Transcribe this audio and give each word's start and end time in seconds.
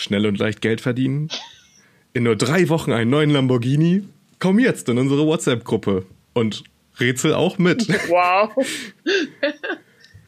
Schnell 0.00 0.26
und 0.26 0.38
leicht 0.38 0.62
Geld 0.62 0.80
verdienen? 0.80 1.28
In 2.14 2.22
nur 2.24 2.34
drei 2.34 2.68
Wochen 2.70 2.90
einen 2.92 3.10
neuen 3.10 3.30
Lamborghini? 3.30 4.04
Komm 4.38 4.58
jetzt 4.58 4.88
in 4.88 4.96
unsere 4.98 5.26
WhatsApp-Gruppe 5.26 6.06
und 6.32 6.64
rätsel 6.98 7.34
auch 7.34 7.58
mit. 7.58 7.86
Wow. 8.08 8.50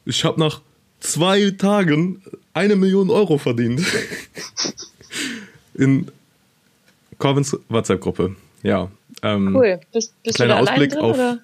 Ich 0.04 0.24
habe 0.24 0.38
nach 0.38 0.61
zwei 1.00 1.50
Tagen 1.53 2.22
eine 2.53 2.77
Million 2.77 3.08
Euro 3.08 3.38
verdient. 3.38 3.82
In 5.75 6.11
Corvins 7.18 7.57
WhatsApp-Gruppe. 7.68 8.36
Ja. 8.62 8.91
Ähm, 9.23 9.57
Cool. 9.57 9.80
Bist, 9.93 10.12
bist 10.23 10.39
du 10.39 10.45
Kleiner 10.45 10.54
da 10.54 10.61
allein 10.61 10.73
Ausblick 10.75 10.91
drin, 10.91 11.00
auf- 11.00 11.14
oder? 11.16 11.39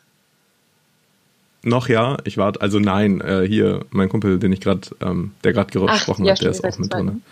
Noch 1.63 1.89
ja, 1.89 2.19
ich 2.25 2.37
warte, 2.37 2.61
also 2.61 2.79
nein, 2.79 3.21
äh, 3.21 3.47
hier 3.47 3.87
mein 3.91 4.09
Kumpel, 4.09 4.39
den 4.39 4.53
ich 4.53 4.61
gerade, 4.61 4.83
ähm, 5.01 5.33
der 5.45 5.53
gerade 5.53 5.71
gesprochen 5.71 6.25
ja, 6.25 6.33
hat, 6.33 6.43
der 6.43 6.51
ist 6.51 6.63
auch 6.65 6.79
mit 6.79 6.93
drin. 6.93 7.23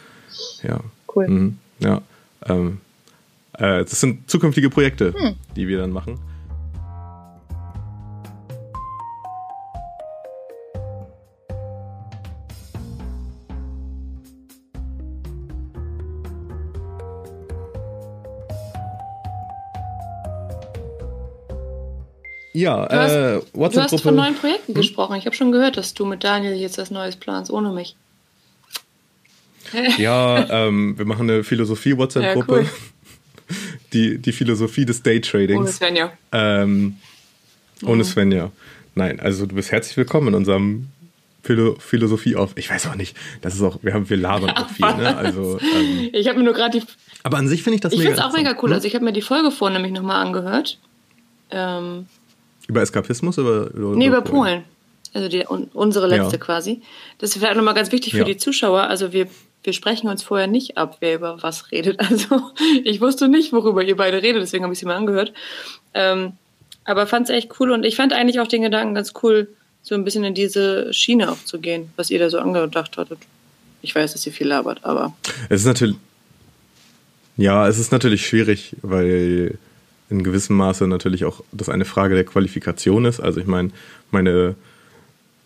Ja. 0.62 0.80
Cool. 1.14 1.28
Mhm, 1.28 1.58
ja. 1.80 2.02
Ähm, 2.46 2.80
äh, 3.54 3.84
das 3.84 4.00
sind 4.00 4.28
zukünftige 4.30 4.70
Projekte, 4.70 5.14
Hm. 5.16 5.34
die 5.56 5.68
wir 5.68 5.78
dann 5.78 5.90
machen. 5.90 6.18
Ja, 22.54 22.86
Du 22.86 22.96
hast- 22.96 23.12
äh, 23.12 23.40
Du 23.52 23.80
hast 23.82 24.00
von 24.00 24.14
neuen 24.14 24.34
Projekten 24.34 24.68
Hm? 24.72 24.80
gesprochen. 24.80 25.16
Ich 25.16 25.26
habe 25.26 25.36
schon 25.36 25.52
gehört, 25.52 25.76
dass 25.76 25.92
du 25.92 26.06
mit 26.06 26.24
Daniel 26.24 26.54
jetzt 26.54 26.78
was 26.78 26.90
Neues 26.90 27.16
planst, 27.16 27.50
ohne 27.50 27.70
mich. 27.70 27.96
Ja, 29.98 30.66
ähm, 30.66 30.98
wir 30.98 31.04
machen 31.06 31.28
eine 31.30 31.44
Philosophie-WhatsApp-Gruppe. 31.44 32.54
Ja, 32.54 32.60
cool. 32.62 32.66
die, 33.92 34.18
die 34.18 34.32
Philosophie 34.32 34.84
des 34.84 34.98
Ohne 34.98 35.04
Daytradings. 35.14 35.76
Svenja. 35.76 36.12
Ähm, 36.32 36.96
ohne 37.84 38.04
Svenja. 38.04 38.50
Nein, 38.94 39.20
also 39.20 39.46
du 39.46 39.54
bist 39.54 39.70
herzlich 39.72 39.96
willkommen 39.96 40.28
in 40.28 40.34
unserem 40.34 40.88
Philo 41.42 41.76
Philosophie 41.78 42.34
auf. 42.34 42.52
Ich 42.56 42.70
weiß 42.70 42.86
auch 42.88 42.94
nicht, 42.96 43.16
das 43.42 43.54
ist 43.54 43.62
auch, 43.62 43.78
wir 43.82 43.92
haben, 43.94 44.08
wir 44.10 44.16
labern 44.16 44.50
auch 44.50 44.68
viel, 44.70 44.86
ne? 44.86 45.16
Also, 45.18 45.58
ähm, 45.60 46.08
Ich 46.12 46.26
habe 46.28 46.38
mir 46.38 46.44
nur 46.44 46.54
gerade 46.54 46.80
die. 46.80 46.86
aber 47.22 47.36
an 47.36 47.46
sich 47.48 47.62
finde 47.62 47.76
ich 47.76 47.80
das 47.82 47.92
Ich 47.92 47.98
mega. 47.98 48.10
finde 48.12 48.22
es 48.22 48.26
auch 48.28 48.36
mega 48.36 48.56
cool. 48.62 48.70
ne? 48.70 48.74
Also 48.76 48.88
ich 48.88 48.94
habe 48.94 49.04
mir 49.04 49.12
die 49.12 49.22
Folge 49.22 49.50
vorhin 49.50 49.74
nämlich 49.80 49.92
nochmal 49.92 50.24
angehört. 50.26 50.78
Ähm, 51.50 52.06
Über 52.66 52.82
Eskapismus 52.82 53.38
oder 53.38 53.70
über, 53.72 53.94
nee, 53.94 54.06
über 54.08 54.22
Polen. 54.22 54.64
Also 55.14 55.28
die, 55.28 55.46
un, 55.48 55.64
unsere 55.72 56.08
letzte 56.08 56.36
Ja. 56.36 56.42
quasi. 56.42 56.82
Das 57.18 57.30
ist 57.30 57.36
vielleicht 57.38 57.56
nochmal 57.56 57.74
ganz 57.74 57.92
wichtig 57.92 58.12
für 58.12 58.18
Ja. 58.20 58.24
die 58.24 58.36
Zuschauer. 58.38 58.82
Also 58.82 59.12
wir, 59.12 59.28
wir 59.66 59.72
sprechen 59.72 60.08
uns 60.08 60.22
vorher 60.22 60.46
nicht 60.46 60.78
ab, 60.78 60.98
wer 61.00 61.16
über 61.16 61.42
was 61.42 61.70
redet. 61.72 62.00
Also 62.08 62.52
ich 62.84 63.00
wusste 63.00 63.28
nicht, 63.28 63.52
worüber 63.52 63.82
ihr 63.82 63.96
beide 63.96 64.22
redet, 64.22 64.42
deswegen 64.42 64.64
habe 64.64 64.72
ich 64.72 64.78
sie 64.78 64.86
mal 64.86 64.96
angehört. 64.96 65.32
Ähm, 65.92 66.32
aber 66.84 67.06
fand 67.06 67.28
es 67.28 67.34
echt 67.34 67.50
cool 67.58 67.72
und 67.72 67.84
ich 67.84 67.96
fand 67.96 68.12
eigentlich 68.12 68.40
auch 68.40 68.46
den 68.46 68.62
Gedanken 68.62 68.94
ganz 68.94 69.12
cool, 69.22 69.48
so 69.82 69.94
ein 69.94 70.04
bisschen 70.04 70.24
in 70.24 70.34
diese 70.34 70.92
Schiene 70.92 71.30
auch 71.30 71.44
zu 71.44 71.58
gehen, 71.58 71.90
was 71.96 72.10
ihr 72.10 72.18
da 72.18 72.30
so 72.30 72.38
angedacht 72.38 72.96
hattet. 72.96 73.18
Ich 73.82 73.94
weiß, 73.94 74.12
dass 74.12 74.26
ihr 74.26 74.32
viel 74.32 74.48
labert, 74.48 74.80
aber 74.84 75.14
Es 75.48 75.60
ist 75.60 75.66
natürlich. 75.66 75.96
Ja, 77.36 77.68
es 77.68 77.78
ist 77.78 77.92
natürlich 77.92 78.26
schwierig, 78.26 78.74
weil 78.82 79.58
in 80.08 80.22
gewissem 80.24 80.56
Maße 80.56 80.86
natürlich 80.86 81.24
auch 81.24 81.42
das 81.52 81.68
eine 81.68 81.84
Frage 81.84 82.14
der 82.14 82.24
Qualifikation 82.24 83.04
ist. 83.04 83.20
Also 83.20 83.40
ich 83.40 83.46
meine, 83.46 83.70
meine, 84.10 84.54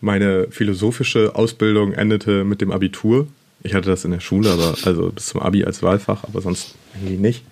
meine 0.01 0.49
philosophische 0.51 1.35
Ausbildung 1.35 1.93
endete 1.93 2.45
mit 2.45 2.61
dem 2.61 2.71
Abitur. 2.71 3.27
Ich 3.63 3.75
hatte 3.75 3.91
das 3.91 4.05
in 4.05 4.11
der 4.11 4.21
Schule, 4.21 4.51
aber 4.51 4.75
also 4.85 5.11
bis 5.11 5.27
zum 5.27 5.41
Abi 5.41 5.65
als 5.65 5.83
Wahlfach, 5.83 6.25
aber 6.25 6.41
sonst 6.41 6.75
irgendwie 6.95 7.17
nicht. 7.19 7.45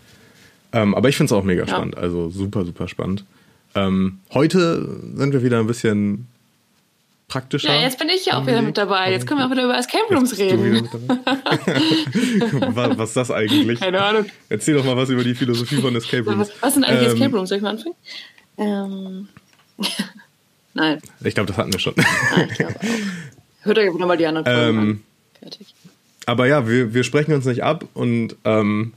Ähm, 0.73 0.95
aber 0.95 1.09
ich 1.09 1.17
finde 1.17 1.33
es 1.35 1.39
auch 1.39 1.45
mega 1.45 1.63
Ja. 1.63 1.69
spannend, 1.69 1.97
also 1.97 2.31
super, 2.31 2.65
super 2.65 2.89
spannend. 2.89 3.25
Ähm, 3.75 4.19
heute 4.33 5.01
sind 5.15 5.33
wir 5.33 5.43
wieder 5.43 5.59
ein 5.61 5.67
bisschen 5.67 6.27
praktischer. 7.29 7.75
ja, 7.75 7.83
jetzt 7.83 7.99
bin 7.99 8.09
ich 8.09 8.25
ja 8.25 8.39
auch 8.39 8.47
wieder 8.47 8.63
mit 8.63 8.79
dabei. 8.79 9.13
Jetzt 9.13 9.27
können 9.27 9.41
wir 9.41 9.47
auch 9.47 9.51
wieder 9.51 9.65
über 9.65 9.77
Escape 9.79 10.05
Rooms 10.15 10.31
Bist 10.31 10.41
du 10.41 10.47
wieder 10.47 10.63
reden. 10.65 10.89
mit 10.91 10.95
dabei? 10.95 12.75
was, 12.75 12.99
was 12.99 13.09
ist 13.11 13.17
das 13.17 13.31
eigentlich? 13.31 13.81
Keine 13.81 14.03
Ahnung. 14.03 14.25
Erzähl 14.49 14.75
doch 14.75 14.85
mal 14.85 14.97
was 14.97 15.11
über 15.11 15.23
die 15.25 15.35
Philosophie 15.35 15.77
von 15.77 15.95
Escape 15.95 16.25
Rooms. 16.25 16.49
Was, 16.49 16.63
was 16.63 16.75
sind 16.75 16.85
eigentlich 16.85 17.09
Ähm, 17.09 17.15
Escape 17.17 17.37
Rooms? 17.37 17.49
Soll 17.51 17.59
ich 17.59 17.63
mal 17.63 17.71
anfangen? 17.71 17.95
Ähm, 18.57 19.29
Nein, 20.75 20.99
Ich 21.25 21.35
glaube, 21.35 21.49
das 21.49 21.57
hatten 21.59 21.73
wir 21.73 21.81
schon. 21.81 21.95
nein, 22.37 22.49
ich 22.51 22.57
glaube 22.59 22.75
auch. 22.79 22.85
Hört 23.65 23.79
euch 23.79 23.93
nochmal 23.95 24.17
die 24.17 24.27
anderen 24.27 24.47
Folgen 24.47 24.69
Ähm, 24.69 24.79
an. 24.79 25.03
Fertig. 25.41 25.75
Aber 26.29 26.47
ja, 26.47 26.69
wir, 26.69 26.93
wir 26.93 27.05
sprechen 27.05 27.33
uns 27.33 27.47
nicht 27.47 27.63
ab 27.65 27.85
und 27.95 28.37
ähm, 28.45 28.93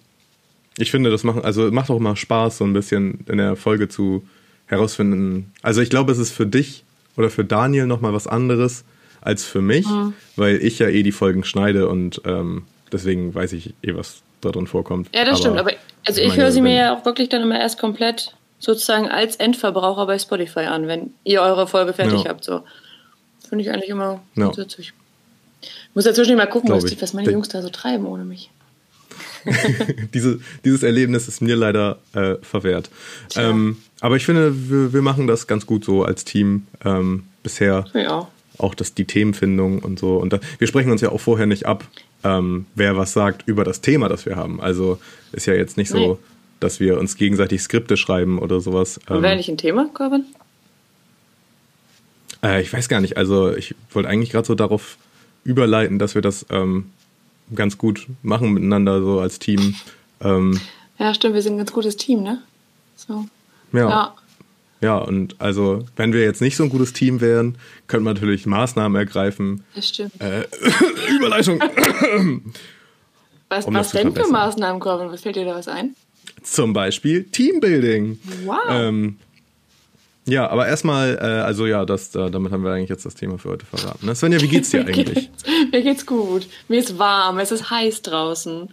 ich 0.77 0.91
finde, 0.91 1.09
das 1.11 1.23
macht, 1.23 1.45
also 1.45 1.71
macht 1.71 1.89
auch 1.89 1.97
mal 1.99 2.17
Spaß, 2.17 2.57
so 2.57 2.65
ein 2.65 2.73
bisschen 2.73 3.21
in 3.29 3.37
der 3.37 3.55
Folge 3.55 3.87
zu 3.87 4.27
herausfinden. 4.67 5.51
Also 5.61 5.81
ich 5.81 5.89
glaube, 5.89 6.11
es 6.11 6.17
ist 6.17 6.31
für 6.31 6.45
dich 6.45 6.83
oder 7.15 7.29
für 7.29 7.45
Daniel 7.45 7.85
nochmal 7.87 8.13
was 8.13 8.27
anderes 8.27 8.83
als 9.21 9.45
für 9.45 9.61
mich, 9.61 9.87
Mhm. 9.87 10.13
weil 10.35 10.57
ich 10.57 10.79
ja 10.79 10.87
eh 10.89 11.03
die 11.03 11.13
Folgen 11.13 11.45
schneide 11.45 11.87
und 11.87 12.21
ähm, 12.25 12.63
deswegen 12.91 13.33
weiß 13.33 13.53
ich 13.53 13.73
eh, 13.81 13.95
was 13.95 14.23
da 14.41 14.49
drin 14.51 14.67
vorkommt. 14.67 15.07
Ja, 15.15 15.23
das 15.23 15.39
stimmt. 15.39 15.57
Aber 15.57 15.71
also 16.05 16.19
ich 16.19 16.27
meine, 16.29 16.41
höre 16.41 16.51
sie 16.51 16.61
mir 16.61 16.73
ja 16.75 16.93
auch 16.97 17.05
wirklich 17.05 17.29
dann 17.29 17.43
immer 17.43 17.59
erst 17.59 17.79
komplett 17.79 18.35
sozusagen 18.59 19.07
als 19.07 19.37
Endverbraucher 19.37 20.05
bei 20.05 20.19
Spotify 20.19 20.61
an, 20.61 20.87
wenn 20.87 21.13
ihr 21.23 21.41
eure 21.41 21.65
Folge 21.65 21.93
fertig 21.93 22.23
Ja. 22.23 22.29
habt. 22.29 22.43
So 22.43 22.63
finde 23.47 23.63
ich 23.63 23.71
eigentlich 23.71 23.89
immer 23.89 24.21
Ja. 24.35 24.45
ganz 24.47 24.57
witzig. 24.57 24.93
Ich 25.91 25.95
muss 25.95 26.05
dazwischen 26.05 26.37
mal 26.37 26.47
gucken, 26.47 26.71
was, 26.71 26.85
die, 26.85 27.01
was 27.01 27.13
meine 27.13 27.31
Jungs 27.31 27.49
da 27.49 27.61
so 27.61 27.69
treiben 27.69 28.05
ohne 28.05 28.23
mich. 28.25 28.49
Diese, 30.13 30.39
dieses 30.63 30.83
Erlebnis 30.83 31.27
ist 31.27 31.41
mir 31.41 31.55
leider 31.55 31.97
äh, 32.13 32.35
verwehrt. 32.43 32.91
Ähm, 33.35 33.77
aber 33.99 34.15
ich 34.15 34.23
finde, 34.25 34.69
wir, 34.69 34.93
wir 34.93 35.01
machen 35.01 35.25
das 35.25 35.47
ganz 35.47 35.65
gut 35.65 35.83
so 35.83 36.03
als 36.03 36.25
Team 36.25 36.67
ähm, 36.85 37.23
bisher. 37.41 37.85
Ja. 37.95 38.27
Auch 38.59 38.75
das, 38.75 38.93
die 38.93 39.05
Themenfindung 39.05 39.79
und 39.79 39.97
so. 39.97 40.17
Und 40.17 40.31
da, 40.33 40.39
wir 40.59 40.67
sprechen 40.67 40.91
uns 40.91 41.01
ja 41.01 41.09
auch 41.09 41.19
vorher 41.19 41.47
nicht 41.47 41.65
ab, 41.65 41.83
ähm, 42.23 42.67
wer 42.75 42.95
was 42.97 43.13
sagt 43.13 43.47
über 43.47 43.63
das 43.63 43.81
Thema, 43.81 44.09
das 44.09 44.27
wir 44.27 44.35
haben. 44.35 44.61
Also 44.61 44.99
ist 45.31 45.47
ja 45.47 45.55
jetzt 45.55 45.75
nicht 45.75 45.89
so, 45.89 45.97
Nee. 45.97 46.17
dass 46.59 46.79
wir 46.79 46.99
uns 46.99 47.15
gegenseitig 47.15 47.61
Skripte 47.63 47.97
schreiben 47.97 48.37
oder 48.37 48.61
sowas. 48.61 48.99
Und 49.09 49.23
wäre 49.23 49.31
Ähm, 49.33 49.37
nicht 49.37 49.49
ein 49.49 49.57
Thema, 49.57 49.89
Corbin? 49.91 50.23
äh, 52.43 52.61
ich 52.61 52.71
weiß 52.71 52.89
gar 52.89 53.01
nicht. 53.01 53.17
Also 53.17 53.55
ich 53.55 53.73
wollte 53.91 54.07
eigentlich 54.07 54.29
gerade 54.29 54.45
so 54.45 54.53
darauf 54.55 54.97
überleiten, 55.43 55.99
dass 55.99 56.15
wir 56.15 56.21
das 56.21 56.45
ähm, 56.49 56.91
ganz 57.55 57.77
gut 57.77 58.07
machen 58.23 58.53
miteinander, 58.53 59.01
so 59.01 59.19
als 59.19 59.39
Team. 59.39 59.75
Ähm, 60.21 60.59
Ja, 60.99 61.13
stimmt, 61.13 61.35
wir 61.35 61.41
sind 61.41 61.53
ein 61.53 61.57
ganz 61.57 61.71
gutes 61.73 61.97
Team, 61.97 62.23
ne? 62.23 62.41
So. 62.95 63.25
ja. 63.73 63.89
Ja. 63.89 64.15
Ja, 64.83 64.97
und 64.97 65.35
also, 65.39 65.85
wenn 65.95 66.11
wir 66.11 66.21
jetzt 66.21 66.41
nicht 66.41 66.55
so 66.57 66.63
ein 66.63 66.69
gutes 66.69 66.91
Team 66.91 67.21
wären, 67.21 67.55
könnte 67.85 68.03
man 68.03 68.15
natürlich 68.15 68.47
Maßnahmen 68.47 68.97
ergreifen. 68.97 69.63
das 69.75 69.89
stimmt. 69.89 70.19
Äh, 70.19 70.45
Überleitung. 71.15 71.59
was 73.49 73.65
um 73.65 73.75
was 73.75 73.91
denn 73.91 74.11
für. 74.11 74.27
Maßnahmen, 74.27 74.79
Corbin? 74.81 75.11
Was 75.11 75.21
fällt 75.21 75.35
dir 75.35 75.45
da 75.45 75.53
was 75.53 75.67
ein? 75.67 75.95
Zum 76.41 76.73
Beispiel 76.73 77.25
Teambuilding. 77.25 78.19
Wow. 78.45 78.57
Ähm, 78.69 79.19
ja, 80.31 80.49
aber 80.49 80.67
erstmal, 80.67 81.15
äh, 81.15 81.19
also 81.19 81.67
ja, 81.67 81.85
das, 81.85 82.15
äh, 82.15 82.31
damit 82.31 82.51
haben 82.51 82.63
wir 82.63 82.71
eigentlich 82.71 82.89
jetzt 82.89 83.05
das 83.05 83.15
Thema 83.15 83.37
für 83.37 83.49
heute 83.49 83.65
verraten. 83.65 84.05
Ne? 84.05 84.15
Svenja, 84.15 84.41
wie 84.41 84.47
geht's 84.47 84.69
dir 84.69 84.81
eigentlich? 84.87 85.29
Mir 85.71 85.81
geht's 85.81 86.05
gut. 86.05 86.47
Mir 86.67 86.79
ist 86.79 86.97
warm, 86.97 87.39
es 87.39 87.51
ist 87.51 87.69
heiß 87.69 88.01
draußen. 88.01 88.69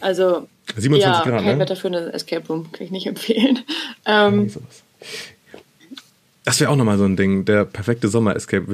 Also, 0.00 0.48
27 0.76 1.00
ja, 1.00 1.22
Grad, 1.22 1.44
kein 1.44 1.54
ne? 1.54 1.58
Wetter 1.60 1.76
für 1.76 1.88
eine 1.88 2.12
Escape 2.12 2.46
Room, 2.48 2.72
kann 2.72 2.84
ich 2.84 2.90
nicht 2.90 3.06
empfehlen. 3.06 3.60
Ähm. 4.06 4.52
Das 6.44 6.60
wäre 6.60 6.70
auch 6.70 6.76
nochmal 6.76 6.98
so 6.98 7.04
ein 7.04 7.16
Ding, 7.16 7.46
der 7.46 7.64
perfekte 7.64 8.08
Sommer-Escape. 8.08 8.66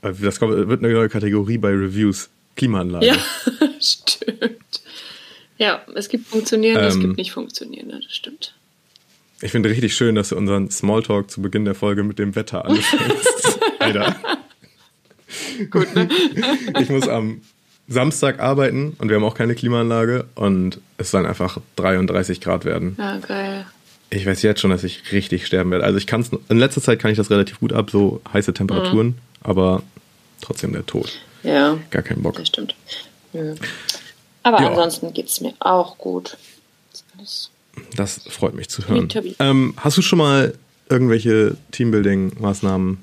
Das 0.00 0.40
wird 0.40 0.82
eine 0.82 0.92
neue 0.94 1.10
Kategorie 1.10 1.58
bei 1.58 1.68
Reviews. 1.68 2.30
Klimaanlage. 2.56 3.04
ja, 3.04 3.16
stimmt. 3.78 4.80
Ja, 5.58 5.82
es 5.94 6.08
gibt 6.08 6.26
funktionierende, 6.26 6.88
es 6.88 6.94
Ähm. 6.94 7.02
gibt 7.02 7.16
nicht 7.18 7.32
funktionierende, 7.32 8.00
das 8.00 8.14
stimmt. 8.14 8.54
Ich 9.40 9.52
finde 9.52 9.68
richtig 9.70 9.94
schön, 9.94 10.14
dass 10.16 10.30
du 10.30 10.36
unseren 10.36 10.70
Smalltalk 10.70 11.30
zu 11.30 11.40
Beginn 11.42 11.64
der 11.64 11.74
Folge 11.74 12.02
mit 12.02 12.18
dem 12.18 12.34
Wetter 12.34 12.64
anfängst. 12.64 13.58
Alter. 13.78 14.16
Gut, 15.70 15.94
ne? 15.94 16.08
Ich 16.80 16.88
muss 16.88 17.08
am 17.08 17.40
Samstag 17.86 18.40
arbeiten 18.40 18.96
und 18.98 19.08
wir 19.08 19.16
haben 19.16 19.24
auch 19.24 19.34
keine 19.34 19.54
Klimaanlage 19.54 20.26
und 20.34 20.80
es 20.98 21.10
sollen 21.10 21.26
einfach 21.26 21.58
33 21.76 22.40
Grad 22.40 22.64
werden. 22.64 22.96
Ja, 22.98 23.18
geil. 23.18 23.66
Ich 24.10 24.26
weiß 24.26 24.42
jetzt 24.42 24.60
schon, 24.60 24.70
dass 24.70 24.84
ich 24.84 25.12
richtig 25.12 25.46
sterben 25.46 25.70
werde. 25.70 25.84
Also 25.84 25.98
ich 25.98 26.06
kann 26.06 26.22
es, 26.22 26.30
in 26.48 26.58
letzter 26.58 26.80
Zeit 26.82 26.98
kann 26.98 27.10
ich 27.10 27.16
das 27.16 27.30
relativ 27.30 27.60
gut 27.60 27.72
ab, 27.72 27.90
so 27.90 28.20
heiße 28.32 28.54
Temperaturen, 28.54 29.18
aber 29.42 29.82
trotzdem 30.40 30.72
der 30.72 30.84
Tod. 30.86 31.20
Ja, 31.42 31.78
Gar 31.90 32.02
keinen 32.02 32.22
Bock. 32.22 32.36
das 32.36 32.48
stimmt. 32.48 32.74
Ja. 33.32 33.54
Aber 34.42 34.60
Ja. 34.62 34.68
ansonsten 34.70 35.12
geht's 35.12 35.40
mir 35.40 35.54
auch 35.60 35.96
gut. 35.98 36.36
Das 36.90 37.00
ist 37.00 37.04
alles- 37.18 37.50
Das 37.96 38.20
freut 38.28 38.54
mich 38.54 38.68
zu 38.68 38.86
hören. 38.88 39.08
Ähm, 39.38 39.74
hast 39.76 39.96
du 39.96 40.02
schon 40.02 40.18
mal 40.18 40.54
irgendwelche 40.88 41.56
Teambuilding-Maßnahmen 41.72 42.98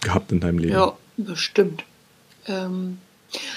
gehabt 0.00 0.32
in 0.32 0.40
deinem 0.40 0.58
Leben? 0.58 0.72
Ja, 0.72 0.92
bestimmt. 1.16 1.84
Ähm, 2.46 2.98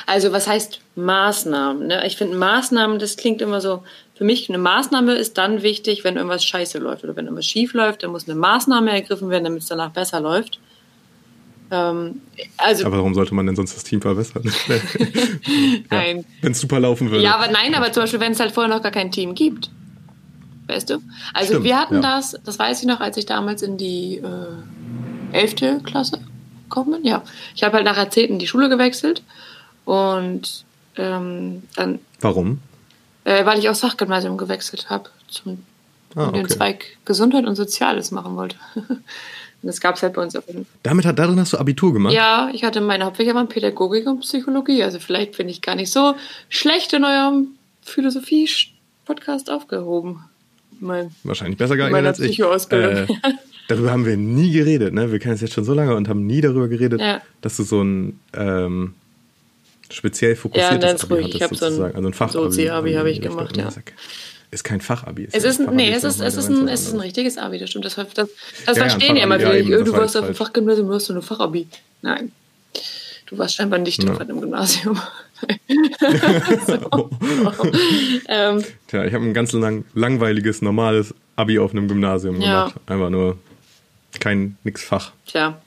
Also 0.06 0.32
was 0.32 0.48
heißt 0.48 0.82
Maßnahmen? 0.96 1.88
Ne? 1.88 2.06
Ich 2.06 2.18
finde 2.18 2.36
Maßnahmen, 2.38 3.00
das 3.00 3.16
klingt 3.18 3.42
immer 3.42 3.62
so, 3.62 3.84
für 4.16 4.26
mich 4.26 4.50
eine 4.50 4.58
Maßnahme 4.58 5.14
ist 5.14 5.38
dann 5.38 5.62
wichtig, 5.62 6.04
wenn 6.04 6.18
irgendwas 6.18 6.44
scheiße 6.44 6.80
läuft 6.80 7.04
oder 7.06 7.16
wenn 7.16 7.26
irgendwas 7.26 7.46
schief 7.46 7.74
läuft, 7.74 8.04
dann 8.04 8.12
muss 8.12 8.28
eine 8.28 8.38
Maßnahme 8.38 8.92
ergriffen 8.92 9.30
werden, 9.30 9.46
damit 9.46 9.62
es 9.62 9.70
danach 9.70 9.92
besser 9.92 10.20
läuft. 10.20 10.60
Ähm, 11.72 12.22
also, 12.58 12.86
aber 12.86 12.98
warum 12.98 13.14
sollte 13.14 13.34
man 13.34 13.46
denn 13.46 13.56
sonst 13.56 13.76
das 13.76 13.84
Team 13.84 14.02
verbessern? 14.02 14.44
ja, 15.92 16.02
wenn 16.42 16.52
es 16.52 16.60
super 16.60 16.80
laufen 16.80 17.10
würde. 17.12 17.24
Ja, 17.24 17.36
aber 17.36 17.52
nein, 17.52 17.76
aber 17.76 17.92
zum 17.94 18.04
Beispiel, 18.04 18.20
wenn 18.20 18.34
es 18.34 18.40
halt 18.40 18.52
vorher 18.52 18.74
noch 18.76 18.82
gar 18.82 18.92
kein 18.92 19.12
Team 19.12 19.36
gibt. 19.36 19.70
Weißt 20.70 20.92
du? 20.92 21.02
Also 21.34 21.54
Stimmt, 21.54 21.64
wir 21.64 21.80
hatten 21.80 21.96
ja. 21.96 22.02
das, 22.02 22.40
das 22.46 22.60
weiß 22.60 22.82
ich 22.82 22.88
noch, 22.88 23.00
als 23.00 23.18
ich 23.18 23.26
damals 23.26 23.64
in 23.64 23.78
die 23.78 24.18
äh, 24.18 25.36
11. 25.36 25.84
Klasse 25.84 26.20
gekommen 26.66 26.92
bin. 26.92 27.06
Ja. 27.06 27.24
Ich 27.56 27.64
habe 27.64 27.76
halt 27.76 27.86
nach 27.86 27.98
Jahrzehnten 27.98 28.38
die 28.38 28.48
Schule 28.48 28.70
gewechselt 28.70 29.24
und 29.86 30.64
ähm, 30.96 31.64
dann. 31.76 32.00
Warum? 32.22 32.60
Äh, 33.24 33.46
weil 33.46 33.58
ich 33.58 33.68
aufs 33.68 33.80
Fachgymnasium 33.80 34.38
gewechselt 34.38 34.92
habe, 34.92 35.10
zum 35.28 35.64
ah, 36.16 36.28
okay. 36.28 36.38
den 36.38 36.50
Zweig 36.50 36.98
Gesundheit 37.04 37.46
und 37.46 37.56
Soziales 37.56 38.12
machen 38.12 38.36
wollte. 38.36 38.56
das 39.64 39.82
gab 39.82 39.96
es 39.96 40.04
halt 40.04 40.14
bei 40.14 40.22
uns 40.22 40.36
auch. 40.36 40.44
Damit 40.84 41.06
hat, 41.06 41.18
darin 41.18 41.40
hast 41.40 41.54
du 41.54 41.58
Abitur 41.58 41.94
gemacht? 41.94 42.14
Ja, 42.14 42.52
ich 42.54 42.64
hatte 42.64 42.80
meine 42.80 43.06
Hauptfächer 43.06 43.34
waren 43.34 43.50
Pädagogik 43.50 44.06
und 44.06 44.20
Psychologie. 44.20 44.84
Also 44.84 45.00
vielleicht 45.00 45.36
bin 45.36 45.50
ich 45.50 45.64
gar 45.64 45.74
nicht 45.74 45.92
so 45.92 46.14
schlecht 46.48 46.94
in 46.94 47.04
eurem 47.04 47.48
Philosophie-Podcast 47.82 49.50
aufgehoben. 49.50 50.29
Mein, 50.80 51.12
Wahrscheinlich 51.24 51.58
besser 51.58 51.76
geeignet 51.76 52.06
als 52.06 52.20
ich. 52.20 52.40
Äh, 52.40 53.08
darüber 53.68 53.92
haben 53.92 54.06
wir 54.06 54.18
nie 54.18 54.52
geredet. 54.52 54.94
Ne? 54.94 55.12
Wir 55.12 55.20
kennen 55.20 55.36
es 55.36 55.42
jetzt 55.42 55.54
schon 55.54 55.64
so 55.64 55.74
lange 55.74 55.96
und 55.96 56.08
haben 56.08 56.26
nie 56.26 56.42
darüber 56.42 56.68
geredet, 56.68 57.02
ja. 57.02 57.22
dass 57.42 57.58
du 57.58 57.64
so 57.64 57.82
ein 57.82 58.20
ähm, 58.34 58.94
speziell 59.92 60.36
fokussiertes 60.36 61.02
ja, 61.02 61.08
Abi 61.08 61.14
ruhig. 61.14 61.42
hattest, 61.42 61.62
sozusagen. 61.62 61.76
So 61.76 61.84
ein, 61.84 61.96
also 61.96 62.08
ein 62.08 62.14
Fachabi. 62.14 62.34
Sozi-Abi 62.34 62.94
habe 62.94 63.12
ich 63.12 63.22
gemacht, 63.22 63.58
ja. 63.58 63.70
Ist 64.52 64.64
kein 64.64 64.82
Fachabi. 64.82 65.26
Ist 65.26 65.36
es 65.36 65.44
ist, 65.44 65.60
ein, 65.68 65.76
nee, 65.76 65.92
es 65.92 66.04
ist, 66.04 66.22
es, 66.22 66.36
ist 66.36 66.50
ein, 66.50 66.68
es 66.68 66.82
ist 66.82 66.94
ein 66.94 67.00
richtiges 67.00 67.38
Abi, 67.38 67.60
das 67.60 67.70
stimmt. 67.70 67.86
Das, 67.86 67.96
das, 67.96 68.08
das 68.16 68.30
ja, 68.66 68.74
verstehen 68.74 69.16
ja 69.16 69.24
immer. 69.24 69.40
Ja, 69.40 69.84
du 69.84 69.94
warst 69.94 70.18
auf 70.18 70.26
dem 70.26 70.34
Fachgymnasium, 70.34 70.88
du 70.88 70.94
hast 70.96 71.06
so 71.06 71.14
eine 71.14 71.22
Fachabi. 71.22 71.68
Nein. 72.02 72.32
Du 73.30 73.38
warst 73.38 73.56
scheinbar 73.56 73.80
nicht 73.80 74.04
ja. 74.04 74.12
auf 74.12 74.20
einem 74.20 74.42
Gymnasium. 74.42 75.00
so. 76.68 77.10
ähm, 78.28 78.64
Tja, 78.88 79.06
ich 79.06 79.14
habe 79.14 79.24
ein 79.24 79.34
ganz 79.34 79.54
lang, 79.54 79.86
langweiliges, 79.94 80.62
normales 80.62 81.14
Abi 81.36 81.60
auf 81.60 81.72
einem 81.72 81.88
Gymnasium 81.88 82.42
ja. 82.42 82.66
gemacht. 82.66 82.76
Einfach 82.88 83.10
nur 83.10 83.38
kein 84.20 84.58
nix 84.64 84.84
Fach. 84.84 85.12
Tja. 85.28 85.62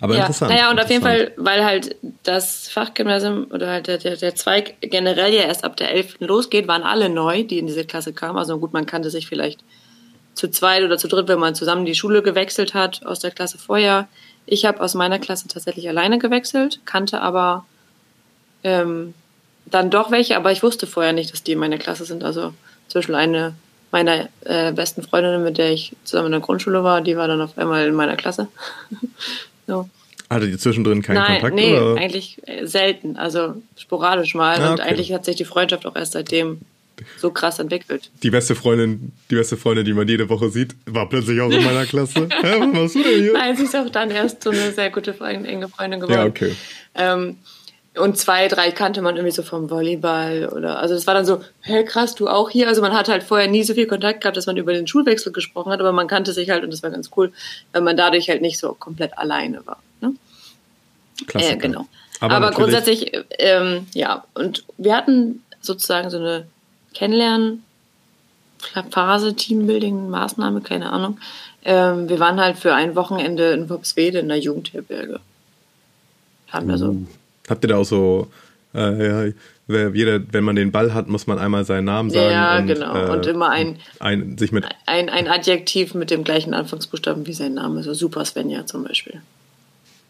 Aber 0.00 0.14
ja, 0.14 0.20
interessant. 0.20 0.50
Naja, 0.50 0.70
und 0.70 0.80
auf 0.80 0.90
jeden 0.90 1.02
Fall, 1.02 1.32
weil 1.36 1.64
halt 1.64 1.96
das 2.22 2.68
Fachgymnasium 2.68 3.46
oder 3.50 3.68
halt 3.68 3.86
der, 3.86 3.98
der, 3.98 4.16
der 4.16 4.34
Zweig 4.34 4.74
generell 4.80 5.32
ja 5.32 5.42
erst 5.42 5.64
ab 5.64 5.76
der 5.76 5.90
11. 5.92 6.16
losgeht, 6.20 6.68
waren 6.68 6.82
alle 6.82 7.08
neu, 7.08 7.44
die 7.44 7.58
in 7.58 7.66
diese 7.66 7.84
Klasse 7.84 8.12
kamen. 8.12 8.38
Also 8.38 8.58
gut, 8.58 8.72
man 8.72 8.86
kannte 8.86 9.10
sich 9.10 9.26
vielleicht 9.28 9.62
zu 10.34 10.50
zweit 10.50 10.82
oder 10.82 10.96
zu 10.96 11.06
dritt, 11.06 11.28
wenn 11.28 11.38
man 11.38 11.54
zusammen 11.54 11.84
die 11.84 11.94
Schule 11.94 12.22
gewechselt 12.22 12.74
hat 12.74 13.04
aus 13.04 13.20
der 13.20 13.30
Klasse 13.30 13.58
vorher. 13.58 14.08
Ich 14.52 14.64
habe 14.64 14.80
aus 14.80 14.94
meiner 14.94 15.20
Klasse 15.20 15.46
tatsächlich 15.46 15.88
alleine 15.88 16.18
gewechselt, 16.18 16.80
kannte 16.84 17.20
aber 17.20 17.64
ähm, 18.64 19.14
dann 19.64 19.90
doch 19.90 20.10
welche, 20.10 20.36
aber 20.36 20.50
ich 20.50 20.64
wusste 20.64 20.88
vorher 20.88 21.12
nicht, 21.12 21.32
dass 21.32 21.44
die 21.44 21.52
in 21.52 21.60
meiner 21.60 21.78
Klasse 21.78 22.04
sind. 22.04 22.24
Also 22.24 22.52
zwischen 22.88 23.14
eine 23.14 23.54
meiner 23.92 24.28
äh, 24.44 24.72
besten 24.72 25.04
Freundinnen, 25.04 25.44
mit 25.44 25.56
der 25.56 25.70
ich 25.70 25.94
zusammen 26.02 26.26
in 26.26 26.32
der 26.32 26.40
Grundschule 26.40 26.82
war, 26.82 27.00
die 27.00 27.16
war 27.16 27.28
dann 27.28 27.40
auf 27.40 27.56
einmal 27.56 27.86
in 27.86 27.94
meiner 27.94 28.16
Klasse. 28.16 28.48
so. 29.68 29.88
Hatte 30.28 30.48
die 30.48 30.58
zwischendrin 30.58 31.02
keinen 31.02 31.14
Nein, 31.14 31.40
Kontakt? 31.40 31.54
Nee, 31.54 31.78
oder? 31.78 32.00
eigentlich 32.00 32.40
äh, 32.48 32.66
selten, 32.66 33.16
also 33.16 33.54
sporadisch 33.76 34.34
mal. 34.34 34.56
Ah, 34.56 34.62
okay. 34.62 34.70
Und 34.72 34.80
eigentlich 34.80 35.12
hat 35.12 35.24
sich 35.24 35.36
die 35.36 35.44
Freundschaft 35.44 35.86
auch 35.86 35.94
erst 35.94 36.12
seitdem 36.12 36.60
so 37.18 37.30
krass 37.30 37.58
entwickelt. 37.58 38.10
Die 38.22 38.30
beste 38.30 38.54
Freundin, 38.54 39.12
die 39.30 39.34
beste 39.36 39.56
Freundin, 39.56 39.84
die 39.84 39.92
man 39.92 40.08
jede 40.08 40.28
Woche 40.28 40.50
sieht, 40.50 40.74
war 40.86 41.08
plötzlich 41.08 41.40
auch 41.40 41.50
in 41.50 41.64
meiner 41.64 41.86
Klasse. 41.86 42.28
Hä, 42.42 42.60
was 42.60 42.72
machst 42.72 42.94
du 42.94 43.02
denn 43.02 43.22
hier? 43.22 43.32
Nein, 43.32 43.56
sie 43.56 43.64
ist 43.64 43.76
auch 43.76 43.90
dann 43.90 44.10
erst 44.10 44.42
so 44.42 44.50
eine 44.50 44.72
sehr 44.72 44.90
gute 44.90 45.14
Freundin, 45.14 45.44
enge 45.44 45.68
Freundin 45.68 46.00
geworden. 46.00 46.18
Ja, 46.18 46.26
okay. 46.26 46.54
Ähm, 46.94 47.36
und 47.96 48.16
zwei, 48.16 48.46
drei 48.46 48.70
kannte 48.70 49.02
man 49.02 49.16
irgendwie 49.16 49.34
so 49.34 49.42
vom 49.42 49.68
Volleyball 49.68 50.48
oder, 50.48 50.78
also 50.78 50.94
das 50.94 51.08
war 51.08 51.14
dann 51.14 51.26
so, 51.26 51.42
hä, 51.62 51.84
krass, 51.84 52.14
du 52.14 52.28
auch 52.28 52.48
hier. 52.48 52.68
Also 52.68 52.82
man 52.82 52.92
hat 52.92 53.08
halt 53.08 53.24
vorher 53.24 53.48
nie 53.48 53.64
so 53.64 53.74
viel 53.74 53.86
Kontakt 53.86 54.20
gehabt, 54.20 54.36
dass 54.36 54.46
man 54.46 54.56
über 54.56 54.72
den 54.72 54.86
Schulwechsel 54.86 55.32
gesprochen 55.32 55.72
hat, 55.72 55.80
aber 55.80 55.90
man 55.90 56.06
kannte 56.06 56.32
sich 56.32 56.50
halt 56.50 56.62
und 56.62 56.72
das 56.72 56.84
war 56.84 56.90
ganz 56.90 57.10
cool, 57.16 57.32
weil 57.72 57.82
man 57.82 57.96
dadurch 57.96 58.28
halt 58.28 58.42
nicht 58.42 58.58
so 58.58 58.74
komplett 58.74 59.18
alleine 59.18 59.66
war. 59.66 59.82
Ne? 60.00 60.14
Klasse. 61.26 61.52
Äh, 61.52 61.56
genau. 61.56 61.86
Aber, 62.20 62.36
aber 62.36 62.50
grundsätzlich, 62.52 63.12
ähm, 63.38 63.86
ja, 63.92 64.24
und 64.34 64.64
wir 64.78 64.94
hatten 64.94 65.42
sozusagen 65.60 66.10
so 66.10 66.18
eine 66.18 66.46
Kennenlernen, 66.94 67.62
Phase, 68.90 69.34
Teambuilding, 69.34 70.10
Maßnahme, 70.10 70.60
keine 70.60 70.92
Ahnung. 70.92 71.18
Ähm, 71.64 72.08
wir 72.08 72.18
waren 72.20 72.40
halt 72.40 72.58
für 72.58 72.74
ein 72.74 72.96
Wochenende 72.96 73.52
in 73.52 73.68
Wobswede 73.68 74.18
in 74.18 74.28
der 74.28 74.38
Jugendherberge. 74.38 75.20
Haben 76.48 76.68
wir 76.68 76.78
so. 76.78 76.90
Uh. 76.90 77.06
Habt 77.48 77.64
ihr 77.64 77.68
da 77.68 77.76
auch 77.76 77.84
so, 77.84 78.28
äh, 78.74 79.28
ja, 79.28 79.32
jeder, 79.70 80.20
wenn 80.32 80.44
man 80.44 80.56
den 80.56 80.72
Ball 80.72 80.94
hat, 80.94 81.08
muss 81.08 81.26
man 81.26 81.38
einmal 81.38 81.64
seinen 81.64 81.84
Namen 81.84 82.10
sagen. 82.10 82.30
Ja, 82.30 82.58
und, 82.58 82.66
genau. 82.66 82.96
Äh, 82.96 83.10
und 83.10 83.26
immer 83.26 83.50
ein, 83.50 83.78
ein, 83.98 84.36
sich 84.36 84.52
mit 84.52 84.64
ein, 84.86 85.08
ein 85.08 85.28
Adjektiv 85.28 85.94
mit 85.94 86.10
dem 86.10 86.24
gleichen 86.24 86.54
Anfangsbuchstaben 86.54 87.26
wie 87.26 87.32
sein 87.32 87.54
Name. 87.54 87.82
So 87.82 87.94
Super 87.94 88.24
Svenja 88.24 88.66
zum 88.66 88.84
Beispiel. 88.84 89.20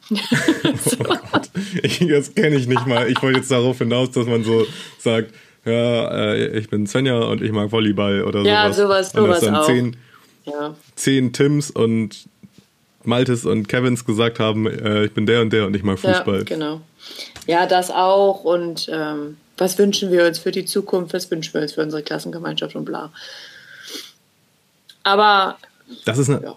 so. 0.08 0.16
oh 1.08 1.16
Gott. 1.32 1.50
Ich, 1.82 1.98
das 2.08 2.34
kenne 2.34 2.56
ich 2.56 2.66
nicht 2.66 2.86
mal. 2.86 3.08
Ich 3.08 3.22
wollte 3.22 3.38
jetzt 3.38 3.50
darauf 3.50 3.78
hinaus, 3.78 4.10
dass 4.10 4.26
man 4.26 4.44
so 4.44 4.66
sagt, 4.98 5.34
ja, 5.64 6.32
äh, 6.32 6.58
ich 6.58 6.70
bin 6.70 6.86
Svenja 6.86 7.18
und 7.18 7.42
ich 7.42 7.52
mag 7.52 7.70
Volleyball 7.70 8.24
oder 8.24 8.42
ja, 8.42 8.72
sowas. 8.72 9.12
Ja, 9.12 9.20
sowas, 9.20 9.40
sowas 9.40 9.48
auch. 9.48 9.66
Zehn, 9.66 9.96
ja. 10.46 10.74
zehn 10.94 11.32
Tims 11.32 11.70
und 11.70 12.28
Maltes 13.04 13.44
und 13.44 13.68
Kevins 13.68 14.04
gesagt 14.04 14.38
haben, 14.38 14.66
äh, 14.66 15.04
ich 15.04 15.12
bin 15.12 15.26
der 15.26 15.42
und 15.42 15.52
der 15.52 15.66
und 15.66 15.74
ich 15.74 15.82
mag 15.82 15.98
Fußball. 15.98 16.38
Ja, 16.38 16.44
genau. 16.44 16.80
Ja, 17.46 17.66
das 17.66 17.90
auch. 17.90 18.44
Und 18.44 18.88
ähm, 18.92 19.36
was 19.56 19.78
wünschen 19.78 20.10
wir 20.10 20.26
uns 20.26 20.38
für 20.38 20.50
die 20.50 20.64
Zukunft? 20.64 21.12
Was 21.12 21.30
wünschen 21.30 21.54
wir 21.54 21.62
uns 21.62 21.72
für 21.72 21.82
unsere 21.82 22.02
Klassengemeinschaft 22.02 22.74
und 22.74 22.84
bla. 22.84 23.12
Aber. 25.02 25.58
Das 26.04 26.18
ist 26.18 26.28
eine, 26.28 26.42
ja. 26.42 26.56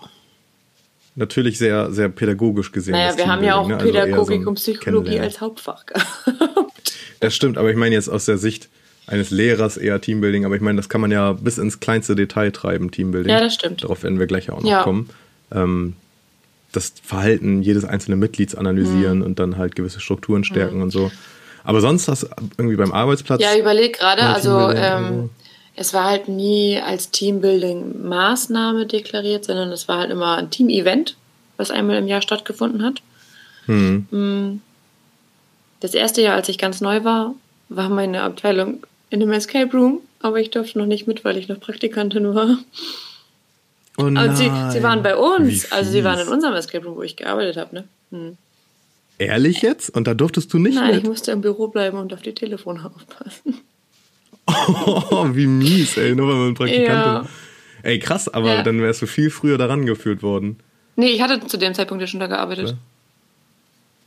natürlich 1.16 1.58
sehr, 1.58 1.92
sehr 1.92 2.10
pädagogisch 2.10 2.72
gesehen. 2.72 2.94
Naja, 2.94 3.18
wir 3.18 3.28
haben 3.28 3.44
ja 3.44 3.56
auch 3.56 3.68
ne? 3.68 3.76
Also 3.76 3.88
Pädagogik 3.88 4.44
so 4.44 4.50
und 4.50 4.56
Psychologie 4.56 5.20
als 5.20 5.42
Hauptfach 5.42 5.86
gehabt. 5.86 6.94
Das 7.20 7.34
stimmt, 7.34 7.58
aber 7.58 7.70
ich 7.72 7.78
meine 7.78 7.96
jetzt 7.96 8.10
aus 8.10 8.26
der 8.26 8.38
Sicht 8.38 8.70
eines 9.08 9.32
Lehrers 9.32 9.78
eher 9.78 10.00
Teambuilding, 10.00 10.46
aber 10.46 10.56
ich 10.56 10.62
meine, 10.62 10.78
das 10.78 10.90
kann 10.90 11.02
man 11.02 11.12
ja 11.12 11.34
bis 11.34 11.58
ins 11.58 11.80
kleinste 11.80 12.16
Detail 12.16 12.52
treiben, 12.52 12.92
Teambuilding. 12.92 13.32
Ja, 13.32 13.42
das 13.42 13.54
stimmt. 13.54 13.84
Darauf 13.84 14.04
werden 14.04 14.20
wir 14.20 14.28
gleich 14.28 14.50
auch 14.50 14.62
noch 14.62 14.70
ja. 14.70 14.84
kommen. 14.84 15.10
Ähm, 15.52 15.96
das 16.72 16.94
Verhalten 17.04 17.62
jedes 17.62 17.86
einzelnen 17.86 18.20
Mitglieds 18.20 18.56
analysieren 18.56 19.20
mhm. 19.20 19.26
und 19.26 19.40
dann 19.40 19.58
halt 19.58 19.76
gewisse 19.76 20.00
Strukturen 20.00 20.44
stärken 20.44 20.78
mhm. 20.78 20.84
und 20.84 20.90
so. 20.92 21.12
Aber 21.64 21.82
sonst 21.82 22.08
hast 22.08 22.24
du 22.24 22.28
irgendwie 22.58 22.76
beim 22.76 22.92
Arbeitsplatz. 22.92 23.42
Ja, 23.42 23.58
überleg 23.58 23.98
gerade, 23.98 24.24
also 24.24 24.70
ähm, 24.70 25.30
es 25.76 25.94
war 25.94 26.06
halt 26.06 26.28
nie 26.28 26.80
als 26.80 27.12
Teambuilding-Maßnahme 27.12 28.86
deklariert, 28.86 29.46
sondern 29.46 29.72
es 29.72 29.88
war 29.88 30.00
halt 30.00 30.12
immer 30.12 30.38
ein 30.38 30.50
Team-Event, 30.50 31.16
was 31.58 31.72
einmal 31.72 31.98
im 31.98 32.08
Jahr 32.08 32.22
stattgefunden 32.22 32.84
hat. 32.84 33.02
Mhm. 33.68 34.62
Das 35.80 35.94
erste 35.94 36.22
Jahr, 36.22 36.36
als 36.36 36.50
ich 36.50 36.58
ganz 36.58 36.82
neu 36.82 37.04
war, 37.04 37.36
war 37.70 37.90
meine 37.90 38.24
Abteilung 38.24 38.86
in 39.14 39.22
einem 39.22 39.32
Escape 39.32 39.72
Room, 39.78 40.02
aber 40.22 40.40
ich 40.40 40.50
durfte 40.50 40.80
noch 40.80 40.88
nicht 40.88 41.06
mit, 41.06 41.24
weil 41.24 41.38
ich 41.38 41.48
noch 41.48 41.60
Praktikantin 41.60 42.34
war. 42.34 42.58
Oh 43.96 44.06
nein. 44.06 44.30
Und 44.30 44.36
sie, 44.36 44.52
sie 44.72 44.82
waren 44.82 45.04
bei 45.04 45.16
uns, 45.16 45.72
also 45.72 45.92
sie 45.92 46.04
waren 46.04 46.18
in 46.18 46.28
unserem 46.28 46.56
Escape 46.56 46.84
Room, 46.84 46.96
wo 46.96 47.04
ich 47.04 47.16
gearbeitet 47.16 47.58
habe, 47.58 47.76
ne? 47.76 47.84
Hm. 48.10 48.38
Ehrlich 49.20 49.62
jetzt? 49.62 49.92
Und 49.92 50.08
da 50.08 50.16
durftest 50.16 50.52
du 50.52 50.58
nicht 50.58 50.74
Nein, 50.74 50.96
mit? 50.96 51.04
ich 51.04 51.08
musste 51.08 51.32
im 51.32 51.42
Büro 51.42 51.68
bleiben 51.68 52.00
und 52.00 52.12
auf 52.12 52.24
die 52.24 52.34
Telefone 52.34 52.84
aufpassen. 52.84 53.62
Oh, 54.48 55.28
wie 55.34 55.46
mies, 55.46 55.96
ey, 55.98 56.16
nur 56.16 56.28
weil 56.28 56.36
man 56.36 56.54
Praktikant 56.56 56.90
ja. 56.90 57.26
Ey, 57.84 58.00
krass, 58.00 58.28
aber 58.28 58.56
ja. 58.56 58.64
dann 58.64 58.82
wärst 58.82 59.04
du 59.04 59.06
viel 59.06 59.30
früher 59.30 59.60
daran 59.60 59.86
geführt 59.86 60.24
worden. 60.24 60.60
Nee, 60.96 61.12
ich 61.12 61.22
hatte 61.22 61.46
zu 61.46 61.58
dem 61.58 61.76
Zeitpunkt 61.76 62.02
ja 62.02 62.08
schon 62.08 62.20
da 62.20 62.28
gearbeitet. 62.28 62.70
Ja? 62.70 62.78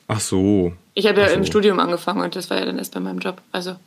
Ach 0.08 0.20
so. 0.20 0.72
Ich 0.94 1.06
habe 1.06 1.20
ja 1.20 1.28
so. 1.28 1.36
im 1.36 1.44
Studium 1.44 1.78
angefangen 1.78 2.22
und 2.22 2.34
das 2.34 2.50
war 2.50 2.58
ja 2.58 2.64
dann 2.64 2.78
erst 2.78 2.92
bei 2.92 3.00
meinem 3.00 3.20
Job. 3.20 3.40
Also, 3.52 3.72
so. 3.72 3.78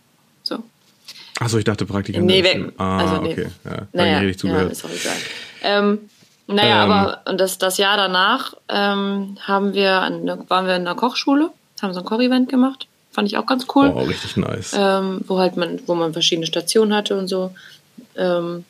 Achso, 1.39 1.57
ich 1.57 1.63
dachte 1.63 1.85
Praktikant. 1.85 2.25
Nee, 2.25 2.43
weg. 2.43 2.73
Ah, 2.77 2.97
also, 2.99 3.21
nee. 3.21 3.31
okay. 3.31 3.47
Ja, 3.65 3.87
naja, 3.93 4.17
richtig 4.19 4.39
zugehört. 4.39 4.65
Ja, 4.65 4.71
ist 4.71 4.85
auch 4.85 4.89
egal. 4.89 5.15
Ähm, 5.63 5.99
naja, 6.47 6.83
ähm, 6.83 6.91
aber 6.91 7.21
und 7.25 7.39
das, 7.39 7.57
das 7.57 7.77
Jahr 7.77 7.95
danach 7.95 8.55
ähm, 8.67 9.37
haben 9.41 9.73
wir 9.73 10.01
eine, 10.01 10.43
waren 10.49 10.65
wir 10.65 10.75
in 10.75 10.81
einer 10.81 10.95
Kochschule, 10.95 11.51
haben 11.81 11.93
so 11.93 11.99
ein 11.99 12.05
Koch-Event 12.05 12.49
gemacht. 12.49 12.87
Fand 13.11 13.27
ich 13.27 13.37
auch 13.37 13.45
ganz 13.45 13.65
cool. 13.73 13.91
Oh, 13.95 14.03
richtig 14.03 14.37
nice. 14.37 14.75
Ähm, 14.77 15.21
wo 15.27 15.39
halt 15.39 15.57
man, 15.57 15.79
wo 15.87 15.95
man 15.95 16.13
verschiedene 16.13 16.45
Stationen 16.45 16.93
hatte 16.93 17.17
und 17.17 17.27
so. 17.27 17.51
Ähm, 18.15 18.65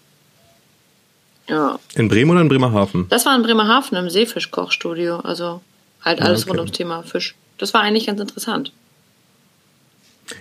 ja. 1.47 1.79
In 1.95 2.07
Bremen 2.07 2.31
oder 2.31 2.41
in 2.41 2.49
Bremerhaven? 2.49 3.07
Das 3.09 3.25
war 3.25 3.35
in 3.35 3.41
Bremerhaven 3.41 3.97
im 3.97 4.09
Seefisch-Kochstudio. 4.09 5.17
Also 5.17 5.61
halt 6.03 6.21
alles 6.21 6.41
ja, 6.41 6.45
okay. 6.45 6.49
rund 6.51 6.59
ums 6.59 6.71
Thema 6.77 7.03
Fisch. 7.03 7.35
Das 7.57 7.73
war 7.73 7.81
eigentlich 7.81 8.05
ganz 8.05 8.21
interessant. 8.21 8.71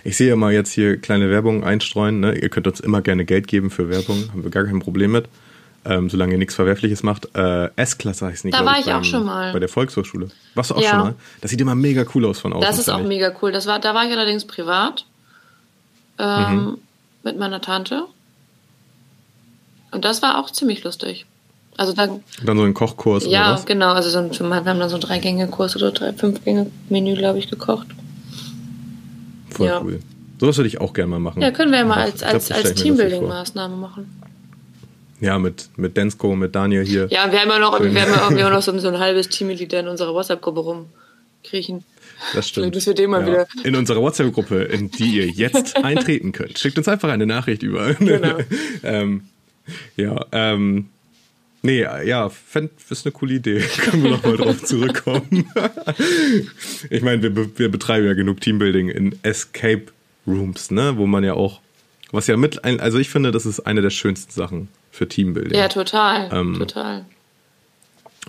Ich 0.03 0.17
sehe 0.17 0.35
mal 0.35 0.53
jetzt 0.53 0.71
hier 0.71 0.97
kleine 0.97 1.29
Werbung 1.29 1.63
einstreuen. 1.63 2.19
Ne? 2.19 2.37
Ihr 2.37 2.49
könnt 2.49 2.67
uns 2.67 2.79
immer 2.79 3.01
gerne 3.01 3.25
Geld 3.25 3.47
geben 3.47 3.69
für 3.69 3.89
Werbung, 3.89 4.29
haben 4.31 4.43
wir 4.43 4.51
gar 4.51 4.65
kein 4.65 4.79
Problem 4.79 5.11
mit. 5.11 5.27
Ähm, 5.85 6.09
solange 6.09 6.33
ihr 6.33 6.37
nichts 6.37 6.55
Verwerfliches 6.55 7.03
macht. 7.03 7.29
Äh, 7.35 7.69
S-Klasse 7.77 8.25
heißt 8.25 8.43
nicht. 8.43 8.57
Da 8.57 8.65
war 8.65 8.77
ich, 8.79 8.85
beim, 8.85 8.97
auch 8.97 9.03
schon 9.05 9.25
mal. 9.25 9.53
Bei 9.53 9.59
der 9.59 9.69
Volkshochschule. 9.69 10.27
Warst 10.53 10.71
du 10.71 10.75
auch 10.75 10.81
ja. 10.81 10.89
schon 10.89 10.99
mal? 10.99 11.15
Das 11.39 11.51
sieht 11.51 11.61
immer 11.61 11.73
mega 11.73 12.03
cool 12.13 12.25
aus 12.25 12.39
von 12.39 12.51
außen. 12.51 12.67
Das 12.67 12.79
ist 12.79 12.89
auch 12.89 12.99
ich. 12.99 13.07
mega 13.07 13.31
cool. 13.41 13.53
Das 13.53 13.65
war, 13.65 13.79
da 13.79 13.95
war 13.95 14.05
ich 14.05 14.11
allerdings 14.11 14.45
privat. 14.45 15.05
Ähm, 16.17 16.53
mhm. 16.53 16.77
Mit 17.23 17.39
meiner 17.39 17.61
Tante. 17.61 18.03
Und 19.91 20.03
das 20.03 20.21
war 20.21 20.37
auch 20.37 20.51
ziemlich 20.51 20.83
lustig. 20.83 21.25
Also 21.77 21.93
dann, 21.93 22.23
dann 22.43 22.57
so 22.57 22.63
ein 22.63 22.73
Kochkurs 22.73 23.25
ja, 23.25 23.29
oder 23.29 23.53
was? 23.53 23.61
Ja, 23.61 23.65
genau. 23.67 23.93
Also 23.93 24.09
so 24.09 24.19
ein, 24.19 24.31
wir 24.31 24.55
haben 24.55 24.79
dann 24.79 24.89
so 24.89 24.95
einen 24.95 25.01
Drei-Gänge-Kurs 25.01 25.77
oder 25.77 25.91
drei, 25.91 26.11
fünf 26.11 26.43
Gänge-Menü, 26.43 27.15
glaube 27.15 27.39
ich, 27.39 27.49
gekocht. 27.49 27.87
Voll 29.51 29.67
ja. 29.67 29.81
cool. 29.81 29.99
Sowas 30.39 30.57
würde 30.57 30.67
ich 30.67 30.79
auch 30.79 30.93
gerne 30.93 31.09
mal 31.09 31.19
machen. 31.19 31.41
Ja, 31.41 31.51
können 31.51 31.71
wir 31.71 31.79
ja 31.79 31.85
mal 31.85 31.97
als, 31.97 32.23
als, 32.23 32.51
als 32.51 32.75
Teambuilding-Maßnahme 32.75 33.75
machen. 33.75 34.19
Ja, 35.19 35.37
mit, 35.37 35.69
mit 35.75 35.97
Densko, 35.97 36.35
mit 36.35 36.55
Daniel 36.55 36.85
hier. 36.85 37.07
Ja, 37.09 37.29
wir 37.29 37.41
haben 37.41 37.49
ja 37.49 37.59
noch, 37.59 37.79
wir 37.79 38.05
haben 38.05 38.37
ja 38.37 38.49
noch 38.49 38.61
so, 38.61 38.77
so 38.79 38.87
ein 38.87 38.99
halbes 38.99 39.27
Teammitglied 39.27 39.73
in 39.73 39.87
unserer 39.87 40.13
WhatsApp-Gruppe 40.13 40.61
rumkriechen. 40.61 41.83
Das 42.33 42.47
stimmt. 42.47 42.75
Das 42.75 42.85
wird 42.85 42.99
immer 42.99 43.21
ja. 43.21 43.27
wieder. 43.27 43.47
In 43.63 43.75
unserer 43.75 44.01
WhatsApp-Gruppe, 44.01 44.63
in 44.63 44.91
die 44.91 45.17
ihr 45.17 45.27
jetzt 45.27 45.75
eintreten 45.83 46.31
könnt. 46.31 46.57
Schickt 46.57 46.77
uns 46.77 46.87
einfach 46.87 47.09
eine 47.09 47.25
Nachricht 47.25 47.63
über. 47.63 47.93
Genau. 47.95 48.37
ähm, 48.83 49.25
ja, 49.97 50.25
ähm, 50.31 50.89
nee, 51.61 51.81
ja, 51.81 52.29
fänd, 52.29 52.71
ist 52.89 53.05
eine 53.05 53.11
coole 53.13 53.35
Idee. 53.35 53.59
Können 53.77 54.03
wir 54.03 54.11
nochmal 54.11 54.37
drauf 54.37 54.63
zurückkommen. 54.63 55.27
ich 56.89 57.01
meine, 57.01 57.21
wir, 57.21 57.57
wir 57.57 57.69
betreiben 57.69 58.05
ja 58.05 58.13
genug 58.13 58.41
Teambuilding 58.41 58.89
in 58.89 59.17
Escape 59.23 59.85
Rooms, 60.27 60.71
ne, 60.71 60.97
wo 60.97 61.07
man 61.07 61.23
ja 61.23 61.33
auch, 61.33 61.61
was 62.11 62.27
ja 62.27 62.37
mit, 62.37 62.63
also 62.63 62.97
ich 62.97 63.09
finde, 63.09 63.31
das 63.31 63.45
ist 63.45 63.61
eine 63.61 63.81
der 63.81 63.89
schönsten 63.89 64.31
Sachen 64.31 64.69
für 64.91 65.07
Teambuilding. 65.07 65.57
Ja, 65.57 65.67
total, 65.67 66.29
ähm, 66.31 66.55
total. 66.57 67.05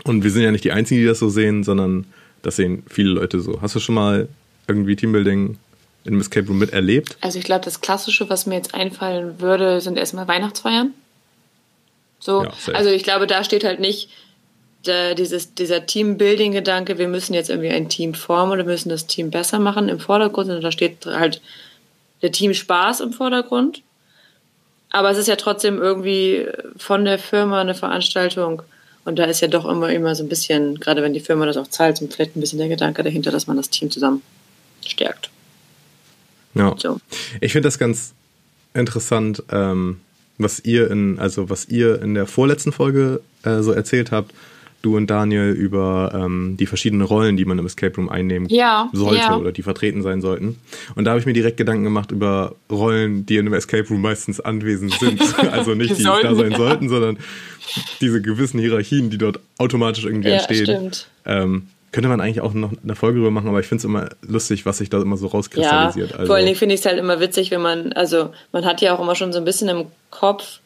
Und 0.05 0.25
wir 0.25 0.31
sind 0.31 0.43
ja 0.43 0.51
nicht 0.51 0.65
die 0.65 0.73
Einzigen, 0.73 1.01
die 1.01 1.07
das 1.07 1.19
so 1.19 1.29
sehen, 1.29 1.65
sondern 1.65 2.07
das 2.43 2.57
sehen 2.57 2.85
viele 2.89 3.11
Leute 3.11 3.41
so. 3.41 3.61
Hast 3.61 3.75
du 3.75 3.81
schon 3.81 3.95
mal 3.95 4.29
irgendwie 4.67 4.97
Teambuilding 4.97 5.59
in 6.05 6.13
einem 6.13 6.21
Escape 6.21 6.47
Room 6.47 6.59
miterlebt? 6.59 7.19
Also 7.21 7.39
ich 7.39 7.45
glaube, 7.45 7.65
das 7.65 7.81
Klassische, 7.81 8.31
was 8.31 8.47
mir 8.47 8.55
jetzt 8.57 8.75
einfallen 8.75 9.41
würde, 9.41 9.81
sind 9.81 9.99
erstmal 9.99 10.29
Weihnachtsfeiern. 10.29 10.95
So, 12.21 12.45
ja, 12.45 12.53
also 12.75 12.91
ich 12.91 13.03
glaube, 13.03 13.27
da 13.27 13.43
steht 13.43 13.65
halt 13.65 13.81
nicht 13.81 14.11
da 14.85 15.15
dieses, 15.15 15.55
dieser 15.55 15.85
Teambuilding-Gedanke, 15.85 16.99
wir 16.99 17.09
müssen 17.09 17.35
jetzt 17.35 17.51
irgendwie 17.51 17.71
ein 17.71 17.89
Team 17.89 18.15
formen 18.15 18.53
oder 18.53 18.65
müssen 18.65 18.89
das 18.89 19.07
Team 19.07 19.31
besser 19.31 19.59
machen 19.59 19.89
im 19.89 20.01
Vordergrund, 20.01 20.47
sondern 20.47 20.63
da 20.63 20.73
steht 20.73 21.05
halt 21.07 21.43
der 22.23 22.33
Team 22.33 22.55
Spaß 22.55 23.01
im 23.01 23.13
Vordergrund. 23.13 23.83
Aber 24.91 25.11
es 25.11 25.19
ist 25.19 25.29
ja 25.29 25.37
trotzdem 25.37 25.81
irgendwie 25.81 26.47
von 26.77 27.05
der 27.05 27.19
Firma 27.19 27.61
eine 27.61 27.75
Veranstaltung. 27.75 28.63
Und 29.05 29.19
da 29.19 29.25
ist 29.25 29.41
ja 29.41 29.49
doch 29.49 29.65
immer, 29.67 29.91
immer 29.91 30.15
so 30.15 30.25
ein 30.25 30.29
bisschen, 30.29 30.81
gerade 30.81 31.03
wenn 31.03 31.15
die 31.15 31.21
Firma 31.21 31.47
das 31.47 31.57
auch 31.57 31.69
zahlt, 31.69 31.99
so 31.99 32.07
vielleicht 32.07 32.37
ein 32.37 32.41
bisschen 32.41 32.59
der 32.59 32.69
Gedanke 32.69 33.03
dahinter, 33.03 33.31
dass 33.31 33.47
man 33.47 33.57
das 33.57 33.71
Team 33.71 33.91
zusammen 33.91 34.23
stärkt. 34.85 35.31
Ja. 36.55 36.75
So. 36.77 37.01
Ich 37.41 37.53
finde 37.53 37.69
das 37.69 37.79
ganz 37.79 38.15
interessant, 38.75 39.43
ähm, 39.51 40.01
was 40.43 40.61
ihr 40.61 40.91
in, 40.91 41.19
also 41.19 41.51
was 41.51 41.69
ihr 41.69 42.01
in 42.03 42.15
der 42.15 42.27
vorletzten 42.27 42.73
Folge 42.73 43.21
äh, 43.43 43.61
so 43.61 43.73
erzählt 43.73 44.11
habt, 44.13 44.33
du 44.83 44.97
und 44.97 45.09
Daniel 45.09 45.51
über 45.51 46.13
ähm, 46.15 46.57
die 46.59 46.67
verschiedenen 46.67 47.07
Rollen, 47.07 47.37
die 47.37 47.45
man 47.45 47.59
im 47.59 47.67
Escape 47.67 47.95
Room 47.97 48.09
einnehmen 48.09 48.49
ja, 48.49 48.89
sollte 48.93 49.19
ja. 49.19 49.37
oder 49.37 49.53
die 49.53 49.63
vertreten 49.63 50.03
sein 50.03 50.21
sollten. 50.21 50.59
Und 50.95 51.05
da 51.05 51.11
habe 51.11 51.21
ich 51.21 51.27
mir 51.27 51.33
direkt 51.33 51.59
Gedanken 51.59 51.85
gemacht 51.85 52.11
über 52.11 52.55
Rollen, 52.71 53.27
die 53.27 53.37
in 53.37 53.47
einem 53.47 53.55
Escape 53.55 53.87
Room 53.89 54.01
meistens 54.01 54.41
anwesend 54.41 54.95
sind. 54.95 55.21
also 55.53 55.75
nicht 55.75 55.93
die, 55.93 55.97
die 55.97 56.05
da 56.05 56.35
sein 56.35 56.53
ja. 56.53 56.57
sollten, 56.57 56.89
sondern 56.89 57.19
diese 58.01 58.23
gewissen 58.23 58.59
Hierarchien, 58.59 59.11
die 59.11 59.19
dort 59.19 59.41
automatisch 59.59 60.05
irgendwie 60.05 60.31
ja, 60.31 60.37
entstehen. 60.37 60.65
Stimmt. 60.65 61.09
Ähm, 61.27 61.67
könnte 61.93 62.09
man 62.09 62.21
eigentlich 62.21 62.41
auch 62.41 62.53
noch 62.55 62.73
eine 62.83 62.95
Folge 62.95 63.19
drüber 63.19 63.31
machen, 63.31 63.49
aber 63.49 63.61
ich 63.61 63.67
finde 63.67 63.81
es 63.81 63.85
immer 63.85 64.11
lustig, 64.23 64.65
was 64.65 64.79
sich 64.79 64.91
da 64.91 65.01
immer 65.01 65.17
so 65.17 65.27
rauskristallisiert. 65.27 66.11
Ja, 66.11 66.17
also. 66.17 66.27
Vor 66.27 66.37
allen 66.37 66.47
Dingen 66.47 66.57
finde 66.57 66.75
ich 66.75 66.81
es 66.81 66.87
halt 66.87 66.99
immer 66.99 67.21
witzig, 67.21 67.51
wenn 67.51 67.61
man, 67.61 67.93
also 67.95 68.31
man 68.53 68.65
hat 68.65 68.81
ja 68.81 68.95
auch 68.95 69.01
immer 69.01 69.17
schon 69.17 69.33
so 69.33 69.39
ein 69.39 69.45
bisschen 69.45 69.69
im 69.69 69.87
Kopf, 70.11 70.61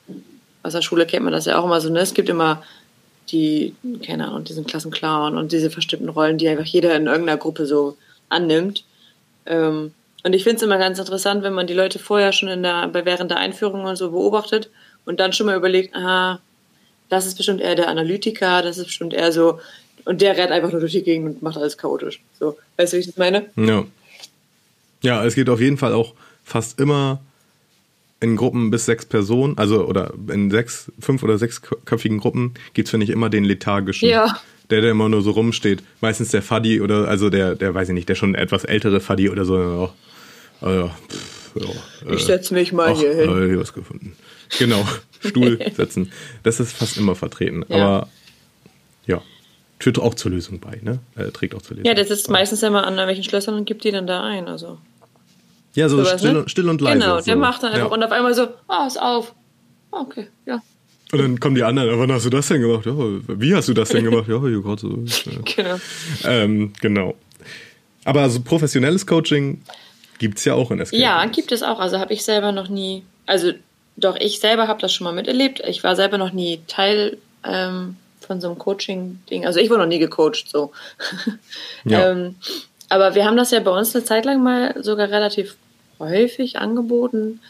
aus 0.62 0.72
der 0.72 0.82
Schule 0.82 1.06
kennt 1.06 1.24
man 1.24 1.32
das 1.32 1.46
ja 1.46 1.58
auch 1.58 1.64
immer 1.64 1.80
so, 1.80 1.90
ne? 1.90 2.00
Es 2.00 2.14
gibt 2.14 2.28
immer 2.28 2.62
die, 3.30 3.74
keine 4.04 4.28
Ahnung, 4.28 4.44
diesen 4.44 4.66
Klassenclown 4.66 5.36
und 5.38 5.52
diese 5.52 5.70
bestimmten 5.70 6.08
Rollen, 6.08 6.38
die 6.38 6.48
einfach 6.48 6.64
jeder 6.64 6.94
in 6.94 7.06
irgendeiner 7.06 7.38
Gruppe 7.38 7.66
so 7.66 7.96
annimmt. 8.28 8.84
Ähm, 9.46 9.92
und 10.24 10.32
ich 10.32 10.42
finde 10.42 10.56
es 10.56 10.62
immer 10.62 10.78
ganz 10.78 10.98
interessant, 10.98 11.42
wenn 11.42 11.52
man 11.52 11.66
die 11.66 11.74
Leute 11.74 11.98
vorher 11.98 12.32
schon 12.32 12.48
in 12.48 12.62
der, 12.62 12.90
während 12.92 13.30
der 13.30 13.38
Einführung 13.38 13.84
und 13.84 13.96
so 13.96 14.10
beobachtet 14.10 14.70
und 15.04 15.20
dann 15.20 15.32
schon 15.32 15.46
mal 15.46 15.56
überlegt, 15.56 15.94
aha, 15.94 16.40
das 17.08 17.26
ist 17.26 17.36
bestimmt 17.36 17.60
eher 17.60 17.74
der 17.74 17.88
Analytiker, 17.88 18.62
das 18.62 18.78
ist 18.78 18.86
bestimmt 18.86 19.12
eher 19.12 19.32
so, 19.32 19.60
und 20.04 20.20
der 20.20 20.36
rennt 20.36 20.50
einfach 20.50 20.70
nur 20.70 20.80
durch 20.80 20.92
die 20.92 21.02
Gegend 21.02 21.26
und 21.26 21.42
macht 21.42 21.56
alles 21.56 21.78
chaotisch. 21.78 22.20
So, 22.38 22.58
weißt 22.76 22.92
du, 22.92 22.96
wie 22.96 23.00
ich 23.00 23.06
das 23.06 23.16
meine? 23.16 23.46
Ja. 23.56 23.84
Ja, 25.02 25.24
es 25.24 25.34
geht 25.34 25.48
auf 25.48 25.60
jeden 25.60 25.76
Fall 25.76 25.92
auch 25.92 26.14
fast 26.44 26.80
immer 26.80 27.20
in 28.20 28.36
Gruppen 28.36 28.70
bis 28.70 28.86
sechs 28.86 29.04
Personen, 29.04 29.58
also 29.58 29.86
oder 29.86 30.14
in 30.32 30.50
sechs, 30.50 30.90
fünf 30.98 31.22
oder 31.22 31.36
sechsköpfigen 31.36 32.18
Gruppen 32.18 32.54
gibt 32.72 32.88
es, 32.88 32.90
finde 32.90 33.04
ich, 33.04 33.10
immer 33.10 33.28
den 33.28 33.44
lethargischen. 33.44 34.08
Ja. 34.08 34.40
Der, 34.70 34.80
der 34.80 34.92
immer 34.92 35.10
nur 35.10 35.20
so 35.20 35.32
rumsteht. 35.32 35.82
Meistens 36.00 36.30
der 36.30 36.40
Fuddy 36.40 36.80
oder, 36.80 37.06
also 37.06 37.28
der, 37.28 37.54
der 37.54 37.74
weiß 37.74 37.88
ich 37.90 37.94
nicht, 37.94 38.08
der 38.08 38.14
schon 38.14 38.34
etwas 38.34 38.64
ältere 38.64 39.00
Fuddy 39.00 39.28
oder 39.28 39.44
so. 39.44 39.54
Oh, 39.56 40.66
oh, 40.66 40.90
pff, 41.10 41.50
oh, 41.56 42.12
ich 42.12 42.24
setze 42.24 42.54
mich 42.54 42.72
mal 42.72 42.92
ach, 42.94 42.98
hier 42.98 43.14
hin. 43.14 43.28
Äh, 43.28 43.48
hier 43.48 43.60
was 43.60 43.74
gefunden. 43.74 44.16
Genau, 44.58 44.88
Stuhl 45.20 45.58
setzen. 45.76 46.10
Das 46.44 46.60
ist 46.60 46.72
fast 46.72 46.96
immer 46.96 47.14
vertreten. 47.14 47.62
Ja. 47.68 47.76
Aber 47.76 48.08
ja, 49.06 49.20
führt 49.84 49.98
auch 49.98 50.14
zur 50.14 50.30
Lösung 50.30 50.60
bei, 50.60 50.80
ne? 50.80 50.98
Äh, 51.14 51.30
trägt 51.30 51.54
auch 51.54 51.60
zur 51.60 51.76
Lösung. 51.76 51.86
Ja, 51.86 51.92
das 51.92 52.10
ist 52.10 52.30
meistens 52.30 52.62
immer 52.62 52.86
an 52.86 52.96
welchen 52.96 53.22
Schlössern 53.22 53.54
und 53.54 53.66
gibt 53.66 53.84
die 53.84 53.90
dann 53.90 54.06
da 54.06 54.22
ein. 54.22 54.48
Also. 54.48 54.78
Ja, 55.74 55.90
so 55.90 55.98
sowas, 55.98 56.20
still, 56.20 56.32
ne? 56.32 56.44
still, 56.46 56.70
und 56.70 56.80
leise. 56.80 57.00
Genau, 57.00 57.20
der 57.20 57.36
macht 57.36 57.62
dann 57.62 57.72
einfach 57.72 57.88
ja. 57.88 57.94
und 57.94 58.02
auf 58.02 58.10
einmal 58.10 58.32
so, 58.32 58.44
ah, 58.66 58.84
oh, 58.84 58.86
ist 58.86 58.98
auf. 58.98 59.34
Okay, 59.90 60.28
ja. 60.46 60.62
Und 61.12 61.18
dann 61.18 61.38
kommen 61.38 61.54
die 61.54 61.62
anderen, 61.62 61.98
wann 61.98 62.10
hast 62.10 62.24
du 62.24 62.30
das 62.30 62.48
denn 62.48 62.62
gemacht? 62.62 62.86
Ja, 62.86 62.94
wie 62.96 63.54
hast 63.54 63.68
du 63.68 63.74
das 63.74 63.90
denn 63.90 64.04
gemacht? 64.04 64.26
Ja, 64.26 64.40
hier 64.40 64.62
gerade 64.62 64.80
so. 64.80 64.88
Ja. 65.30 65.38
Genau. 65.54 65.80
Ähm, 66.24 66.72
genau. 66.80 67.14
Aber 68.06 68.30
so 68.30 68.40
professionelles 68.40 69.06
Coaching 69.06 69.60
gibt 70.18 70.38
es 70.38 70.46
ja 70.46 70.54
auch 70.54 70.70
in 70.70 70.80
Escape 70.80 71.02
Ja, 71.02 71.26
gibt 71.26 71.52
es 71.52 71.62
auch. 71.62 71.78
Also 71.78 71.98
habe 71.98 72.14
ich 72.14 72.24
selber 72.24 72.52
noch 72.52 72.70
nie, 72.70 73.02
also 73.26 73.52
doch, 73.96 74.16
ich 74.16 74.40
selber 74.40 74.66
habe 74.66 74.80
das 74.80 74.94
schon 74.94 75.04
mal 75.04 75.12
miterlebt. 75.12 75.60
Ich 75.68 75.84
war 75.84 75.94
selber 75.94 76.16
noch 76.16 76.32
nie 76.32 76.62
Teil 76.68 77.18
ähm, 77.46 77.96
von 78.24 78.40
so 78.40 78.48
einem 78.48 78.58
Coaching-Ding. 78.58 79.46
Also 79.46 79.60
ich 79.60 79.70
wurde 79.70 79.80
noch 79.80 79.88
nie 79.88 79.98
gecoacht, 79.98 80.48
so. 80.48 80.72
Ja. 81.84 82.10
ähm, 82.10 82.36
aber 82.88 83.14
wir 83.14 83.24
haben 83.24 83.36
das 83.36 83.50
ja 83.50 83.60
bei 83.60 83.70
uns 83.70 83.94
eine 83.94 84.04
Zeit 84.04 84.24
lang 84.24 84.42
mal 84.42 84.82
sogar 84.82 85.10
relativ 85.10 85.56
häufig 85.98 86.58
angeboten, 86.58 87.40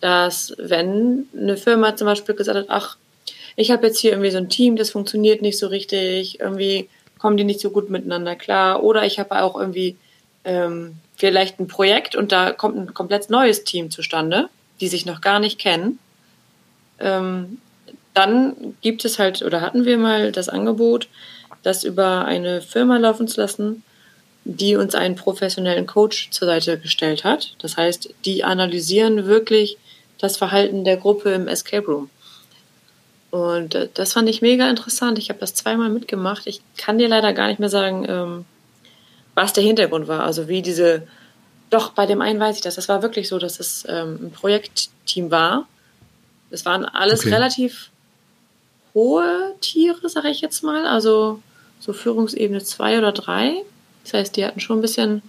dass 0.00 0.54
wenn 0.58 1.26
eine 1.36 1.56
Firma 1.56 1.96
zum 1.96 2.06
Beispiel 2.06 2.34
gesagt 2.34 2.58
hat, 2.58 2.66
ach, 2.68 2.96
ich 3.56 3.70
habe 3.70 3.86
jetzt 3.86 3.98
hier 3.98 4.12
irgendwie 4.12 4.30
so 4.30 4.38
ein 4.38 4.48
Team, 4.48 4.76
das 4.76 4.90
funktioniert 4.90 5.42
nicht 5.42 5.58
so 5.58 5.66
richtig, 5.66 6.40
irgendwie 6.40 6.88
kommen 7.18 7.36
die 7.36 7.44
nicht 7.44 7.60
so 7.60 7.70
gut 7.70 7.90
miteinander 7.90 8.36
klar, 8.36 8.82
oder 8.82 9.04
ich 9.04 9.18
habe 9.18 9.42
auch 9.42 9.56
irgendwie 9.58 9.96
ähm, 10.44 10.96
vielleicht 11.16 11.60
ein 11.60 11.68
Projekt 11.68 12.16
und 12.16 12.32
da 12.32 12.52
kommt 12.52 12.76
ein 12.76 12.94
komplett 12.94 13.28
neues 13.28 13.64
Team 13.64 13.90
zustande, 13.90 14.48
die 14.80 14.88
sich 14.88 15.04
noch 15.04 15.20
gar 15.20 15.38
nicht 15.38 15.58
kennen. 15.58 15.98
Ähm, 16.98 17.58
dann 18.20 18.76
gibt 18.82 19.04
es 19.06 19.18
halt, 19.18 19.42
oder 19.42 19.62
hatten 19.62 19.86
wir 19.86 19.96
mal 19.96 20.30
das 20.30 20.50
Angebot, 20.50 21.08
das 21.62 21.84
über 21.84 22.26
eine 22.26 22.60
Firma 22.60 22.98
laufen 22.98 23.26
zu 23.28 23.40
lassen, 23.40 23.82
die 24.44 24.76
uns 24.76 24.94
einen 24.94 25.16
professionellen 25.16 25.86
Coach 25.86 26.30
zur 26.30 26.46
Seite 26.46 26.78
gestellt 26.78 27.24
hat. 27.24 27.54
Das 27.60 27.76
heißt, 27.76 28.14
die 28.26 28.44
analysieren 28.44 29.26
wirklich 29.26 29.78
das 30.18 30.36
Verhalten 30.36 30.84
der 30.84 30.98
Gruppe 30.98 31.30
im 31.32 31.48
Escape 31.48 31.86
Room. 31.86 32.10
Und 33.30 33.74
äh, 33.74 33.88
das 33.94 34.12
fand 34.12 34.28
ich 34.28 34.42
mega 34.42 34.68
interessant. 34.68 35.18
Ich 35.18 35.30
habe 35.30 35.40
das 35.40 35.54
zweimal 35.54 35.88
mitgemacht. 35.88 36.46
Ich 36.46 36.60
kann 36.76 36.98
dir 36.98 37.08
leider 37.08 37.32
gar 37.32 37.48
nicht 37.48 37.60
mehr 37.60 37.68
sagen, 37.68 38.04
ähm, 38.06 38.44
was 39.34 39.54
der 39.54 39.64
Hintergrund 39.64 40.08
war. 40.08 40.24
Also 40.24 40.46
wie 40.48 40.60
diese, 40.60 41.06
doch 41.70 41.92
bei 41.92 42.04
dem 42.04 42.20
einen 42.20 42.40
weiß 42.40 42.56
ich 42.56 42.62
das. 42.62 42.74
Das 42.74 42.88
war 42.88 43.02
wirklich 43.02 43.28
so, 43.28 43.38
dass 43.38 43.60
es 43.60 43.86
ähm, 43.88 44.18
ein 44.22 44.30
Projektteam 44.30 45.30
war. 45.30 45.66
Es 46.50 46.66
waren 46.66 46.84
alles 46.84 47.20
okay. 47.20 47.34
relativ 47.34 47.90
hohe 48.94 49.54
Tiere, 49.60 50.08
sage 50.08 50.28
ich 50.30 50.40
jetzt 50.40 50.62
mal. 50.62 50.86
Also 50.86 51.40
so 51.78 51.92
Führungsebene 51.92 52.62
zwei 52.62 52.98
oder 52.98 53.12
drei. 53.12 53.62
Das 54.04 54.14
heißt, 54.14 54.36
die 54.36 54.44
hatten 54.44 54.60
schon 54.60 54.78
ein 54.78 54.82
bisschen 54.82 55.22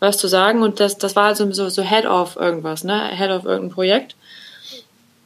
was 0.00 0.18
zu 0.18 0.26
sagen 0.26 0.62
und 0.62 0.80
das, 0.80 0.98
das 0.98 1.14
war 1.14 1.26
also 1.26 1.50
so, 1.52 1.68
so 1.68 1.82
Head 1.82 2.06
of 2.06 2.36
irgendwas, 2.36 2.82
ne? 2.82 3.08
Head 3.16 3.30
of 3.30 3.44
irgendein 3.44 3.70
Projekt. 3.70 4.16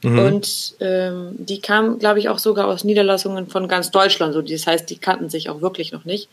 Mhm. 0.02 0.18
Und 0.18 0.74
ähm, 0.80 1.30
die 1.38 1.60
kamen, 1.60 1.98
glaube 1.98 2.18
ich, 2.18 2.28
auch 2.28 2.38
sogar 2.38 2.68
aus 2.68 2.84
Niederlassungen 2.84 3.48
von 3.48 3.68
ganz 3.68 3.90
Deutschland. 3.90 4.34
So, 4.34 4.42
das 4.42 4.66
heißt, 4.66 4.88
die 4.90 4.98
kannten 4.98 5.30
sich 5.30 5.48
auch 5.48 5.62
wirklich 5.62 5.92
noch 5.92 6.04
nicht. 6.04 6.28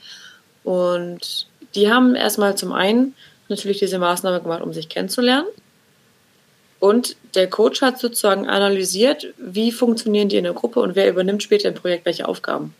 Und 0.64 1.48
die 1.76 1.92
haben 1.92 2.16
erstmal 2.16 2.56
zum 2.56 2.74
einen 2.74 3.16
natürlich 3.48 3.80
diese 3.80 4.00
Maßnahme 4.00 4.42
gemacht, 4.42 4.62
um 4.62 4.74
sich 4.74 4.90
kennenzulernen. 4.90 5.48
Und 6.84 7.16
der 7.34 7.50
Coach 7.50 7.82
hat 7.82 7.98
sozusagen 7.98 8.50
analysiert, 8.50 9.28
wie 9.38 9.72
funktionieren 9.72 10.28
die 10.28 10.36
in 10.36 10.44
der 10.44 10.52
Gruppe 10.52 10.82
und 10.82 10.98
wer 10.98 11.10
übernimmt 11.10 11.42
später 11.42 11.70
im 11.70 11.76
Projekt 11.76 12.06
welche 12.06 12.28
Aufgaben. 12.28 12.76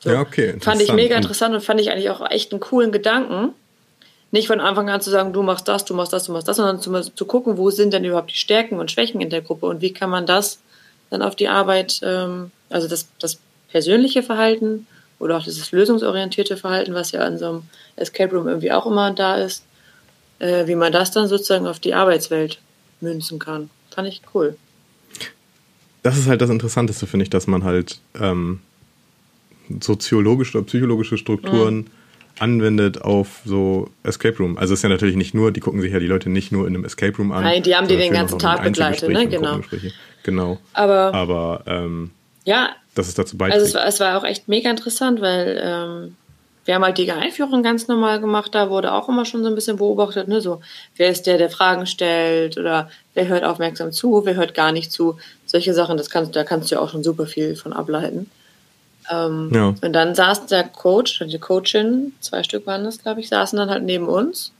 So. 0.00 0.10
Ja, 0.10 0.20
okay. 0.20 0.56
Fand 0.60 0.82
ich 0.82 0.92
mega 0.92 1.14
interessant 1.14 1.54
und 1.54 1.60
fand 1.60 1.80
ich 1.80 1.92
eigentlich 1.92 2.10
auch 2.10 2.28
echt 2.28 2.50
einen 2.50 2.58
coolen 2.58 2.90
Gedanken. 2.90 3.50
Nicht 4.32 4.48
von 4.48 4.58
Anfang 4.58 4.90
an 4.90 5.00
zu 5.00 5.10
sagen, 5.10 5.32
du 5.32 5.44
machst 5.44 5.68
das, 5.68 5.84
du 5.84 5.94
machst 5.94 6.12
das, 6.12 6.24
du 6.24 6.32
machst 6.32 6.48
das, 6.48 6.56
sondern 6.56 6.80
zu, 6.80 6.90
zu 7.14 7.24
gucken, 7.24 7.56
wo 7.56 7.70
sind 7.70 7.92
denn 7.92 8.04
überhaupt 8.04 8.32
die 8.32 8.36
Stärken 8.36 8.80
und 8.80 8.90
Schwächen 8.90 9.20
in 9.20 9.30
der 9.30 9.42
Gruppe 9.42 9.66
und 9.66 9.80
wie 9.80 9.92
kann 9.92 10.10
man 10.10 10.26
das 10.26 10.58
dann 11.10 11.22
auf 11.22 11.36
die 11.36 11.46
Arbeit, 11.46 12.00
ähm, 12.02 12.50
also 12.68 12.88
das, 12.88 13.06
das 13.20 13.38
persönliche 13.70 14.24
Verhalten 14.24 14.88
oder 15.20 15.36
auch 15.36 15.44
dieses 15.44 15.70
lösungsorientierte 15.70 16.56
Verhalten, 16.56 16.94
was 16.94 17.12
ja 17.12 17.24
in 17.28 17.38
so 17.38 17.46
einem 17.46 17.62
Escape 17.94 18.34
Room 18.34 18.48
irgendwie 18.48 18.72
auch 18.72 18.86
immer 18.86 19.12
da 19.12 19.36
ist, 19.36 19.62
äh, 20.42 20.66
wie 20.66 20.74
man 20.74 20.92
das 20.92 21.12
dann 21.12 21.28
sozusagen 21.28 21.66
auf 21.66 21.78
die 21.78 21.94
Arbeitswelt 21.94 22.58
münzen 23.00 23.38
kann. 23.38 23.70
Fand 23.94 24.08
ich 24.08 24.20
cool. 24.34 24.56
Das 26.02 26.18
ist 26.18 26.26
halt 26.26 26.40
das 26.40 26.50
Interessanteste, 26.50 27.06
finde 27.06 27.22
ich, 27.24 27.30
dass 27.30 27.46
man 27.46 27.62
halt 27.62 28.00
ähm, 28.20 28.60
soziologische 29.80 30.58
oder 30.58 30.66
psychologische 30.66 31.16
Strukturen 31.16 31.76
mhm. 31.76 31.86
anwendet 32.40 33.02
auf 33.02 33.42
so 33.44 33.88
Escape 34.02 34.36
Room. 34.38 34.58
Also 34.58 34.74
es 34.74 34.80
ist 34.80 34.82
ja 34.82 34.88
natürlich 34.88 35.14
nicht 35.14 35.32
nur, 35.32 35.52
die 35.52 35.60
gucken 35.60 35.80
sich 35.80 35.92
ja 35.92 36.00
die 36.00 36.08
Leute 36.08 36.28
nicht 36.28 36.50
nur 36.50 36.66
in 36.66 36.74
einem 36.74 36.84
Escape 36.84 37.16
Room 37.16 37.30
an. 37.30 37.44
Nein, 37.44 37.62
die 37.62 37.76
haben 37.76 37.86
die 37.86 37.96
den 37.96 38.12
ganzen 38.12 38.40
Tag 38.40 38.64
begleitet, 38.64 39.08
ne? 39.08 39.28
Genau. 39.28 39.60
Genau. 40.24 40.58
Aber, 40.72 41.14
Aber 41.14 41.62
ähm, 41.66 42.10
ja, 42.44 42.70
dass 42.94 43.06
es 43.06 43.14
dazu 43.14 43.36
beiträgt. 43.36 43.60
Also 43.60 43.66
es 43.66 43.74
war, 43.74 43.86
es 43.86 44.00
war 44.00 44.18
auch 44.18 44.24
echt 44.24 44.48
mega 44.48 44.70
interessant, 44.70 45.20
weil 45.20 45.60
ähm, 45.62 46.16
wir 46.64 46.74
haben 46.74 46.84
halt 46.84 46.98
die 46.98 47.10
Einführung 47.10 47.62
ganz 47.62 47.88
normal 47.88 48.20
gemacht, 48.20 48.54
da 48.54 48.70
wurde 48.70 48.92
auch 48.92 49.08
immer 49.08 49.24
schon 49.24 49.42
so 49.42 49.48
ein 49.48 49.54
bisschen 49.54 49.78
beobachtet, 49.78 50.28
ne, 50.28 50.40
so, 50.40 50.60
wer 50.96 51.10
ist 51.10 51.26
der, 51.26 51.38
der 51.38 51.50
Fragen 51.50 51.86
stellt 51.86 52.56
oder 52.56 52.88
wer 53.14 53.28
hört 53.28 53.44
aufmerksam 53.44 53.92
zu, 53.92 54.24
wer 54.24 54.36
hört 54.36 54.54
gar 54.54 54.72
nicht 54.72 54.92
zu. 54.92 55.18
Solche 55.44 55.74
Sachen, 55.74 55.96
das 55.96 56.10
kannst, 56.10 56.36
da 56.36 56.44
kannst 56.44 56.70
du 56.70 56.76
ja 56.76 56.80
auch 56.80 56.90
schon 56.90 57.02
super 57.02 57.26
viel 57.26 57.56
von 57.56 57.72
ableiten. 57.72 58.30
Ähm, 59.10 59.50
ja. 59.52 59.68
Und 59.68 59.92
dann 59.92 60.14
saß 60.14 60.46
der 60.46 60.64
Coach 60.64 61.20
und 61.20 61.32
die 61.32 61.38
Coachin, 61.38 62.12
zwei 62.20 62.42
Stück 62.44 62.66
waren 62.66 62.84
das, 62.84 63.02
glaube 63.02 63.20
ich, 63.20 63.28
saßen 63.28 63.58
dann 63.58 63.70
halt 63.70 63.82
neben 63.82 64.06
uns, 64.06 64.52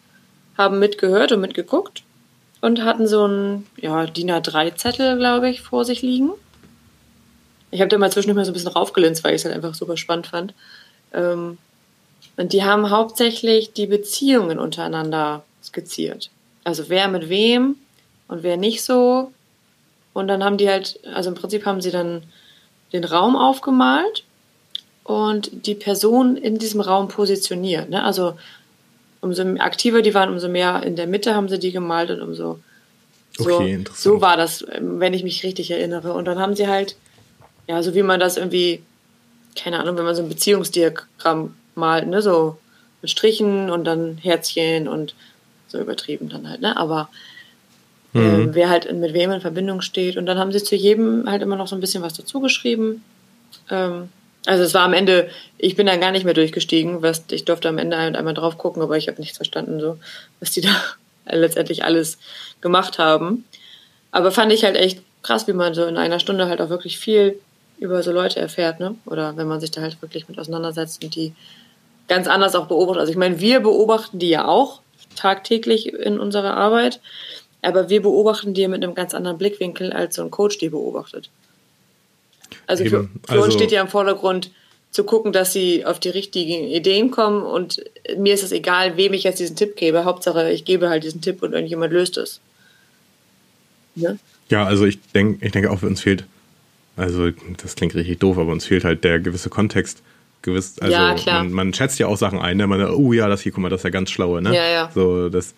haben 0.59 0.81
mitgehört 0.81 1.31
und 1.31 1.41
mitgeguckt 1.41 2.03
und 2.61 2.85
hatten 2.85 3.07
so 3.07 3.27
ein 3.27 3.67
ja, 3.77 4.07
DIN 4.07 4.31
A3-Zettel, 4.31 5.19
glaube 5.19 5.49
ich, 5.49 5.61
vor 5.61 5.85
sich 5.85 6.03
liegen. 6.03 6.31
Ich 7.71 7.81
habe 7.81 7.89
da 7.89 7.97
mal 7.97 8.11
zwischendurch 8.11 8.37
mal 8.37 8.45
so 8.45 8.51
ein 8.51 8.55
bisschen 8.55 8.73
raufgelinst, 8.73 9.23
weil 9.23 9.35
ich 9.35 9.41
es 9.41 9.45
halt 9.45 9.55
einfach 9.55 9.75
super 9.75 9.97
spannend 9.97 10.27
fand. 10.27 10.53
Ähm, 11.15 11.59
und 12.37 12.53
die 12.53 12.65
haben 12.65 12.91
hauptsächlich 12.91 13.73
die 13.73 13.87
Beziehungen 13.87 14.59
untereinander 14.59 15.45
skizziert. 15.63 16.31
Also 16.65 16.85
wer 16.89 17.09
mit 17.09 17.29
wem 17.29 17.77
und 18.29 18.43
wer 18.43 18.57
nicht 18.57 18.83
so. 18.83 19.33
Und 20.13 20.29
dann 20.29 20.45
haben 20.45 20.57
die 20.57 20.69
halt, 20.69 21.01
also 21.13 21.31
im 21.31 21.37
Prinzip 21.37 21.67
haben 21.67 21.81
sie 21.81 21.91
dann 21.91 22.23
den 22.93 23.05
Raum 23.05 23.37
aufgemalt 23.37 24.25
und 25.05 25.67
die 25.67 25.75
Person 25.75 26.37
in 26.37 26.59
diesem 26.59 26.81
Raum 26.81 27.09
positioniert. 27.09 27.91
Ne? 27.91 28.03
Also 28.03 28.35
umso 29.21 29.43
aktiver 29.59 30.03
die 30.03 30.15
waren, 30.15 30.31
umso 30.31 30.49
mehr 30.49 30.83
in 30.83 30.97
der 30.97 31.07
Mitte 31.07 31.35
haben 31.35 31.49
sie 31.49 31.59
die 31.59 31.73
gemalt 31.73 32.11
und 32.11 32.21
umso 32.23 32.59
so, 33.39 33.57
okay, 33.57 33.83
so 33.95 34.21
war 34.21 34.37
das, 34.37 34.65
wenn 34.79 35.15
ich 35.15 35.25
mich 35.25 35.43
richtig 35.43 35.71
erinnere. 35.71 36.13
Und 36.13 36.27
dann 36.27 36.39
haben 36.39 36.55
sie 36.55 36.69
halt, 36.69 36.97
ja, 37.67 37.83
so 37.83 37.95
wie 37.95 38.03
man 38.03 38.21
das 38.21 38.37
irgendwie, 38.37 38.83
keine 39.57 39.81
Ahnung, 39.81 39.97
wenn 39.97 40.05
man 40.05 40.15
so 40.15 40.23
ein 40.23 40.29
Beziehungsdiagramm 40.29 41.55
malt, 41.75 42.07
ne, 42.07 42.23
so 42.23 42.59
mit 43.01 43.11
Strichen 43.11 43.71
und 43.71 43.85
dann 43.85 44.19
Herzchen 44.19 44.89
und 44.89 45.15
so 45.69 45.79
übertrieben 45.79 46.29
dann 46.29 46.49
halt, 46.49 46.61
ne, 46.61 46.77
aber 46.77 47.09
mhm. 48.13 48.51
äh, 48.51 48.55
wer 48.55 48.71
halt 48.71 48.93
mit 48.93 49.15
wem 49.15 49.31
in 49.31 49.41
Verbindung 49.41 49.81
steht. 49.81 50.17
Und 50.17 50.27
dann 50.27 50.39
haben 50.39 50.53
sie 50.53 50.63
zu 50.63 50.77
jedem 50.77 51.29
halt 51.29 51.43
immer 51.43 51.57
noch 51.57 51.69
so 51.69 51.77
ein 51.77 51.81
bisschen 51.81 52.03
was 52.03 52.15
dazu 52.15 52.41
geschrieben. 52.41 53.03
Ähm, 53.71 54.09
also 54.47 54.65
es 54.65 54.75
war 54.75 54.83
am 54.83 54.93
Ende, 54.93 55.31
ich 55.59 55.77
bin 55.77 55.87
dann 55.87 56.01
gar 56.01 56.11
nicht 56.11 56.25
mehr 56.25 56.35
durchgestiegen, 56.35 57.03
was 57.03 57.25
ich 57.31 57.45
durfte 57.45 57.69
am 57.69 57.79
Ende 57.79 57.97
halt 57.97 58.17
einmal 58.17 58.35
drauf 58.35 58.59
gucken, 58.59 58.83
aber 58.83 58.97
ich 58.97 59.09
habe 59.09 59.21
nichts 59.21 59.37
verstanden, 59.37 59.81
so 59.81 59.99
was 60.41 60.51
die 60.51 60.61
da 60.63 60.75
letztendlich 61.31 61.85
alles 61.85 62.19
gemacht 62.61 62.99
haben. 62.99 63.45
Aber 64.11 64.31
fand 64.31 64.53
ich 64.53 64.65
halt 64.65 64.77
echt 64.77 65.03
krass, 65.23 65.47
wie 65.47 65.53
man 65.53 65.75
so 65.75 65.85
in 65.87 65.97
einer 65.97 66.19
Stunde 66.19 66.49
halt 66.49 66.61
auch 66.61 66.69
wirklich 66.69 66.99
viel 66.99 67.39
über 67.79 68.03
so 68.03 68.13
Leute 68.13 68.41
erfährt, 68.41 68.81
ne? 68.81 68.97
Oder 69.07 69.37
wenn 69.37 69.49
man 69.49 69.61
sich 69.61 69.71
da 69.71 69.81
halt 69.81 70.01
wirklich 70.03 70.29
mit 70.29 70.39
auseinandersetzt 70.39 71.03
und 71.03 71.15
die 71.15 71.35
ganz 72.13 72.29
anders 72.29 72.55
auch 72.55 72.67
beobachtet. 72.67 73.01
Also 73.01 73.11
ich 73.11 73.17
meine, 73.17 73.41
wir 73.41 73.61
beobachten 73.61 74.19
die 74.19 74.29
ja 74.29 74.47
auch 74.47 74.83
tagtäglich 75.17 75.95
in 75.95 76.21
unserer 76.21 76.55
Arbeit, 76.55 77.01
aber 77.63 77.89
wir 77.89 78.03
beobachten 78.03 78.53
die 78.53 78.69
mit 78.69 78.85
einem 78.85 78.95
ganz 78.95 79.15
anderen 79.15 79.39
Blickwinkel, 79.39 79.95
als 79.95 80.17
so 80.17 80.23
ein 80.23 80.31
Coach 80.31 80.59
die 80.59 80.69
beobachtet. 80.69 81.31
Also 82.67 82.85
für, 82.85 82.91
für 82.91 83.09
also, 83.29 83.45
uns 83.45 83.55
steht 83.55 83.73
ja 83.73 83.81
im 83.81 83.89
Vordergrund 83.89 84.51
zu 84.91 85.05
gucken, 85.05 85.33
dass 85.33 85.55
sie 85.55 85.87
auf 85.87 86.01
die 86.01 86.11
richtigen 86.11 86.69
Ideen 86.69 87.11
kommen 87.11 87.43
und 87.45 87.83
mir 88.19 88.35
ist 88.35 88.43
es 88.43 88.53
egal, 88.53 88.99
wem 88.99 89.15
ich 89.15 89.23
jetzt 89.23 89.41
diesen 89.41 89.57
Tipp 89.57 89.77
gebe. 89.77 90.05
Hauptsache, 90.05 90.51
ich 90.51 90.67
gebe 90.67 90.91
halt 90.91 91.05
diesen 91.05 91.23
Tipp 91.23 91.43
und 91.43 91.55
irgendjemand 91.55 91.95
löst 91.95 92.19
es. 92.19 92.41
Ja, 93.95 94.17
ja 94.51 94.67
also 94.67 94.85
ich, 94.85 95.01
denk, 95.15 95.43
ich 95.43 95.53
denke 95.53 95.71
auch, 95.71 95.79
für 95.79 95.87
uns 95.87 96.03
fehlt, 96.03 96.25
also 96.95 97.31
das 97.63 97.75
klingt 97.75 97.95
richtig 97.95 98.19
doof, 98.19 98.37
aber 98.37 98.53
uns 98.53 98.67
fehlt 98.67 98.85
halt 98.85 99.03
der 99.03 99.19
gewisse 99.19 99.49
Kontext. 99.49 100.03
Gewiss, 100.43 100.79
also 100.81 100.93
ja, 100.93 101.17
man, 101.27 101.53
man, 101.53 101.75
schätzt 101.75 101.99
ja 101.99 102.07
auch 102.09 102.17
Sachen 102.17 102.41
ein, 102.41 102.57
ne? 102.57 102.67
man, 102.67 102.85
oh 102.95 103.13
ja, 103.13 103.29
das 103.29 103.41
hier, 103.43 103.53
guck 103.53 103.63
mal, 103.63 103.69
das 103.69 103.81
ist 103.81 103.85
ja 103.85 103.91
ganz 103.91 104.11
schlaue, 104.11 104.43
ne? 104.43 104.55
Ja, 104.55 104.69
ja. 104.69 104.91
So, 104.93 105.29
das, 105.29 105.55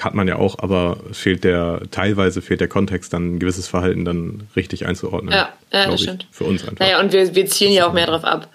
hat 0.00 0.14
man 0.14 0.28
ja 0.28 0.36
auch, 0.36 0.58
aber 0.58 0.98
fehlt 1.12 1.44
der, 1.44 1.82
teilweise 1.90 2.42
fehlt 2.42 2.60
der 2.60 2.68
Kontext, 2.68 3.12
dann 3.12 3.36
ein 3.36 3.38
gewisses 3.38 3.68
Verhalten 3.68 4.04
dann 4.04 4.48
richtig 4.54 4.86
einzuordnen. 4.86 5.32
Ja, 5.32 5.52
ja 5.72 5.86
das 5.86 5.94
ich, 5.94 6.02
stimmt. 6.02 6.26
Für 6.30 6.44
uns 6.44 6.62
einfach. 6.62 6.80
Naja, 6.80 7.00
und 7.00 7.12
wir, 7.12 7.34
wir 7.34 7.46
zielen 7.46 7.72
ja 7.72 7.88
auch 7.88 7.92
mehr 7.94 8.06
darauf 8.06 8.24
ab, 8.24 8.48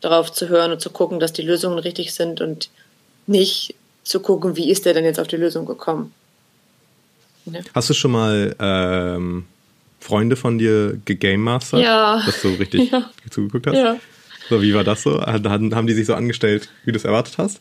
darauf 0.00 0.32
zu 0.32 0.48
hören 0.48 0.72
und 0.72 0.80
zu 0.80 0.90
gucken, 0.90 1.20
dass 1.20 1.32
die 1.32 1.42
Lösungen 1.42 1.78
richtig 1.78 2.14
sind 2.14 2.40
und 2.40 2.70
nicht 3.26 3.74
zu 4.02 4.20
gucken, 4.20 4.56
wie 4.56 4.70
ist 4.70 4.86
der 4.86 4.94
denn 4.94 5.04
jetzt 5.04 5.20
auf 5.20 5.28
die 5.28 5.36
Lösung 5.36 5.66
gekommen. 5.66 6.14
Ja. 7.44 7.60
Hast 7.74 7.90
du 7.90 7.94
schon 7.94 8.12
mal 8.12 8.56
ähm, 8.58 9.44
Freunde 10.00 10.36
von 10.36 10.58
dir 10.58 10.98
gegamemastert? 11.04 11.80
Ja. 11.80 12.22
Dass 12.24 12.40
du 12.40 12.48
richtig 12.48 12.90
ja. 12.92 13.10
zugeguckt 13.30 13.66
hast? 13.66 13.76
Ja. 13.76 13.96
So, 14.48 14.62
wie 14.62 14.74
war 14.74 14.84
das 14.84 15.02
so? 15.02 15.20
Haben 15.20 15.86
die 15.86 15.94
sich 15.94 16.06
so 16.06 16.14
angestellt, 16.14 16.68
wie 16.84 16.92
du 16.92 16.98
es 16.98 17.04
erwartet 17.04 17.38
hast? 17.38 17.60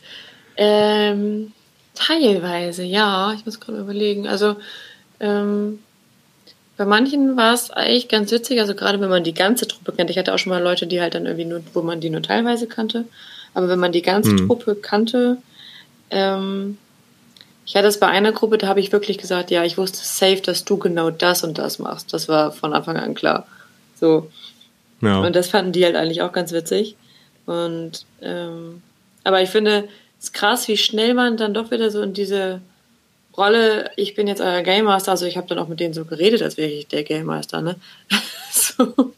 Ähm, 0.56 1.52
Teilweise, 1.98 2.84
ja. 2.84 3.34
Ich 3.34 3.46
muss 3.46 3.60
gerade 3.60 3.80
überlegen. 3.80 4.28
Also 4.28 4.56
ähm, 5.20 5.80
bei 6.78 6.86
manchen 6.86 7.36
war 7.38 7.54
es 7.54 7.72
eigentlich 7.72 8.08
ganz 8.08 8.32
witzig, 8.32 8.60
also 8.60 8.76
gerade 8.76 9.02
wenn 9.02 9.10
man 9.10 9.24
die 9.24 9.34
ganze 9.34 9.68
Truppe 9.68 9.94
kennt. 9.94 10.12
Ich 10.12 10.18
hatte 10.18 10.34
auch 10.34 10.38
schon 10.38 10.52
mal 10.52 10.62
Leute, 10.62 10.86
die 10.86 11.02
halt 11.02 11.16
dann 11.16 11.26
irgendwie 11.26 11.46
nur, 11.46 11.64
wo 11.74 11.82
man 11.82 12.00
die 12.00 12.12
nur 12.12 12.22
teilweise 12.22 12.68
kannte. 12.68 13.06
Aber 13.56 13.68
wenn 13.68 13.80
man 13.80 13.92
die 13.92 14.04
ganze 14.04 14.32
mhm. 14.34 14.48
Truppe 14.48 14.76
kannte, 14.76 15.38
ähm, 16.12 16.78
ich 17.66 17.76
hatte 17.76 17.88
es 17.88 18.00
bei 18.00 18.08
einer 18.08 18.32
Gruppe, 18.32 18.60
da 18.60 18.68
habe 18.68 18.80
ich 18.80 18.92
wirklich 18.92 19.18
gesagt, 19.18 19.50
ja, 19.50 19.64
ich 19.64 19.78
wusste 19.78 19.98
safe, 20.02 20.42
dass 20.42 20.66
du 20.66 20.78
genau 20.78 21.10
das 21.10 21.44
und 21.44 21.58
das 21.58 21.80
machst. 21.80 22.14
Das 22.14 22.30
war 22.30 22.52
von 22.52 22.74
Anfang 22.74 22.98
an 22.98 23.16
klar. 23.16 23.48
So. 24.00 24.30
Ja. 25.02 25.22
Und 25.22 25.36
das 25.36 25.50
fanden 25.50 25.72
die 25.72 25.86
halt 25.86 25.96
eigentlich 25.96 26.22
auch 26.22 26.32
ganz 26.32 26.52
witzig. 26.52 26.96
Und 27.46 28.06
ähm, 28.22 28.82
aber 29.24 29.42
ich 29.42 29.50
finde, 29.50 29.88
ist 30.20 30.34
krass, 30.34 30.68
wie 30.68 30.78
schnell 30.78 31.14
man 31.14 31.38
dann 31.38 31.54
doch 31.54 31.72
wieder 31.72 31.92
so 31.92 32.02
in 32.02 32.14
diese 32.14 32.62
Rolle, 33.38 33.92
ich 33.96 34.16
bin 34.16 34.28
jetzt 34.28 34.42
euer 34.42 34.64
Game 34.64 34.86
Master, 34.86 35.12
also 35.12 35.26
ich 35.26 35.38
habe 35.38 35.48
dann 35.48 35.60
auch 35.60 35.68
mit 35.68 35.80
denen 35.80 35.94
so 35.94 36.06
geredet, 36.06 36.42
als 36.42 36.58
wäre 36.58 36.72
ich 36.72 36.88
der 36.88 37.04
Game 37.04 37.28
Master, 37.28 37.62
ne? 37.62 37.76
so. 38.52 39.14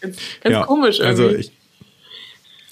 Ganz, 0.00 0.18
ganz 0.40 0.52
ja, 0.52 0.64
komisch 0.64 1.00
irgendwie. 1.00 1.22
Also 1.24 1.36
ich, 1.36 1.50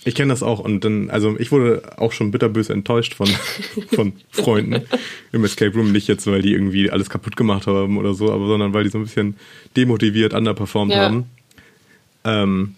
ich 0.05 0.15
kenne 0.15 0.33
das 0.33 0.43
auch 0.43 0.61
und 0.61 0.85
dann, 0.85 1.11
also 1.11 1.37
ich 1.39 1.51
wurde 1.51 1.83
auch 1.97 2.13
schon 2.13 2.31
bitterböse 2.31 2.73
enttäuscht 2.73 3.15
von, 3.15 3.27
von 3.93 4.13
Freunden 4.31 4.85
im 5.33 5.45
Escape 5.45 5.75
Room. 5.75 5.91
Nicht 5.91 6.07
jetzt, 6.07 6.27
weil 6.27 6.43
die 6.43 6.53
irgendwie 6.53 6.91
alles 6.91 7.11
kaputt 7.11 7.37
gemacht 7.37 7.67
haben 7.67 7.99
oder 7.99 8.15
so, 8.15 8.31
aber 8.31 8.47
sondern 8.47 8.73
weil 8.75 8.85
die 8.85 8.91
so 8.91 8.99
ein 8.99 9.05
bisschen 9.05 9.37
demotiviert 9.77 10.35
underperformed 10.35 10.95
ja. 10.95 11.03
haben. 11.03 11.27
Ähm, 12.27 12.75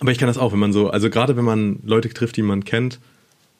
aber 0.00 0.10
ich 0.10 0.18
kann 0.18 0.26
das 0.26 0.38
auch, 0.38 0.52
wenn 0.52 0.58
man 0.58 0.72
so, 0.72 0.90
also 0.90 1.10
gerade 1.10 1.36
wenn 1.36 1.44
man 1.44 1.78
Leute 1.84 2.08
trifft, 2.08 2.36
die 2.36 2.42
man 2.42 2.64
kennt, 2.64 2.98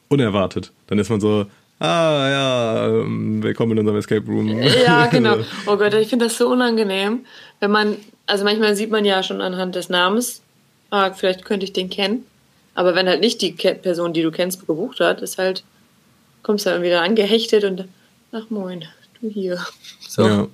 unerwartet. 0.08 0.72
Dann 0.86 0.98
ist 0.98 1.10
man 1.10 1.20
so, 1.20 1.46
ah 1.78 2.28
ja, 2.30 2.88
ähm, 2.88 3.42
willkommen 3.42 3.72
in 3.72 3.80
unserem 3.80 3.98
Escape 3.98 4.26
Room. 4.26 4.48
Ja, 4.48 5.06
genau. 5.10 5.36
Oh 5.66 5.76
Gott, 5.76 5.94
ich 5.94 6.08
finde 6.08 6.24
das 6.24 6.38
so 6.38 6.48
unangenehm, 6.48 7.26
wenn 7.60 7.70
man, 7.70 7.96
also 8.26 8.44
manchmal 8.44 8.74
sieht 8.74 8.90
man 8.90 9.04
ja 9.04 9.22
schon 9.22 9.40
anhand 9.40 9.74
des 9.74 9.90
Namens, 9.90 10.40
ah, 10.90 11.12
vielleicht 11.12 11.44
könnte 11.44 11.64
ich 11.64 11.72
den 11.72 11.90
kennen. 11.90 12.24
Aber 12.74 12.94
wenn 12.94 13.06
halt 13.06 13.20
nicht 13.20 13.42
die 13.42 13.52
Person, 13.52 14.14
die 14.14 14.22
du 14.22 14.30
kennst, 14.30 14.66
gebucht 14.66 15.00
hat, 15.00 15.20
ist 15.20 15.36
halt, 15.36 15.62
kommst 16.42 16.64
du 16.64 16.70
dann 16.70 16.82
wieder 16.82 17.02
angehechtet 17.02 17.64
und 17.64 17.86
ach 18.32 18.48
moin, 18.48 18.84
du 19.20 19.28
hier. 19.28 19.58
So. 20.08 20.26
Ja. 20.26 20.48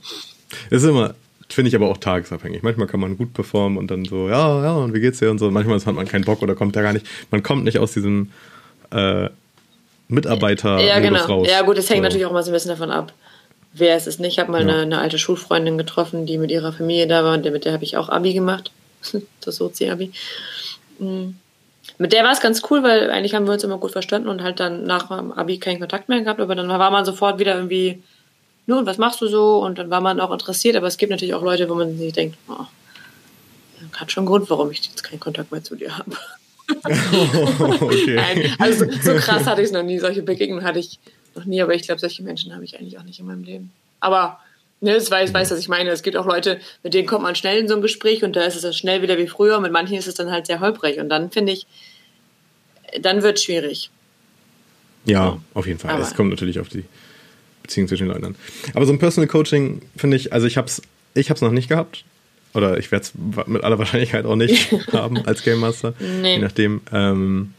Ist 0.70 0.84
immer, 0.84 1.14
finde 1.50 1.68
ich 1.68 1.76
aber 1.76 1.88
auch 1.88 1.96
tagesabhängig. 1.96 2.62
Manchmal 2.62 2.87
kann 2.87 3.00
man 3.00 3.16
gut 3.16 3.32
performen 3.32 3.78
und 3.78 3.90
dann 3.90 4.04
so, 4.04 4.28
ja, 4.28 4.62
ja, 4.62 4.72
und 4.76 4.94
wie 4.94 5.00
geht's 5.00 5.18
dir 5.18 5.30
und 5.30 5.38
so. 5.38 5.50
Manchmal 5.50 5.78
hat 5.78 5.94
man 5.94 6.06
keinen 6.06 6.24
Bock 6.24 6.42
oder 6.42 6.54
kommt 6.54 6.76
da 6.76 6.82
gar 6.82 6.92
nicht, 6.92 7.06
man 7.30 7.42
kommt 7.42 7.64
nicht 7.64 7.78
aus 7.78 7.92
diesem 7.92 8.30
äh, 8.90 9.28
Mitarbeiter 10.08 10.80
ja, 10.80 10.98
genau. 11.00 11.24
raus. 11.24 11.48
Ja, 11.50 11.62
gut, 11.62 11.78
das 11.78 11.88
hängt 11.88 11.98
so. 11.98 12.02
natürlich 12.04 12.26
auch 12.26 12.32
mal 12.32 12.42
so 12.42 12.50
ein 12.50 12.54
bisschen 12.54 12.70
davon 12.70 12.90
ab, 12.90 13.12
wer 13.72 13.96
es 13.96 14.06
ist. 14.06 14.20
Ich 14.20 14.38
habe 14.38 14.50
mal 14.50 14.62
ja. 14.62 14.68
eine, 14.68 14.82
eine, 14.82 14.98
alte 14.98 15.18
Schulfreundin 15.18 15.78
getroffen, 15.78 16.26
die 16.26 16.38
mit 16.38 16.50
ihrer 16.50 16.72
Familie 16.72 17.06
da 17.06 17.24
war 17.24 17.34
und 17.34 17.44
mit 17.44 17.64
der 17.64 17.72
habe 17.72 17.84
ich 17.84 17.96
auch 17.96 18.08
Abi 18.08 18.32
gemacht. 18.32 18.70
das 19.44 19.56
Sozi-Abi. 19.56 20.11
Mhm. 20.98 21.37
Mit 21.98 22.12
der 22.12 22.24
war 22.24 22.32
es 22.32 22.40
ganz 22.40 22.62
cool, 22.70 22.82
weil 22.82 23.11
eigentlich 23.11 23.34
haben 23.34 23.46
wir 23.46 23.52
uns 23.52 23.64
immer 23.64 23.78
gut 23.78 23.92
verstanden 23.92 24.28
und 24.28 24.42
halt 24.42 24.61
dann 24.61 24.84
nach 24.84 25.08
dem 25.08 25.32
Abi 25.32 25.58
keinen 25.58 25.80
Kontakt 25.80 26.08
mehr 26.08 26.20
gehabt, 26.20 26.40
aber 26.40 26.54
dann 26.54 26.68
war 26.68 26.90
man 26.90 27.04
sofort 27.04 27.38
wieder 27.38 27.56
irgendwie, 27.56 28.02
nun, 28.68 28.85
was 28.85 28.98
machst 28.98 29.20
du 29.22 29.28
so? 29.28 29.59
Und 29.64 29.78
dann 29.78 29.88
war 29.88 30.02
man 30.02 30.20
auch 30.20 30.31
interessiert, 30.31 30.76
aber 30.76 30.87
es 30.87 30.98
gibt 30.98 31.11
natürlich 31.11 31.33
auch 31.33 31.42
Leute, 31.42 31.70
wo 31.70 31.74
man 31.74 31.96
sich 31.96 32.12
denkt, 32.12 32.37
oh, 32.48 32.66
hat 33.94 34.12
schon 34.12 34.22
einen 34.22 34.28
Grund, 34.28 34.50
warum 34.50 34.70
ich 34.70 34.85
jetzt 34.85 35.02
keinen 35.02 35.20
Kontakt 35.20 35.50
mehr 35.50 35.64
zu 35.64 35.74
dir 35.74 35.96
habe. 35.96 36.12
okay. 37.81 38.14
Nein, 38.16 38.54
also 38.59 38.85
so 39.00 39.14
krass 39.14 39.46
hatte 39.46 39.62
ich 39.62 39.68
es 39.68 39.72
noch 39.72 39.83
nie. 39.83 39.98
Solche 39.98 40.22
Begegnungen 40.22 40.64
hatte 40.64 40.81
ich 40.81 40.98
noch 41.35 41.46
nie, 41.46 41.62
aber 41.62 41.74
ich 41.74 41.83
glaube, 41.83 41.98
solche 41.98 42.22
Menschen 42.22 42.54
habe 42.54 42.62
ich 42.62 42.78
eigentlich 42.78 42.98
auch 42.98 43.04
nicht 43.04 43.18
in 43.18 43.26
meinem 43.26 43.42
Leben. 43.42 43.72
Aber 44.00 44.38
ne, 44.83 44.92
das 44.92 45.11
weiß, 45.11 45.33
weiß, 45.33 45.50
was 45.50 45.59
ich 45.59 45.68
meine. 45.68 45.88
Es 45.88 46.02
gibt 46.02 46.18
auch 46.18 46.26
Leute, 46.26 46.61
mit 46.83 46.92
denen 46.92 47.09
kommt 47.09 47.22
man 47.22 47.37
schnell 47.37 47.59
in 47.59 47.68
so 47.68 47.74
ein 47.74 47.81
Gespräch 47.81 48.22
und 48.22 48.37
da 48.37 48.42
ist 48.42 48.62
es 48.62 48.76
schnell 48.76 49.00
wieder 49.00 49.16
wie 49.16 49.28
früher. 49.28 49.61
Mit 49.61 49.72
manchen 49.72 49.96
ist 49.96 50.09
es 50.09 50.14
dann 50.14 50.31
halt 50.31 50.46
sehr 50.46 50.61
holprig. 50.61 50.98
Und 50.98 51.09
dann 51.09 51.31
finde 51.31 51.52
ich, 51.52 51.66
dann 53.00 53.22
wird 53.22 53.38
es 53.38 53.44
schwierig. 53.44 53.90
Ja, 55.07 55.38
auf 55.54 55.66
jeden 55.66 55.78
Fall. 55.78 55.92
Aber 55.92 56.02
es 56.02 56.14
kommt 56.14 56.28
natürlich 56.28 56.61
auf 56.61 56.68
die 56.68 56.85
Beziehung 57.68 57.87
zwischen 57.87 58.04
den 58.04 58.14
Leuten 58.14 58.24
an. 58.24 58.35
Aber 58.74 58.87
so 58.87 58.92
ein 58.92 58.98
Personal 58.98 59.28
Coaching 59.28 59.83
finde 59.96 60.16
ich, 60.16 60.33
also 60.33 60.46
ich 60.46 60.57
habe 60.57 60.66
es 60.66 60.83
ich 61.14 61.31
hab's 61.31 61.42
noch 61.42 61.52
nicht 61.52 61.68
gehabt. 61.68 62.04
Oder 62.54 62.78
ich 62.78 62.90
werde 62.90 63.04
es 63.04 63.12
mit 63.46 63.62
aller 63.62 63.78
Wahrscheinlichkeit 63.78 64.24
auch 64.24 64.35
nicht 64.35 64.72
haben 64.92 65.18
als 65.26 65.42
Game 65.42 65.61
Master. 65.61 65.94
Nee. 66.00 66.37
Je 66.37 66.38
nachdem. 66.38 66.81
Ähm, 66.92 67.52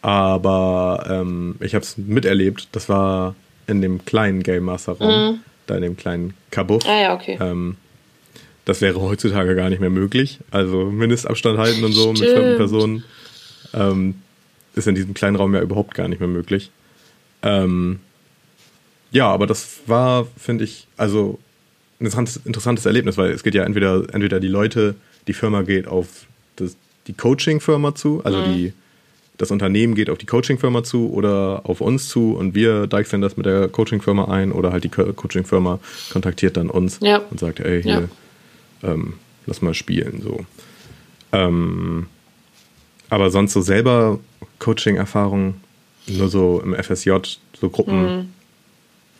aber 0.00 1.06
ähm, 1.08 1.56
ich 1.60 1.74
habe 1.74 1.84
es 1.84 1.96
miterlebt. 1.98 2.68
Das 2.72 2.88
war 2.88 3.34
in 3.66 3.82
dem 3.82 4.04
kleinen 4.04 4.42
Game 4.42 4.64
Master 4.64 4.92
Raum, 4.92 5.34
mm. 5.34 5.40
da 5.66 5.76
in 5.76 5.82
dem 5.82 5.96
kleinen 5.96 6.34
Kabuff. 6.50 6.84
Ah 6.86 7.00
ja, 7.00 7.14
okay. 7.14 7.38
Ähm, 7.40 7.76
das 8.64 8.80
wäre 8.80 9.00
heutzutage 9.00 9.54
gar 9.54 9.68
nicht 9.68 9.80
mehr 9.80 9.90
möglich. 9.90 10.40
Also 10.50 10.84
Mindestabstand 10.86 11.58
halten 11.58 11.84
und 11.84 11.92
so 11.92 12.14
Stimmt. 12.14 12.20
mit 12.20 12.30
fremden 12.30 12.56
Personen 12.56 13.04
ähm, 13.74 14.14
ist 14.74 14.88
in 14.88 14.94
diesem 14.94 15.14
kleinen 15.14 15.36
Raum 15.36 15.54
ja 15.54 15.60
überhaupt 15.60 15.94
gar 15.94 16.08
nicht 16.08 16.20
mehr 16.20 16.28
möglich. 16.28 16.70
Ähm, 17.42 18.00
ja, 19.12 19.28
aber 19.28 19.46
das 19.46 19.80
war, 19.86 20.26
finde 20.36 20.64
ich, 20.64 20.88
also 20.96 21.38
ein 22.00 22.06
interessantes, 22.06 22.86
Erlebnis, 22.86 23.16
weil 23.16 23.30
es 23.30 23.42
geht 23.42 23.54
ja 23.54 23.64
entweder, 23.64 24.02
entweder 24.12 24.40
die 24.40 24.48
Leute, 24.48 24.96
die 25.28 25.34
Firma 25.34 25.62
geht 25.62 25.86
auf 25.86 26.26
das, 26.56 26.76
die 27.06 27.12
Coaching-Firma 27.12 27.94
zu, 27.94 28.22
also 28.24 28.38
mhm. 28.38 28.52
die, 28.52 28.72
das 29.38 29.50
Unternehmen 29.50 29.94
geht 29.94 30.10
auf 30.10 30.18
die 30.18 30.26
Coaching-Firma 30.26 30.82
zu 30.82 31.12
oder 31.12 31.62
auf 31.64 31.80
uns 31.80 32.08
zu 32.08 32.34
und 32.34 32.54
wir 32.54 32.86
deichseln 32.86 33.22
das 33.22 33.36
mit 33.36 33.46
der 33.46 33.68
Coaching-Firma 33.68 34.26
ein 34.26 34.50
oder 34.50 34.72
halt 34.72 34.84
die 34.84 34.88
Coaching-Firma 34.88 35.78
kontaktiert 36.12 36.56
dann 36.56 36.70
uns 36.70 36.98
ja. 37.00 37.18
und 37.30 37.38
sagt, 37.38 37.60
ey, 37.60 37.82
hier, 37.82 38.08
ja. 38.82 38.92
ähm, 38.92 39.14
lass 39.46 39.62
mal 39.62 39.74
spielen, 39.74 40.20
so. 40.22 40.44
Ähm, 41.32 42.06
aber 43.10 43.30
sonst 43.30 43.52
so 43.52 43.60
selber 43.60 44.18
Coaching-Erfahrung, 44.58 45.54
nur 46.06 46.28
so 46.28 46.60
im 46.64 46.74
FSJ, 46.74 47.10
so 47.60 47.68
Gruppen, 47.68 48.16
mhm. 48.16 48.28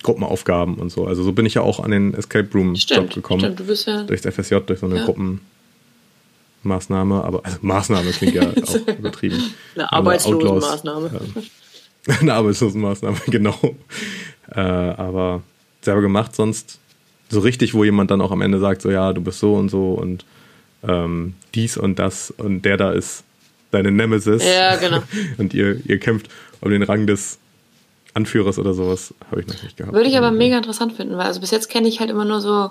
Gruppenaufgaben 0.03 0.77
und 0.77 0.91
so. 0.91 1.07
Also 1.07 1.23
so 1.23 1.33
bin 1.33 1.47
ich 1.47 1.55
ja 1.55 1.63
auch 1.63 1.81
an 1.81 1.91
den 1.91 2.15
Escape 2.15 2.49
Room 2.55 2.75
Job 2.75 3.11
gekommen. 3.11 3.41
Stimmt, 3.41 3.61
du 3.61 3.65
bist 3.65 3.87
ja 3.87 4.03
durchs 4.05 4.27
FSJ, 4.27 4.57
durch 4.67 4.81
so 4.81 4.87
eine 4.87 4.97
ja. 4.97 5.05
Gruppenmaßnahme, 5.05 7.25
aber 7.25 7.45
also 7.45 7.59
Maßnahme 7.61 8.11
klingt 8.11 8.35
ja 8.35 8.43
auch 8.63 8.89
übertrieben. 8.89 9.43
Eine 9.75 9.93
Arbeitslosenmaßnahme. 9.93 11.11
Äh, 12.07 12.13
eine 12.21 12.35
Arbeitslosenmaßnahme, 12.35 13.19
genau. 13.27 13.59
Äh, 14.51 14.61
aber 14.61 15.43
selber 15.81 16.03
gemacht, 16.03 16.35
sonst 16.35 16.79
so 17.29 17.41
richtig, 17.41 17.75
wo 17.75 17.85
jemand 17.85 18.11
dann 18.11 18.21
auch 18.21 18.31
am 18.31 18.43
Ende 18.43 18.59
sagt, 18.59 18.83
so 18.83 18.91
ja, 18.91 19.13
du 19.13 19.21
bist 19.21 19.39
so 19.39 19.55
und 19.55 19.71
so 19.71 19.93
und 19.93 20.25
ähm, 20.87 21.35
dies 21.55 21.77
und 21.77 21.99
das 21.99 22.31
und 22.31 22.63
der 22.63 22.77
da 22.77 22.93
ist 22.93 23.25
deine 23.71 23.91
Nemesis. 23.91 24.45
Ja, 24.45 24.77
genau. 24.77 25.03
und 25.39 25.55
ihr, 25.55 25.81
ihr 25.87 25.99
kämpft 25.99 26.29
um 26.61 26.71
den 26.71 26.83
Rang 26.83 27.07
des 27.07 27.39
Anführers 28.15 28.59
oder 28.59 28.75
sowas 28.75 29.15
habe 29.31 29.41
ich 29.41 29.47
noch 29.47 29.63
nicht 29.63 29.77
gehabt. 29.77 29.95
Würde 29.95 30.09
ich 30.09 30.19
aber 30.19 30.31
mega 30.31 30.57
interessant 30.57 30.93
finden, 30.93 31.17
weil 31.17 31.27
also 31.27 31.41
bis 31.41 31.51
jetzt 31.51 31.69
kenne 31.69 31.89
ich 31.89 32.01
halt 32.01 32.11
immer 32.11 32.25
nur 32.25 32.41
so, 32.41 32.71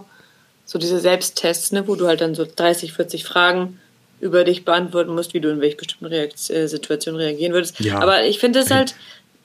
so 0.65 0.77
diese 0.77 0.99
Selbsttests, 0.99 1.71
ne, 1.71 1.87
wo 1.87 1.95
du 1.95 2.07
halt 2.07 2.21
dann 2.21 2.35
so 2.35 2.45
30, 2.45 2.93
40 2.93 3.23
Fragen 3.23 3.79
über 4.19 4.43
dich 4.43 4.65
beantworten 4.65 5.15
musst, 5.15 5.33
wie 5.33 5.39
du 5.39 5.49
in 5.49 5.61
welch 5.61 5.77
bestimmten 5.77 6.05
Reakt 6.05 6.49
äh, 6.51 6.67
Situationen 6.67 7.19
reagieren 7.19 7.53
würdest. 7.53 7.79
Ja. 7.79 7.99
Aber 7.99 8.23
ich 8.23 8.37
finde 8.37 8.59
es 8.59 8.69
halt, 8.69 8.93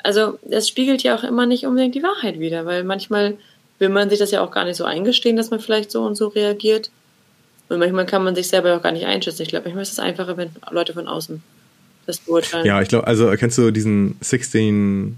also 0.03 0.39
das 0.45 0.69
spiegelt 0.69 1.03
ja 1.03 1.17
auch 1.17 1.25
immer 1.25 1.47
nicht 1.47 1.65
unbedingt 1.65 1.95
die 1.95 2.03
Wahrheit 2.03 2.39
wieder, 2.39 2.67
weil 2.67 2.85
manchmal 2.85 3.39
will 3.79 3.89
man 3.89 4.11
sich 4.11 4.19
das 4.19 4.31
ja 4.31 4.43
auch 4.43 4.51
gar 4.51 4.65
nicht 4.65 4.77
so 4.77 4.85
eingestehen, 4.85 5.37
dass 5.37 5.51
man 5.51 5.61
vielleicht 5.61 5.91
so 5.91 6.03
und 6.03 6.15
so 6.15 6.29
reagiert. 6.29 6.91
Und 7.69 7.79
manchmal 7.79 8.07
kann 8.07 8.23
man 8.23 8.35
sich 8.35 8.49
selber 8.49 8.77
auch 8.77 8.83
gar 8.83 8.93
nicht 8.93 9.07
einschätzen. 9.07 9.43
Ich 9.43 9.49
glaube, 9.49 9.65
manchmal 9.65 9.83
ist 9.83 9.93
es 9.93 9.99
einfacher, 9.99 10.37
wenn 10.37 10.51
Leute 10.71 10.93
von 10.93 11.09
außen 11.09 11.43
das 12.07 12.19
beurteilen. 12.19 12.65
Ja, 12.65 12.81
ich 12.81 12.89
glaube, 12.89 13.07
also 13.07 13.31
kennst 13.33 13.59
du 13.59 13.71
diesen 13.71 14.17
16 14.21 15.17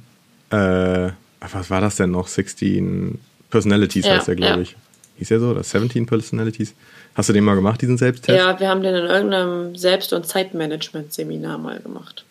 äh, 0.50 1.10
was 1.40 1.70
war 1.70 1.80
das 1.80 1.96
denn 1.96 2.10
noch? 2.10 2.28
16 2.28 3.18
Personalities 3.50 4.06
ja, 4.06 4.16
heißt 4.16 4.28
er, 4.28 4.36
glaube 4.36 4.56
ja. 4.56 4.60
ich. 4.62 4.76
Hieß 5.18 5.30
er 5.32 5.40
so? 5.40 5.50
Oder 5.50 5.62
17 5.62 6.06
Personalities? 6.06 6.74
Hast 7.14 7.28
du 7.28 7.32
den 7.32 7.44
mal 7.44 7.56
gemacht, 7.56 7.82
diesen 7.82 7.98
Selbsttest? 7.98 8.38
Ja, 8.38 8.58
wir 8.60 8.68
haben 8.68 8.82
den 8.82 8.94
in 8.94 9.06
irgendeinem 9.06 9.74
Selbst- 9.74 10.12
und 10.12 10.26
Zeitmanagement-Seminar 10.26 11.58
mal 11.58 11.80
gemacht. 11.80 12.24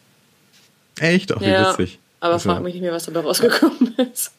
Echt? 1.00 1.34
Ach, 1.34 1.42
wie 1.42 1.46
ja, 1.46 1.72
witzig. 1.72 2.00
Aber 2.20 2.34
also, 2.34 2.50
frag 2.50 2.64
mich 2.64 2.74
nicht 2.74 2.84
mehr, 2.84 2.94
was 2.94 3.06
dabei 3.06 3.20
rausgekommen 3.20 3.96
ist. 4.14 4.32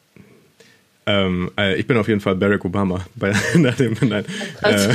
Ähm, 1.06 1.50
äh, 1.58 1.76
ich 1.76 1.86
bin 1.86 1.96
auf 1.96 2.08
jeden 2.08 2.20
Fall 2.20 2.34
Barack 2.34 2.64
Obama. 2.64 3.04
Bei, 3.14 3.32
nach 3.54 3.74
dem, 3.76 3.96
nein. 4.00 4.24
Äh, 4.62 4.88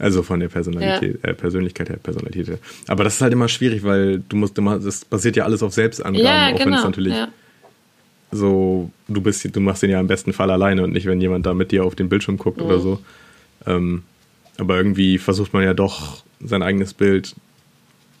also 0.00 0.22
von 0.22 0.40
der 0.40 0.48
Personalität, 0.48 1.20
ja. 1.22 1.30
äh, 1.30 1.34
Persönlichkeit 1.34 1.90
her, 1.90 1.98
Personalität 2.02 2.48
her. 2.48 2.58
Aber 2.88 3.04
das 3.04 3.16
ist 3.16 3.20
halt 3.20 3.32
immer 3.32 3.48
schwierig, 3.48 3.84
weil 3.84 4.22
du 4.28 4.36
musst 4.36 4.56
immer, 4.56 4.78
das 4.78 5.04
basiert 5.04 5.36
ja 5.36 5.44
alles 5.44 5.62
auf 5.62 5.74
Selbstangaben, 5.74 6.24
ja, 6.24 6.48
auch 6.48 6.52
genau. 6.52 6.64
wenn 6.64 6.74
es 6.74 6.84
natürlich 6.84 7.14
ja. 7.14 7.28
so, 8.32 8.90
du 9.08 9.20
bist, 9.20 9.54
du 9.54 9.60
machst 9.60 9.82
den 9.82 9.90
ja 9.90 10.00
im 10.00 10.06
besten 10.06 10.32
Fall 10.32 10.50
alleine 10.50 10.82
und 10.82 10.92
nicht, 10.92 11.06
wenn 11.06 11.20
jemand 11.20 11.44
da 11.44 11.52
mit 11.52 11.70
dir 11.70 11.84
auf 11.84 11.94
den 11.94 12.08
Bildschirm 12.08 12.38
guckt 12.38 12.58
mhm. 12.58 12.64
oder 12.64 12.80
so. 12.80 12.98
Ähm, 13.66 14.02
aber 14.56 14.76
irgendwie 14.78 15.18
versucht 15.18 15.52
man 15.52 15.64
ja 15.64 15.74
doch 15.74 16.24
sein 16.42 16.62
eigenes 16.62 16.94
Bild. 16.94 17.34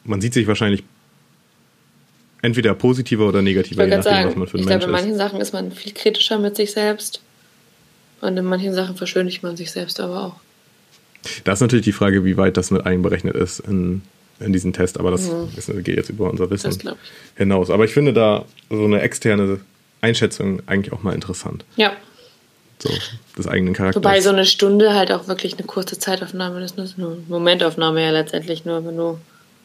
Man 0.04 0.20
sieht 0.20 0.34
sich 0.34 0.46
wahrscheinlich 0.46 0.84
entweder 2.42 2.74
positiver 2.74 3.26
oder 3.26 3.40
negativer, 3.40 3.84
je 3.84 3.90
nachdem, 3.90 4.02
sagen, 4.02 4.28
was 4.28 4.36
man 4.36 4.48
für 4.48 4.56
ein 4.58 4.60
ich 4.60 4.66
Mensch 4.66 4.84
glaube, 4.84 4.96
in 4.96 5.04
manchen 5.04 5.16
Sachen 5.16 5.40
ist 5.40 5.52
man 5.54 5.72
viel 5.72 5.92
kritischer 5.92 6.38
mit 6.38 6.56
sich 6.56 6.72
selbst 6.72 7.22
und 8.20 8.36
in 8.36 8.44
manchen 8.44 8.74
Sachen 8.74 8.96
verschönigt 8.96 9.42
man 9.42 9.56
sich 9.56 9.70
selbst 9.70 9.98
aber 9.98 10.24
auch. 10.24 10.49
Da 11.44 11.52
ist 11.52 11.60
natürlich 11.60 11.84
die 11.84 11.92
Frage, 11.92 12.24
wie 12.24 12.36
weit 12.36 12.56
das 12.56 12.70
mit 12.70 12.86
einberechnet 12.86 13.34
ist 13.34 13.60
in, 13.60 14.02
in 14.38 14.52
diesen 14.52 14.72
Test, 14.72 14.98
aber 14.98 15.10
das 15.10 15.30
mhm. 15.30 15.48
ist, 15.56 15.68
geht 15.84 15.96
jetzt 15.96 16.10
über 16.10 16.30
unser 16.30 16.50
Wissen 16.50 16.94
hinaus. 17.36 17.70
Aber 17.70 17.84
ich 17.84 17.92
finde 17.92 18.12
da 18.12 18.44
so 18.70 18.84
eine 18.84 19.00
externe 19.02 19.60
Einschätzung 20.00 20.62
eigentlich 20.66 20.92
auch 20.92 21.02
mal 21.02 21.14
interessant. 21.14 21.64
Ja. 21.76 21.92
So, 22.78 22.90
des 23.36 23.46
eigenen 23.46 23.74
Charakters. 23.74 24.02
Wobei 24.02 24.20
so 24.22 24.30
eine 24.30 24.46
Stunde 24.46 24.94
halt 24.94 25.12
auch 25.12 25.28
wirklich 25.28 25.58
eine 25.58 25.66
kurze 25.66 25.98
Zeitaufnahme 25.98 26.64
ist, 26.64 26.78
nur 26.78 26.86
so 26.86 26.94
eine 26.96 27.16
Momentaufnahme 27.28 28.02
ja 28.02 28.10
letztendlich 28.10 28.64
nur, 28.64 28.86
wenn 28.86 28.96
du, 28.96 29.18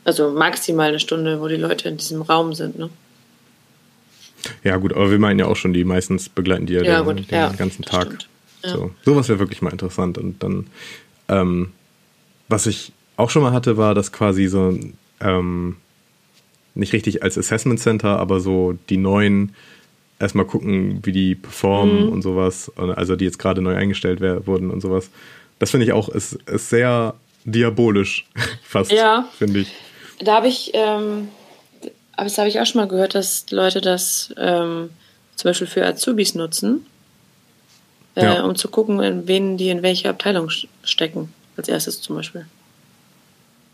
also 0.04 0.32
maximal 0.32 0.90
eine 0.90 1.00
Stunde, 1.00 1.40
wo 1.40 1.48
die 1.48 1.56
Leute 1.56 1.88
in 1.88 1.96
diesem 1.96 2.22
Raum 2.22 2.54
sind, 2.54 2.78
ne? 2.78 2.90
Ja, 4.64 4.78
gut, 4.78 4.94
aber 4.94 5.10
wir 5.10 5.18
meinen 5.18 5.40
ja 5.40 5.46
auch 5.48 5.56
schon, 5.56 5.74
die 5.74 5.84
meistens 5.84 6.30
begleiten 6.30 6.66
die 6.66 6.74
ja, 6.74 6.84
ja 6.84 7.02
den, 7.02 7.06
gut, 7.06 7.32
den 7.32 7.36
ja, 7.36 7.50
ganzen 7.54 7.84
Tag. 7.84 8.20
Ja. 8.64 8.70
So, 8.70 8.92
sowas 9.04 9.30
wäre 9.30 9.40
wirklich 9.40 9.62
mal 9.62 9.72
interessant. 9.72 10.18
Und 10.18 10.44
dann 10.44 10.68
ähm, 11.30 11.72
was 12.48 12.66
ich 12.68 12.92
auch 13.18 13.30
schon 13.30 13.42
mal 13.42 13.52
hatte, 13.52 13.78
war, 13.78 13.96
dass 13.96 14.12
quasi 14.12 14.48
so 14.48 14.78
ähm, 15.22 15.78
nicht 16.74 16.94
richtig 16.94 17.24
als 17.24 17.38
Assessment 17.38 17.80
Center, 17.80 18.20
aber 18.20 18.40
so 18.40 18.78
die 18.90 18.98
neuen 18.98 19.56
erstmal 20.20 20.46
gucken, 20.46 21.00
wie 21.04 21.12
die 21.12 21.36
performen 21.36 22.08
mhm. 22.08 22.10
und 22.10 22.22
sowas. 22.22 22.72
Also 22.76 23.16
die 23.16 23.26
jetzt 23.26 23.40
gerade 23.40 23.62
neu 23.62 23.76
eingestellt 23.76 24.22
wurden 24.46 24.70
und 24.70 24.82
sowas. 24.82 25.10
Das 25.60 25.72
finde 25.72 25.86
ich 25.86 25.94
auch, 25.94 26.10
ist, 26.10 26.34
ist 26.48 26.70
sehr 26.70 27.16
diabolisch, 27.46 28.26
fast, 28.64 28.92
ja. 28.92 29.30
finde 29.38 29.62
ich. 29.62 29.74
Da 30.20 30.36
habe 30.36 30.48
ich, 30.48 30.72
ähm, 30.74 31.30
aber 32.14 32.26
das 32.26 32.38
habe 32.38 32.50
ich 32.50 32.60
auch 32.60 32.66
schon 32.66 32.82
mal 32.82 32.88
gehört, 32.88 33.16
dass 33.16 33.50
Leute 33.52 33.82
das 33.82 34.34
ähm, 34.38 34.90
zum 35.36 35.50
Beispiel 35.50 35.68
für 35.68 35.86
Azubis 35.86 36.36
nutzen 36.36 36.86
äh, 38.16 38.24
ja. 38.24 38.44
um 38.44 38.56
zu 38.56 38.70
gucken, 38.70 39.02
in 39.02 39.28
wen 39.28 39.58
die 39.58 39.70
in 39.70 39.84
welche 39.84 40.10
Abteilung 40.10 40.50
stecken. 40.84 41.34
Als 41.58 41.70
erstes 41.70 42.02
zum 42.02 42.18
Beispiel. 42.18 42.46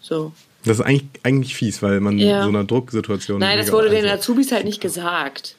So. 0.01 0.33
Das 0.65 0.77
ist 0.77 0.85
eigentlich, 0.85 1.07
eigentlich 1.23 1.55
fies, 1.55 1.81
weil 1.81 1.99
man 1.99 2.19
ja. 2.19 2.39
in 2.39 2.43
so 2.43 2.49
einer 2.49 2.63
Drucksituation. 2.63 3.39
Nein, 3.39 3.57
das 3.57 3.71
wurde 3.71 3.89
den 3.89 4.05
Azubis 4.05 4.51
halt 4.51 4.65
nicht 4.65 4.81
gesagt. 4.81 5.55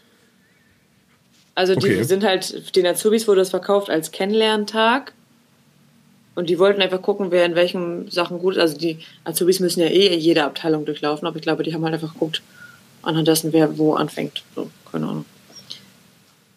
Also 1.55 1.75
die 1.75 1.87
okay. 1.87 2.03
sind 2.05 2.25
halt, 2.25 2.77
den 2.77 2.87
Azubis 2.87 3.27
wurde 3.27 3.41
das 3.41 3.51
verkauft 3.51 3.91
als 3.91 4.13
Kennenlerntag. 4.13 5.13
Und 6.35 6.49
die 6.49 6.59
wollten 6.59 6.81
einfach 6.81 7.03
gucken, 7.03 7.31
wer 7.31 7.45
in 7.45 7.57
welchen 7.57 8.11
Sachen 8.11 8.39
gut 8.39 8.55
ist. 8.55 8.61
Also 8.61 8.79
die 8.79 8.99
Azubis 9.25 9.61
müssen 9.61 9.81
ja 9.81 9.89
eh 9.89 10.17
jede 10.17 10.45
Abteilung 10.45 10.87
durchlaufen, 10.87 11.27
aber 11.27 11.37
ich 11.37 11.43
glaube, 11.43 11.63
die 11.63 11.75
haben 11.75 11.85
halt 11.85 11.95
einfach 11.95 12.15
geguckt, 12.15 12.41
anhand 13.03 13.29
dessen, 13.29 13.53
wer 13.53 13.77
wo 13.77 13.95
anfängt. 13.95 14.43
So, 14.55 14.71
keine 14.91 15.09
Ahnung. 15.09 15.25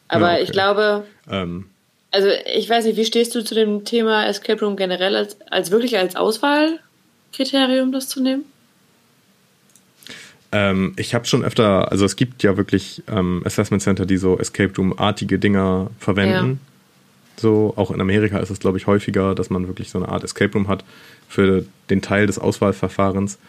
Aber 0.08 0.28
ja, 0.28 0.34
okay. 0.36 0.44
ich 0.44 0.52
glaube, 0.52 1.06
ähm. 1.30 1.66
Also 2.16 2.30
ich 2.56 2.70
weiß 2.70 2.86
nicht, 2.86 2.96
wie 2.96 3.04
stehst 3.04 3.36
du 3.36 3.44
zu 3.44 3.54
dem 3.54 3.84
Thema 3.84 4.26
Escape 4.26 4.64
Room 4.64 4.78
generell 4.78 5.18
als, 5.18 5.38
als 5.52 5.70
wirklich 5.70 5.98
als 5.98 6.16
Auswahlkriterium 6.16 7.92
das 7.92 8.08
zu 8.08 8.22
nehmen? 8.22 8.46
Ähm, 10.54 10.94
ich 10.96 11.14
habe 11.14 11.26
schon 11.26 11.44
öfter, 11.44 11.92
also 11.92 12.06
es 12.06 12.16
gibt 12.16 12.42
ja 12.42 12.56
wirklich 12.56 13.04
ähm, 13.10 13.42
Assessment 13.44 13.84
Center, 13.84 14.06
die 14.06 14.16
so 14.16 14.40
Escape 14.40 14.74
Room-artige 14.78 15.40
Dinger 15.40 15.92
verwenden. 16.00 16.52
Ja. 16.52 17.42
So, 17.42 17.74
auch 17.76 17.92
in 17.92 18.00
Amerika 18.00 18.40
ist 18.40 18.50
es, 18.50 18.60
glaube 18.60 18.78
ich, 18.78 18.88
häufiger, 18.88 19.36
dass 19.36 19.50
man 19.50 19.68
wirklich 19.68 19.90
so 19.90 19.98
eine 19.98 20.08
Art 20.08 20.24
Escape 20.24 20.54
Room 20.54 20.70
hat 20.70 20.86
für 21.28 21.66
den 21.90 22.02
Teil 22.02 22.28
des 22.28 22.40
Auswahlverfahrens. 22.40 23.40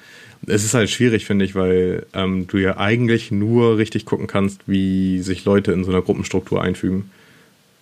Es 0.49 0.65
ist 0.65 0.75
halt 0.75 0.91
schwierig, 0.91 1.25
finde 1.25 1.45
ich, 1.45 1.55
weil 1.55 2.05
ähm, 2.15 2.49
du 2.49 2.59
ja 2.59 2.79
eigentlich 2.79 3.31
nur 3.31 3.79
richtig 3.79 4.07
gucken 4.07 4.27
kannst, 4.27 4.63
wie 4.67 5.21
sich 5.21 5.45
Leute 5.45 5.71
in 5.71 5.85
so 5.85 5.93
einer 5.93 6.03
Gruppenstruktur 6.03 6.61
einfügen. 6.61 7.13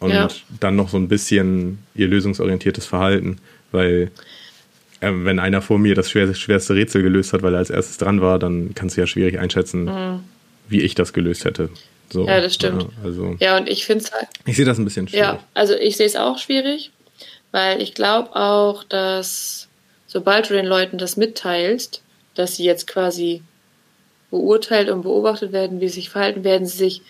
Und 0.04 0.12
ja. 0.12 0.28
dann 0.60 0.76
noch 0.76 0.90
so 0.90 0.98
ein 0.98 1.08
bisschen 1.08 1.78
ihr 1.94 2.08
lösungsorientiertes 2.08 2.84
Verhalten, 2.84 3.38
weil 3.72 4.10
äh, 5.00 5.10
wenn 5.10 5.38
einer 5.38 5.62
vor 5.62 5.78
mir 5.78 5.94
das 5.94 6.10
schwerste, 6.10 6.34
schwerste 6.34 6.74
Rätsel 6.74 7.02
gelöst 7.02 7.32
hat, 7.32 7.42
weil 7.42 7.54
er 7.54 7.58
als 7.58 7.70
erstes 7.70 7.96
dran 7.96 8.20
war, 8.20 8.38
dann 8.38 8.74
kannst 8.74 8.96
du 8.96 9.00
ja 9.00 9.06
schwierig 9.06 9.38
einschätzen, 9.38 9.84
mhm. 9.84 10.20
wie 10.68 10.82
ich 10.82 10.94
das 10.94 11.14
gelöst 11.14 11.46
hätte. 11.46 11.70
So, 12.12 12.26
ja, 12.26 12.42
das 12.42 12.54
stimmt. 12.54 12.82
Ja, 12.82 12.88
also, 13.02 13.36
ja 13.40 13.56
und 13.56 13.66
ich 13.66 13.86
finde 13.86 14.04
es 14.04 14.12
halt. 14.12 14.28
Ich 14.44 14.56
sehe 14.56 14.66
das 14.66 14.78
ein 14.78 14.84
bisschen 14.84 15.08
schwierig. 15.08 15.24
Ja, 15.24 15.42
also 15.54 15.74
ich 15.74 15.96
sehe 15.96 16.06
es 16.06 16.16
auch 16.16 16.36
schwierig, 16.36 16.90
weil 17.50 17.80
ich 17.80 17.94
glaube 17.94 18.36
auch, 18.36 18.84
dass 18.84 19.68
sobald 20.06 20.50
du 20.50 20.54
den 20.54 20.66
Leuten 20.66 20.98
das 20.98 21.16
mitteilst, 21.16 22.02
dass 22.34 22.56
sie 22.56 22.64
jetzt 22.64 22.86
quasi 22.86 23.42
beurteilt 24.30 24.90
und 24.90 25.00
beobachtet 25.00 25.52
werden, 25.52 25.80
wie 25.80 25.88
sie 25.88 25.94
sich 25.94 26.10
verhalten, 26.10 26.44
werden 26.44 26.66
sie 26.66 26.76
sich 26.76 27.02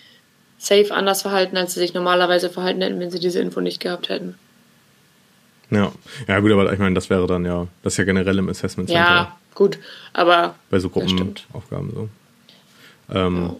safe 0.65 0.93
anders 0.93 1.21
verhalten, 1.21 1.57
als 1.57 1.73
sie 1.73 1.79
sich 1.79 1.93
normalerweise 1.93 2.49
verhalten 2.49 2.81
hätten, 2.81 2.99
wenn 2.99 3.11
sie 3.11 3.19
diese 3.19 3.39
Info 3.39 3.61
nicht 3.61 3.79
gehabt 3.79 4.09
hätten. 4.09 4.35
Ja, 5.69 5.91
ja 6.27 6.39
gut, 6.39 6.51
aber 6.51 6.71
ich 6.71 6.79
meine, 6.79 6.95
das 6.95 7.09
wäre 7.09 7.27
dann 7.27 7.45
ja, 7.45 7.67
das 7.83 7.93
ist 7.93 7.97
ja 7.97 8.03
generell 8.03 8.37
im 8.37 8.49
Assessment 8.49 8.89
Center. 8.89 9.03
Ja, 9.03 9.37
gut, 9.53 9.77
aber 10.13 10.55
bei 10.69 10.79
so 10.79 10.89
Gruppenaufgaben 10.89 11.91
so. 11.93 12.09
Ähm, 13.13 13.43
ja. 13.43 13.55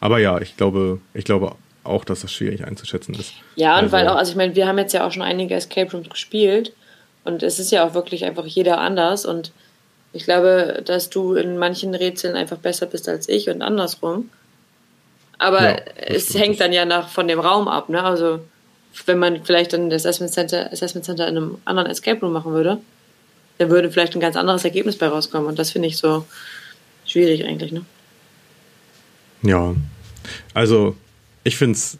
Aber 0.00 0.18
ja, 0.18 0.40
ich 0.40 0.56
glaube, 0.56 1.00
ich 1.14 1.24
glaube 1.24 1.54
auch, 1.84 2.04
dass 2.04 2.20
das 2.20 2.32
schwierig 2.32 2.64
einzuschätzen 2.64 3.14
ist. 3.14 3.32
Ja, 3.54 3.74
und 3.74 3.84
also, 3.84 3.92
weil 3.92 4.08
auch, 4.08 4.16
also 4.16 4.30
ich 4.30 4.36
meine, 4.36 4.54
wir 4.54 4.66
haben 4.66 4.78
jetzt 4.78 4.92
ja 4.92 5.06
auch 5.06 5.12
schon 5.12 5.22
einige 5.22 5.54
Escape 5.54 5.90
Rooms 5.92 6.10
gespielt 6.10 6.72
und 7.24 7.42
es 7.42 7.58
ist 7.58 7.70
ja 7.70 7.86
auch 7.86 7.94
wirklich 7.94 8.24
einfach 8.24 8.46
jeder 8.46 8.78
anders 8.78 9.24
und 9.24 9.52
ich 10.12 10.24
glaube, 10.24 10.82
dass 10.84 11.10
du 11.10 11.34
in 11.34 11.58
manchen 11.58 11.94
Rätseln 11.94 12.36
einfach 12.36 12.56
besser 12.56 12.86
bist 12.86 13.08
als 13.08 13.28
ich 13.28 13.50
und 13.50 13.60
andersrum. 13.62 14.30
Aber 15.38 15.62
ja, 15.62 15.76
es 15.96 16.34
hängt 16.34 16.60
dann 16.60 16.72
ja 16.72 16.84
nach, 16.84 17.08
von 17.08 17.28
dem 17.28 17.40
Raum 17.40 17.68
ab, 17.68 17.88
ne? 17.88 18.02
Also 18.02 18.40
wenn 19.04 19.18
man 19.18 19.44
vielleicht 19.44 19.72
dann 19.72 19.90
das 19.90 20.06
Assessment 20.06 20.32
Center, 20.32 20.72
Assessment 20.72 21.04
Center 21.04 21.28
in 21.28 21.36
einem 21.36 21.58
anderen 21.64 21.90
Escape 21.90 22.20
Room 22.20 22.32
machen 22.32 22.52
würde, 22.52 22.78
dann 23.58 23.68
würde 23.68 23.90
vielleicht 23.90 24.14
ein 24.14 24.20
ganz 24.20 24.36
anderes 24.36 24.64
Ergebnis 24.64 24.96
bei 24.96 25.08
rauskommen. 25.08 25.46
Und 25.46 25.58
das 25.58 25.70
finde 25.70 25.88
ich 25.88 25.98
so 25.98 26.24
schwierig 27.04 27.44
eigentlich, 27.44 27.72
ne? 27.72 27.84
Ja. 29.42 29.74
Also, 30.54 30.96
ich 31.44 31.56
finde 31.56 31.76
es 31.76 31.98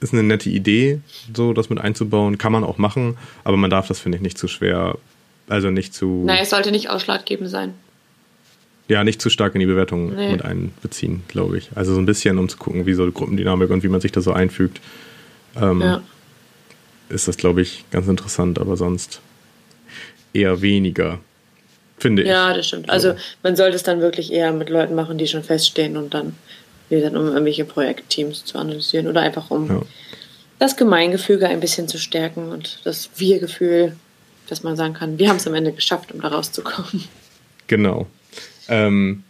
ist 0.00 0.12
eine 0.12 0.24
nette 0.24 0.50
Idee, 0.50 1.00
so 1.34 1.52
das 1.52 1.70
mit 1.70 1.80
einzubauen. 1.80 2.36
Kann 2.36 2.52
man 2.52 2.64
auch 2.64 2.76
machen, 2.76 3.16
aber 3.44 3.56
man 3.56 3.70
darf 3.70 3.88
das, 3.88 3.98
finde 3.98 4.16
ich, 4.16 4.22
nicht 4.22 4.36
zu 4.36 4.46
schwer 4.46 4.96
also 5.48 5.70
nicht 5.70 5.94
zu. 5.94 6.22
Nein, 6.24 6.40
es 6.42 6.50
sollte 6.50 6.70
nicht 6.70 6.90
ausschlaggebend 6.90 7.50
sein. 7.50 7.74
Ja, 8.88 9.02
nicht 9.02 9.20
zu 9.20 9.30
stark 9.30 9.54
in 9.54 9.60
die 9.60 9.66
Bewertung 9.66 10.14
nee. 10.14 10.32
mit 10.32 10.44
einbeziehen, 10.44 11.22
glaube 11.28 11.58
ich. 11.58 11.70
Also 11.74 11.92
so 11.94 12.00
ein 12.00 12.06
bisschen, 12.06 12.38
um 12.38 12.48
zu 12.48 12.56
gucken, 12.56 12.86
wie 12.86 12.94
so 12.94 13.04
die 13.04 13.12
Gruppendynamik 13.12 13.70
und 13.70 13.82
wie 13.82 13.88
man 13.88 14.00
sich 14.00 14.12
da 14.12 14.20
so 14.20 14.32
einfügt. 14.32 14.80
Ähm, 15.60 15.80
ja. 15.80 16.02
Ist 17.08 17.26
das, 17.26 17.36
glaube 17.36 17.62
ich, 17.62 17.84
ganz 17.90 18.06
interessant, 18.06 18.58
aber 18.60 18.76
sonst 18.76 19.20
eher 20.32 20.62
weniger, 20.62 21.18
finde 21.98 22.22
ich. 22.22 22.28
Ja, 22.28 22.54
das 22.54 22.68
stimmt. 22.68 22.88
Also 22.90 23.14
man 23.42 23.56
sollte 23.56 23.76
es 23.76 23.82
dann 23.82 24.00
wirklich 24.00 24.32
eher 24.32 24.52
mit 24.52 24.70
Leuten 24.70 24.94
machen, 24.94 25.18
die 25.18 25.26
schon 25.26 25.42
feststehen 25.42 25.96
und 25.96 26.14
dann, 26.14 26.34
wie 26.88 26.96
gesagt, 26.96 27.16
um 27.16 27.26
irgendwelche 27.26 27.64
Projektteams 27.64 28.44
zu 28.44 28.58
analysieren 28.58 29.08
oder 29.08 29.20
einfach 29.20 29.50
um 29.50 29.68
ja. 29.68 29.82
das 30.58 30.76
Gemeingefüge 30.76 31.48
ein 31.48 31.60
bisschen 31.60 31.88
zu 31.88 31.98
stärken 31.98 32.50
und 32.50 32.80
das 32.84 33.10
Wir-Gefühl 33.16 33.96
dass 34.48 34.62
man 34.62 34.76
sagen 34.76 34.94
kann, 34.94 35.18
wir 35.18 35.28
haben 35.28 35.36
es 35.36 35.46
am 35.46 35.54
Ende 35.54 35.72
geschafft, 35.72 36.12
um 36.12 36.20
da 36.20 36.28
rauszukommen. 36.28 37.04
Genau. 37.66 38.06
Ähm, 38.68 39.22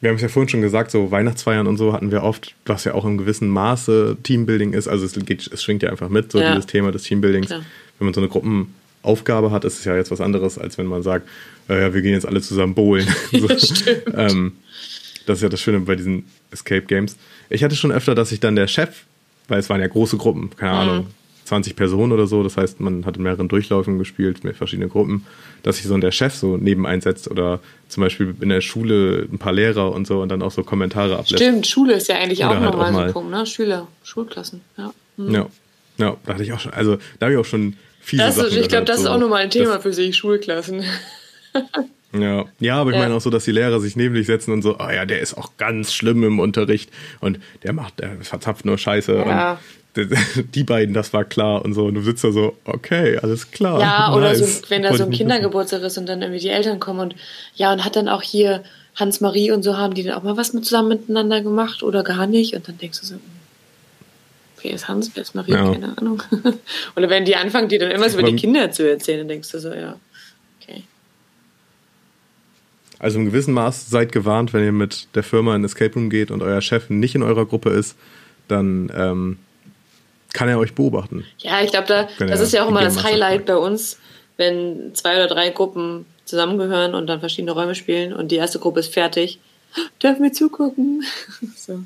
wir 0.00 0.10
haben 0.10 0.16
es 0.16 0.22
ja 0.22 0.28
vorhin 0.28 0.50
schon 0.50 0.60
gesagt, 0.60 0.90
so 0.90 1.10
Weihnachtsfeiern 1.10 1.66
und 1.66 1.78
so 1.78 1.94
hatten 1.94 2.10
wir 2.10 2.22
oft, 2.22 2.54
was 2.66 2.84
ja 2.84 2.92
auch 2.92 3.06
in 3.06 3.16
gewissem 3.16 3.48
Maße 3.48 4.18
Teambuilding 4.22 4.74
ist. 4.74 4.86
Also 4.86 5.06
es, 5.06 5.14
geht, 5.24 5.46
es 5.46 5.62
schwingt 5.62 5.82
ja 5.82 5.88
einfach 5.88 6.10
mit, 6.10 6.30
so 6.30 6.40
ja. 6.40 6.50
dieses 6.50 6.66
Thema 6.66 6.92
des 6.92 7.04
Teambuildings. 7.04 7.46
Klar. 7.46 7.62
Wenn 7.98 8.04
man 8.04 8.12
so 8.12 8.20
eine 8.20 8.28
Gruppenaufgabe 8.28 9.50
hat, 9.50 9.64
ist 9.64 9.78
es 9.78 9.84
ja 9.86 9.96
jetzt 9.96 10.10
was 10.10 10.20
anderes, 10.20 10.58
als 10.58 10.76
wenn 10.76 10.86
man 10.86 11.02
sagt, 11.02 11.26
äh, 11.70 11.80
ja, 11.80 11.94
wir 11.94 12.02
gehen 12.02 12.12
jetzt 12.12 12.26
alle 12.26 12.42
zusammen 12.42 12.74
bowlen. 12.74 13.08
so. 13.32 13.48
ähm, 14.14 14.52
das 15.24 15.38
ist 15.38 15.42
ja 15.42 15.48
das 15.48 15.60
Schöne 15.60 15.80
bei 15.80 15.96
diesen 15.96 16.26
Escape 16.50 16.82
Games. 16.82 17.16
Ich 17.48 17.64
hatte 17.64 17.76
schon 17.76 17.90
öfter, 17.90 18.14
dass 18.14 18.30
ich 18.30 18.40
dann 18.40 18.56
der 18.56 18.66
Chef, 18.66 19.04
weil 19.48 19.58
es 19.58 19.70
waren 19.70 19.80
ja 19.80 19.86
große 19.86 20.18
Gruppen, 20.18 20.50
keine 20.56 20.72
mhm. 20.72 20.78
Ahnung, 20.78 21.06
20 21.44 21.76
Personen 21.76 22.12
oder 22.12 22.26
so. 22.26 22.42
Das 22.42 22.56
heißt, 22.56 22.80
man 22.80 23.04
hat 23.06 23.16
in 23.16 23.22
mehreren 23.22 23.48
Durchläufen 23.48 23.98
gespielt 23.98 24.44
mit 24.44 24.56
verschiedenen 24.56 24.88
Gruppen, 24.88 25.26
dass 25.62 25.76
sich 25.76 25.86
so 25.86 25.96
der 25.98 26.10
Chef 26.10 26.34
so 26.34 26.56
neben 26.56 26.86
einsetzt 26.86 27.30
oder 27.30 27.60
zum 27.88 28.02
Beispiel 28.02 28.34
in 28.40 28.48
der 28.48 28.60
Schule 28.60 29.28
ein 29.30 29.38
paar 29.38 29.52
Lehrer 29.52 29.92
und 29.92 30.06
so 30.06 30.20
und 30.20 30.28
dann 30.30 30.42
auch 30.42 30.50
so 30.50 30.62
Kommentare 30.62 31.14
ablässt. 31.14 31.42
Stimmt, 31.42 31.66
Schule 31.66 31.94
ist 31.94 32.08
ja 32.08 32.16
eigentlich 32.16 32.40
oder 32.40 32.50
auch 32.50 32.60
halt 32.60 32.64
nochmal 32.64 32.92
so 32.92 32.98
ein 32.98 33.12
Punkt, 33.12 33.30
ne? 33.30 33.46
Schüler, 33.46 33.86
Schulklassen, 34.02 34.62
ja. 34.76 34.92
Mhm. 35.16 35.34
Ja, 35.34 35.46
ja, 35.98 36.16
da 36.24 36.34
hatte 36.34 36.42
ich 36.42 36.52
auch 36.52 36.60
schon, 36.60 36.72
also 36.72 36.96
da 37.18 37.26
habe 37.26 37.34
ich 37.34 37.38
auch 37.38 37.44
schon 37.44 37.76
viele 38.00 38.24
das, 38.24 38.36
Sachen 38.36 38.58
Ich 38.58 38.68
glaube, 38.68 38.84
das 38.84 38.98
so, 38.98 39.04
ist 39.04 39.08
auch 39.08 39.18
nochmal 39.18 39.42
ein 39.42 39.50
Thema 39.50 39.80
für 39.80 39.92
sich, 39.92 40.16
Schulklassen. 40.16 40.84
Ja, 42.16 42.44
ja, 42.60 42.76
aber 42.76 42.90
ich 42.90 42.96
ja. 42.96 43.02
meine 43.02 43.14
auch 43.14 43.20
so, 43.20 43.28
dass 43.28 43.42
die 43.42 43.50
Lehrer 43.50 43.80
sich 43.80 43.96
neben 43.96 44.14
dich 44.14 44.28
setzen 44.28 44.52
und 44.52 44.62
so, 44.62 44.78
ah 44.78 44.86
oh 44.86 44.92
ja, 44.92 45.04
der 45.04 45.18
ist 45.18 45.34
auch 45.36 45.56
ganz 45.56 45.92
schlimm 45.92 46.22
im 46.22 46.38
Unterricht 46.38 46.88
und 47.18 47.40
der 47.64 47.72
macht, 47.72 47.98
der 47.98 48.18
verzapft 48.20 48.64
nur 48.64 48.78
Scheiße 48.78 49.16
ja 49.16 49.58
die 50.54 50.64
beiden, 50.64 50.94
das 50.94 51.12
war 51.12 51.24
klar 51.24 51.64
und 51.64 51.74
so. 51.74 51.86
Und 51.86 51.94
du 51.94 52.02
sitzt 52.02 52.24
da 52.24 52.32
so, 52.32 52.56
okay, 52.64 53.18
alles 53.18 53.50
klar. 53.50 53.80
Ja, 53.80 54.08
nice. 54.08 54.16
oder 54.16 54.34
so, 54.34 54.70
wenn 54.70 54.82
da 54.82 54.94
so 54.94 55.04
ein 55.04 55.10
Kindergeburtstag 55.10 55.82
ist 55.82 55.98
und 55.98 56.06
dann 56.06 56.22
irgendwie 56.22 56.40
die 56.40 56.48
Eltern 56.48 56.80
kommen 56.80 57.00
und 57.00 57.14
ja, 57.54 57.72
und 57.72 57.84
hat 57.84 57.96
dann 57.96 58.08
auch 58.08 58.22
hier 58.22 58.64
Hans-Marie 58.96 59.50
und 59.50 59.62
so, 59.62 59.76
haben 59.76 59.94
die 59.94 60.02
dann 60.02 60.14
auch 60.14 60.22
mal 60.22 60.36
was 60.36 60.52
mit 60.52 60.64
zusammen 60.64 60.88
miteinander 60.88 61.40
gemacht 61.40 61.82
oder 61.82 62.02
gar 62.02 62.26
nicht? 62.26 62.54
Und 62.54 62.68
dann 62.68 62.78
denkst 62.78 63.00
du 63.00 63.06
so, 63.06 63.14
wer 64.62 64.72
ist 64.72 64.88
Hans, 64.88 65.10
wer 65.14 65.22
ist 65.22 65.34
Marie, 65.34 65.52
ja. 65.52 65.72
keine 65.72 65.96
Ahnung. 65.98 66.22
oder 66.96 67.08
wenn 67.10 67.24
die 67.24 67.36
anfangen, 67.36 67.68
die 67.68 67.78
dann 67.78 67.90
immer 67.90 68.08
so 68.08 68.18
über 68.18 68.28
die 68.28 68.36
Kinder 68.36 68.70
zu 68.70 68.88
erzählen, 68.88 69.18
dann 69.18 69.28
denkst 69.28 69.50
du 69.50 69.58
so, 69.58 69.72
ja, 69.72 69.96
okay. 70.60 70.84
Also 72.98 73.18
im 73.18 73.26
gewissen 73.26 73.52
Maß 73.54 73.90
seid 73.90 74.12
gewarnt, 74.12 74.52
wenn 74.52 74.64
ihr 74.64 74.72
mit 74.72 75.08
der 75.14 75.22
Firma 75.22 75.54
in 75.54 75.64
Escape 75.64 75.94
Room 75.94 76.08
geht 76.08 76.30
und 76.30 76.42
euer 76.42 76.60
Chef 76.60 76.88
nicht 76.88 77.14
in 77.14 77.22
eurer 77.22 77.46
Gruppe 77.46 77.70
ist, 77.70 77.96
dann 78.48 78.90
ähm, 78.94 79.38
kann 80.34 80.48
er 80.48 80.58
euch 80.58 80.74
beobachten. 80.74 81.24
Ja, 81.38 81.62
ich 81.62 81.70
glaube, 81.70 81.86
da, 81.86 82.08
das 82.18 82.40
ist 82.40 82.52
ja 82.52 82.64
auch 82.64 82.68
immer 82.68 82.82
das 82.82 83.02
Highlight 83.02 83.46
bei 83.46 83.56
uns, 83.56 83.98
wenn 84.36 84.94
zwei 84.94 85.14
oder 85.14 85.28
drei 85.28 85.48
Gruppen 85.48 86.04
zusammengehören 86.26 86.94
und 86.94 87.06
dann 87.06 87.20
verschiedene 87.20 87.52
Räume 87.52 87.74
spielen 87.74 88.12
und 88.12 88.30
die 88.32 88.36
erste 88.36 88.58
Gruppe 88.58 88.80
ist 88.80 88.92
fertig. 88.92 89.38
Dürfen 90.02 90.22
wir 90.22 90.32
zugucken? 90.32 91.04
so. 91.56 91.80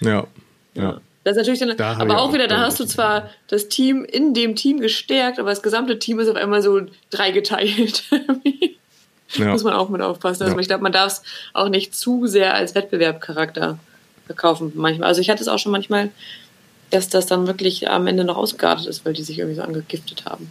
Ja, 0.00 0.26
ja. 0.74 0.82
ja. 0.82 1.00
Das 1.24 1.32
ist 1.32 1.38
natürlich 1.38 1.58
dann, 1.58 1.76
da 1.76 1.96
aber 1.96 2.18
auch, 2.18 2.28
auch 2.28 2.34
wieder, 2.34 2.46
da 2.46 2.60
hast 2.60 2.78
du 2.78 2.84
zwar 2.84 3.30
das 3.48 3.66
Team 3.66 4.04
in 4.04 4.32
dem 4.32 4.54
Team 4.54 4.78
gestärkt, 4.78 5.40
aber 5.40 5.50
das 5.50 5.60
gesamte 5.60 5.98
Team 5.98 6.20
ist 6.20 6.28
auf 6.28 6.36
einmal 6.36 6.62
so 6.62 6.82
dreigeteilt. 7.10 8.04
ja. 9.32 9.46
Muss 9.46 9.64
man 9.64 9.72
auch 9.72 9.88
mit 9.88 10.02
aufpassen. 10.02 10.44
Also 10.44 10.54
ja. 10.54 10.60
ich 10.60 10.68
glaube, 10.68 10.84
man 10.84 10.92
darf 10.92 11.14
es 11.14 11.22
auch 11.52 11.68
nicht 11.68 11.96
zu 11.96 12.28
sehr 12.28 12.54
als 12.54 12.76
Wettbewerbcharakter 12.76 13.78
verkaufen 14.26 14.72
manchmal. 14.76 15.08
Also 15.08 15.20
ich 15.20 15.28
hatte 15.28 15.42
es 15.42 15.48
auch 15.48 15.58
schon 15.58 15.72
manchmal, 15.72 16.10
dass 16.90 17.08
das 17.08 17.26
dann 17.26 17.46
wirklich 17.46 17.88
am 17.88 18.06
Ende 18.06 18.24
noch 18.24 18.36
ausgeartet 18.36 18.86
ist, 18.86 19.04
weil 19.04 19.12
die 19.12 19.22
sich 19.22 19.38
irgendwie 19.38 19.56
so 19.56 19.62
angegiftet 19.62 20.24
haben. 20.24 20.50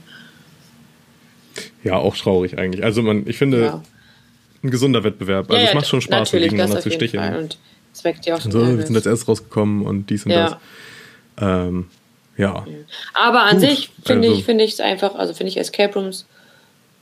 Ja, 1.83 1.95
auch 1.95 2.15
traurig 2.17 2.57
eigentlich. 2.57 2.83
Also 2.83 3.01
man, 3.01 3.27
ich 3.27 3.37
finde, 3.37 3.63
ja. 3.63 3.83
ein 4.63 4.71
gesunder 4.71 5.03
Wettbewerb. 5.03 5.49
Also 5.49 5.61
ja, 5.61 5.69
es 5.69 5.75
macht 5.75 5.87
schon 5.87 6.01
Spaß, 6.01 6.31
gegeneinander 6.31 6.81
zu 6.81 6.91
sticheln. 6.91 7.23
Fall. 7.23 7.37
Und 7.37 7.57
es 7.93 8.03
weckt 8.03 8.25
ja 8.25 8.35
auch 8.35 8.41
so, 8.41 8.59
wir 8.77 8.85
sind 8.85 8.95
jetzt 8.95 9.07
erst 9.07 9.27
rausgekommen 9.27 9.85
und 9.85 10.09
dies 10.09 10.25
und 10.25 10.31
ja. 10.31 10.49
das. 10.49 10.57
Ähm, 11.39 11.87
ja. 12.37 12.65
Aber 13.13 13.43
an 13.43 13.59
Gut, 13.59 13.69
sich 13.69 13.91
finde 14.03 14.27
also, 14.27 14.39
ich 14.39 14.45
finde 14.45 14.63
ich 14.63 14.73
es 14.73 14.79
einfach, 14.79 15.15
also 15.15 15.33
finde 15.33 15.49
ich 15.51 15.57
Escape 15.57 15.93
Rooms 15.93 16.25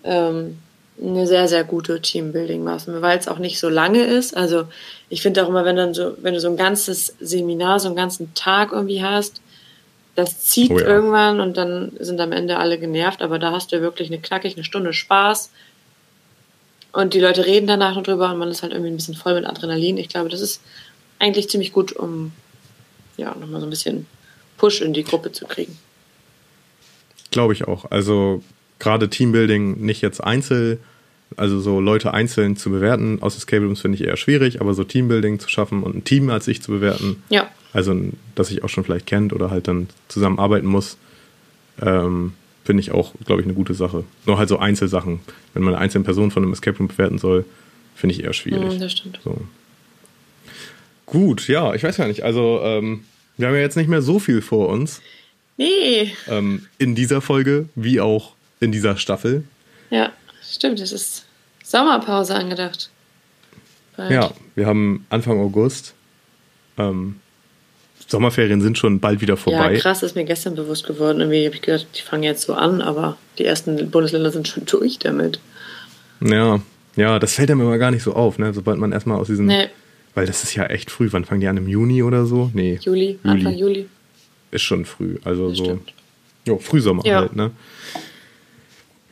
ähm, 0.03 0.59
eine 1.01 1.27
sehr, 1.27 1.47
sehr 1.47 1.63
gute 1.63 1.99
Teambuilding-Maßnahme, 1.99 3.01
weil 3.01 3.17
es 3.17 3.27
auch 3.27 3.39
nicht 3.39 3.59
so 3.59 3.69
lange 3.69 4.03
ist. 4.03 4.35
Also 4.35 4.65
ich 5.09 5.21
finde 5.21 5.43
auch 5.43 5.49
immer, 5.49 5.65
wenn 5.65 5.75
dann 5.75 5.93
so, 5.93 6.15
wenn 6.21 6.33
du 6.33 6.39
so 6.39 6.49
ein 6.49 6.57
ganzes 6.57 7.15
Seminar, 7.19 7.79
so 7.79 7.87
einen 7.87 7.95
ganzen 7.95 8.33
Tag 8.35 8.71
irgendwie 8.71 9.03
hast, 9.03 9.41
das 10.15 10.45
zieht 10.45 10.71
oh 10.71 10.79
ja. 10.79 10.85
irgendwann 10.85 11.39
und 11.39 11.57
dann 11.57 11.91
sind 11.99 12.21
am 12.21 12.31
Ende 12.31 12.57
alle 12.57 12.77
genervt, 12.77 13.21
aber 13.21 13.39
da 13.39 13.51
hast 13.51 13.71
du 13.71 13.81
wirklich 13.81 14.09
eine 14.09 14.21
knackig 14.21 14.55
eine 14.55 14.63
Stunde 14.63 14.93
Spaß. 14.93 15.49
Und 16.91 17.15
die 17.15 17.19
Leute 17.19 17.47
reden 17.47 17.65
danach 17.65 17.95
noch 17.95 18.03
drüber 18.03 18.31
und 18.31 18.37
man 18.37 18.49
ist 18.49 18.61
halt 18.61 18.71
irgendwie 18.71 18.91
ein 18.91 18.95
bisschen 18.95 19.15
voll 19.15 19.33
mit 19.33 19.47
Adrenalin. 19.47 19.97
Ich 19.97 20.09
glaube, 20.09 20.29
das 20.29 20.41
ist 20.41 20.61
eigentlich 21.17 21.49
ziemlich 21.49 21.73
gut, 21.73 21.91
um 21.93 22.31
ja 23.17 23.33
nochmal 23.33 23.61
so 23.61 23.65
ein 23.65 23.71
bisschen 23.71 24.05
Push 24.57 24.81
in 24.81 24.93
die 24.93 25.03
Gruppe 25.03 25.31
zu 25.31 25.45
kriegen. 25.45 25.77
Glaube 27.31 27.53
ich 27.53 27.67
auch. 27.67 27.89
Also 27.89 28.43
gerade 28.83 29.09
Teambuilding 29.09 29.79
nicht 29.81 30.01
jetzt 30.01 30.23
einzeln, 30.23 30.77
also 31.37 31.59
so 31.59 31.79
Leute 31.81 32.13
einzeln 32.13 32.55
zu 32.57 32.69
bewerten 32.69 33.17
aus 33.21 33.35
Escape 33.35 33.63
Rooms 33.65 33.81
finde 33.81 33.95
ich 33.97 34.03
eher 34.03 34.17
schwierig, 34.17 34.61
aber 34.61 34.73
so 34.75 34.83
Teambuilding 34.83 35.39
zu 35.39 35.49
schaffen 35.49 35.81
und 35.83 35.95
ein 35.95 36.03
Team 36.03 36.29
als 36.29 36.45
sich 36.45 36.61
zu 36.61 36.71
bewerten, 36.71 37.23
Ja. 37.29 37.49
also 37.73 37.95
das 38.35 38.49
sich 38.49 38.63
auch 38.63 38.69
schon 38.69 38.83
vielleicht 38.83 39.07
kennt 39.07 39.33
oder 39.33 39.49
halt 39.49 39.67
dann 39.67 39.87
zusammenarbeiten 40.09 40.67
muss, 40.67 40.97
ähm, 41.81 42.33
finde 42.65 42.81
ich 42.81 42.91
auch, 42.91 43.13
glaube 43.25 43.41
ich, 43.41 43.47
eine 43.47 43.55
gute 43.55 43.73
Sache. 43.73 44.03
Nur 44.25 44.37
halt 44.37 44.47
so 44.47 44.57
Einzelsachen. 44.59 45.19
Wenn 45.53 45.63
man 45.63 45.73
eine 45.73 45.81
einzelne 45.83 46.03
Person 46.05 46.29
von 46.31 46.43
einem 46.43 46.53
Escape 46.53 46.77
Room 46.77 46.87
bewerten 46.87 47.17
soll, 47.17 47.45
finde 47.95 48.15
ich 48.15 48.23
eher 48.23 48.33
schwierig. 48.33 48.75
Mhm, 48.75 48.79
das 48.79 48.91
stimmt. 48.91 49.19
So. 49.23 49.37
Gut, 51.05 51.47
ja, 51.47 51.73
ich 51.73 51.83
weiß 51.83 51.97
gar 51.97 52.07
nicht. 52.07 52.23
Also, 52.23 52.61
ähm, 52.63 53.03
wir 53.37 53.47
haben 53.47 53.55
ja 53.55 53.61
jetzt 53.61 53.77
nicht 53.77 53.89
mehr 53.89 54.01
so 54.01 54.19
viel 54.19 54.41
vor 54.41 54.69
uns 54.69 55.01
Nee. 55.57 56.11
ähm, 56.27 56.65
in 56.77 56.95
dieser 56.95 57.21
Folge, 57.21 57.67
wie 57.75 57.99
auch 57.99 58.33
in 58.63 58.71
dieser 58.71 58.97
Staffel. 58.97 59.43
Ja, 59.89 60.11
stimmt. 60.49 60.79
Es 60.79 60.91
ist 60.91 61.25
Sommerpause 61.63 62.35
angedacht. 62.35 62.89
Bald. 63.95 64.11
Ja, 64.11 64.31
wir 64.55 64.65
haben 64.65 65.05
Anfang 65.09 65.39
August. 65.39 65.93
Ähm, 66.77 67.17
Sommerferien 68.07 68.61
sind 68.61 68.77
schon 68.77 68.99
bald 68.99 69.21
wieder 69.21 69.37
vorbei. 69.37 69.73
Ja, 69.73 69.79
krass, 69.79 70.03
ist 70.03 70.15
mir 70.15 70.25
gestern 70.25 70.55
bewusst 70.55 70.85
geworden. 70.85 71.19
Irgendwie 71.21 71.45
habe 71.45 71.55
ich 71.55 71.61
gedacht, 71.61 71.87
die 71.95 72.01
fangen 72.01 72.23
jetzt 72.23 72.41
so 72.43 72.53
an, 72.53 72.81
aber 72.81 73.17
die 73.37 73.45
ersten 73.45 73.89
Bundesländer 73.91 74.31
sind 74.31 74.47
schon 74.47 74.65
durch 74.67 74.99
damit. 74.99 75.39
Ja, 76.21 76.61
ja, 76.95 77.19
das 77.19 77.33
fällt 77.35 77.49
einem 77.51 77.61
immer 77.61 77.77
gar 77.77 77.91
nicht 77.91 78.03
so 78.03 78.13
auf, 78.13 78.37
ne? 78.39 78.53
Sobald 78.53 78.77
man 78.79 78.91
erstmal 78.91 79.17
aus 79.19 79.27
diesem. 79.27 79.45
Nee, 79.47 79.69
Weil 80.15 80.25
das 80.25 80.43
ist 80.43 80.53
ja 80.55 80.65
echt 80.65 80.91
früh. 80.91 81.07
Wann 81.11 81.25
fangen 81.25 81.41
die 81.41 81.47
an? 81.47 81.57
Im 81.57 81.67
Juni 81.67 82.03
oder 82.03 82.25
so? 82.25 82.51
Nee. 82.53 82.79
Juli, 82.81 83.19
Anfang 83.23 83.53
Juli. 83.55 83.87
Ist 84.51 84.61
schon 84.61 84.85
früh. 84.85 85.17
Also 85.23 85.49
Das 85.49 85.57
so. 85.57 85.63
stimmt. 85.65 85.93
Jo, 86.45 86.57
Frühsommer 86.59 87.05
Ja. 87.05 87.21
halt, 87.21 87.35
ne? 87.35 87.51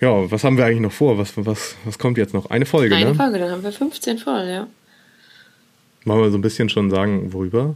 Ja, 0.01 0.29
was 0.31 0.43
haben 0.43 0.57
wir 0.57 0.65
eigentlich 0.65 0.81
noch 0.81 0.91
vor? 0.91 1.17
Was, 1.17 1.33
was, 1.37 1.75
was 1.85 1.99
kommt 1.99 2.17
jetzt 2.17 2.33
noch? 2.33 2.49
Eine 2.49 2.65
Folge, 2.65 2.95
Eine 2.95 3.11
ne? 3.11 3.15
Folge, 3.15 3.37
dann 3.39 3.51
haben 3.51 3.63
wir 3.63 3.71
15 3.71 4.17
voll, 4.17 4.45
ja. 4.47 4.67
Wollen 6.05 6.21
wir 6.23 6.31
so 6.31 6.37
ein 6.37 6.41
bisschen 6.41 6.69
schon 6.69 6.89
sagen, 6.89 7.31
worüber? 7.33 7.75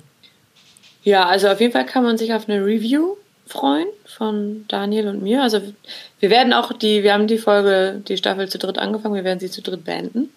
Ja, 1.04 1.28
also 1.28 1.48
auf 1.50 1.62
jeden 1.62 1.72
Fall 1.72 1.86
kann 1.86 2.04
man 2.04 2.18
sich 2.18 2.34
auf 2.34 2.50
eine 2.50 2.66
Review 2.66 3.16
freuen 3.46 3.86
von 4.06 4.66
Daniel 4.68 5.08
und 5.08 5.22
mir. 5.22 5.44
Also 5.44 5.62
wir 6.20 6.32
werden 6.32 6.52
auch 6.52 6.74
die, 6.74 7.04
wir 7.04 7.14
haben 7.14 7.28
die 7.28 7.38
Folge, 7.38 8.02
die 8.08 8.18
Staffel 8.18 8.50
zu 8.50 8.58
dritt 8.58 8.80
angefangen, 8.80 9.14
wir 9.14 9.24
werden 9.24 9.40
sie 9.40 9.52
zu 9.52 9.62
dritt 9.62 9.86
beenden. 9.86 10.30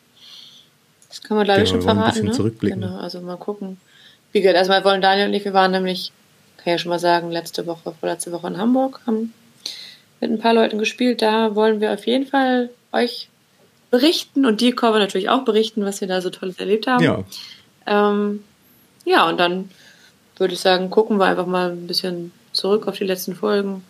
Das 1.08 1.22
kann 1.22 1.38
man 1.38 1.46
glaube 1.46 1.62
ich 1.62 1.70
Genau, 1.70 1.80
schon 1.80 1.88
wir 1.88 1.96
wollen 1.96 1.98
ein 1.98 2.02
verraten. 2.02 2.14
bisschen 2.16 2.28
ne? 2.28 2.36
zurückblicken. 2.36 2.80
Genau, 2.82 2.96
also 2.98 3.22
mal 3.22 3.38
gucken. 3.38 3.78
Wie 4.32 4.42
gesagt, 4.42 4.58
erstmal 4.58 4.84
wollen 4.84 5.00
Daniel 5.00 5.28
und 5.28 5.32
ich, 5.32 5.46
wir 5.46 5.54
waren 5.54 5.70
nämlich, 5.70 6.12
kann 6.58 6.64
ich 6.66 6.72
ja 6.72 6.78
schon 6.78 6.90
mal 6.90 6.98
sagen, 6.98 7.30
letzte 7.30 7.66
Woche, 7.66 7.94
vorletzte 7.98 8.30
Woche 8.30 8.48
in 8.48 8.58
Hamburg, 8.58 9.00
haben 9.06 9.32
mit 10.20 10.30
ein 10.30 10.38
paar 10.38 10.54
Leuten 10.54 10.78
gespielt. 10.78 11.22
Da 11.22 11.54
wollen 11.54 11.80
wir 11.80 11.92
auf 11.92 12.06
jeden 12.06 12.26
Fall 12.26 12.70
euch 12.92 13.28
berichten 13.90 14.44
und 14.44 14.60
dir, 14.60 14.74
Corvin, 14.74 15.00
natürlich 15.00 15.28
auch 15.28 15.44
berichten, 15.44 15.84
was 15.84 16.00
wir 16.00 16.08
da 16.08 16.20
so 16.20 16.30
Tolles 16.30 16.58
erlebt 16.58 16.86
haben. 16.86 17.04
Ja, 17.04 17.24
Ähm, 17.86 18.44
ja, 19.04 19.28
und 19.28 19.38
dann 19.38 19.70
würde 20.36 20.54
ich 20.54 20.60
sagen, 20.60 20.90
gucken 20.90 21.18
wir 21.18 21.26
einfach 21.26 21.46
mal 21.46 21.72
ein 21.72 21.86
bisschen 21.86 22.32
zurück 22.52 22.86
auf 22.86 22.98
die 22.98 23.04
letzten 23.04 23.34
Folgen, 23.34 23.82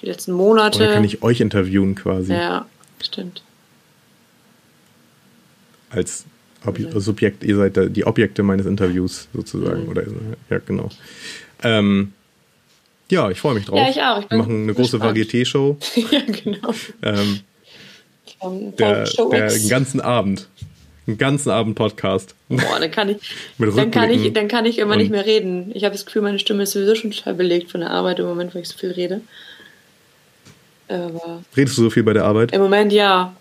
die 0.00 0.06
letzten 0.06 0.32
Monate. 0.32 0.78
oder 0.78 0.94
kann 0.94 1.04
ich 1.04 1.22
euch 1.22 1.40
interviewen 1.40 1.94
quasi 1.94 2.32
ja, 2.32 2.66
stimmt. 3.00 3.42
als 5.90 6.24
Ob 6.64 6.78
Subjekt, 6.94 7.44
ihr 7.44 7.56
seid 7.56 7.96
die 7.96 8.04
Objekte 8.04 8.42
meines 8.42 8.66
Interviews 8.66 9.28
sozusagen. 9.32 9.84
Mhm. 9.84 9.88
Oder 9.88 10.04
ja, 10.50 10.58
genau. 10.58 10.88
Ähm, 11.62 12.12
ja, 13.12 13.30
ich 13.30 13.38
freue 13.38 13.54
mich 13.54 13.66
drauf. 13.66 13.78
Ja, 13.78 13.90
ich 13.90 14.00
auch. 14.00 14.22
Ich 14.22 14.30
Wir 14.30 14.38
machen 14.38 14.62
eine 14.62 14.72
große. 14.72 14.96
Varieté-Show. 14.96 15.76
ja, 16.10 16.20
genau. 16.26 16.74
Ähm, 17.02 17.40
der, 18.78 19.06
von 19.06 19.06
Show 19.06 19.30
der 19.30 19.52
einen 19.52 19.68
ganzen 19.68 20.00
Abend. 20.00 20.48
Einen 21.06 21.18
ganzen 21.18 21.50
Abend 21.50 21.74
Podcast. 21.74 22.34
Boah, 22.48 22.80
dann 22.80 22.90
kann 22.90 23.10
ich, 23.10 23.18
dann 23.58 23.90
kann 23.90 24.08
ich, 24.08 24.32
dann 24.32 24.48
kann 24.48 24.64
ich 24.64 24.78
immer 24.78 24.96
nicht 24.96 25.10
mehr 25.10 25.26
reden. 25.26 25.72
Ich 25.74 25.84
habe 25.84 25.92
das 25.92 26.06
Gefühl, 26.06 26.22
meine 26.22 26.38
Stimme 26.38 26.62
ist 26.62 26.72
sowieso 26.72 26.94
schon 26.94 27.10
total 27.10 27.34
belegt 27.34 27.70
von 27.70 27.80
der 27.80 27.90
Arbeit 27.90 28.18
im 28.18 28.24
Moment, 28.24 28.54
weil 28.54 28.62
ich 28.62 28.68
so 28.68 28.78
viel 28.78 28.92
rede. 28.92 29.20
Aber 30.88 31.42
Redest 31.54 31.76
du 31.76 31.82
so 31.82 31.90
viel 31.90 32.04
bei 32.04 32.14
der 32.14 32.24
Arbeit? 32.24 32.52
im 32.52 32.62
Moment 32.62 32.92
ja. 32.94 33.36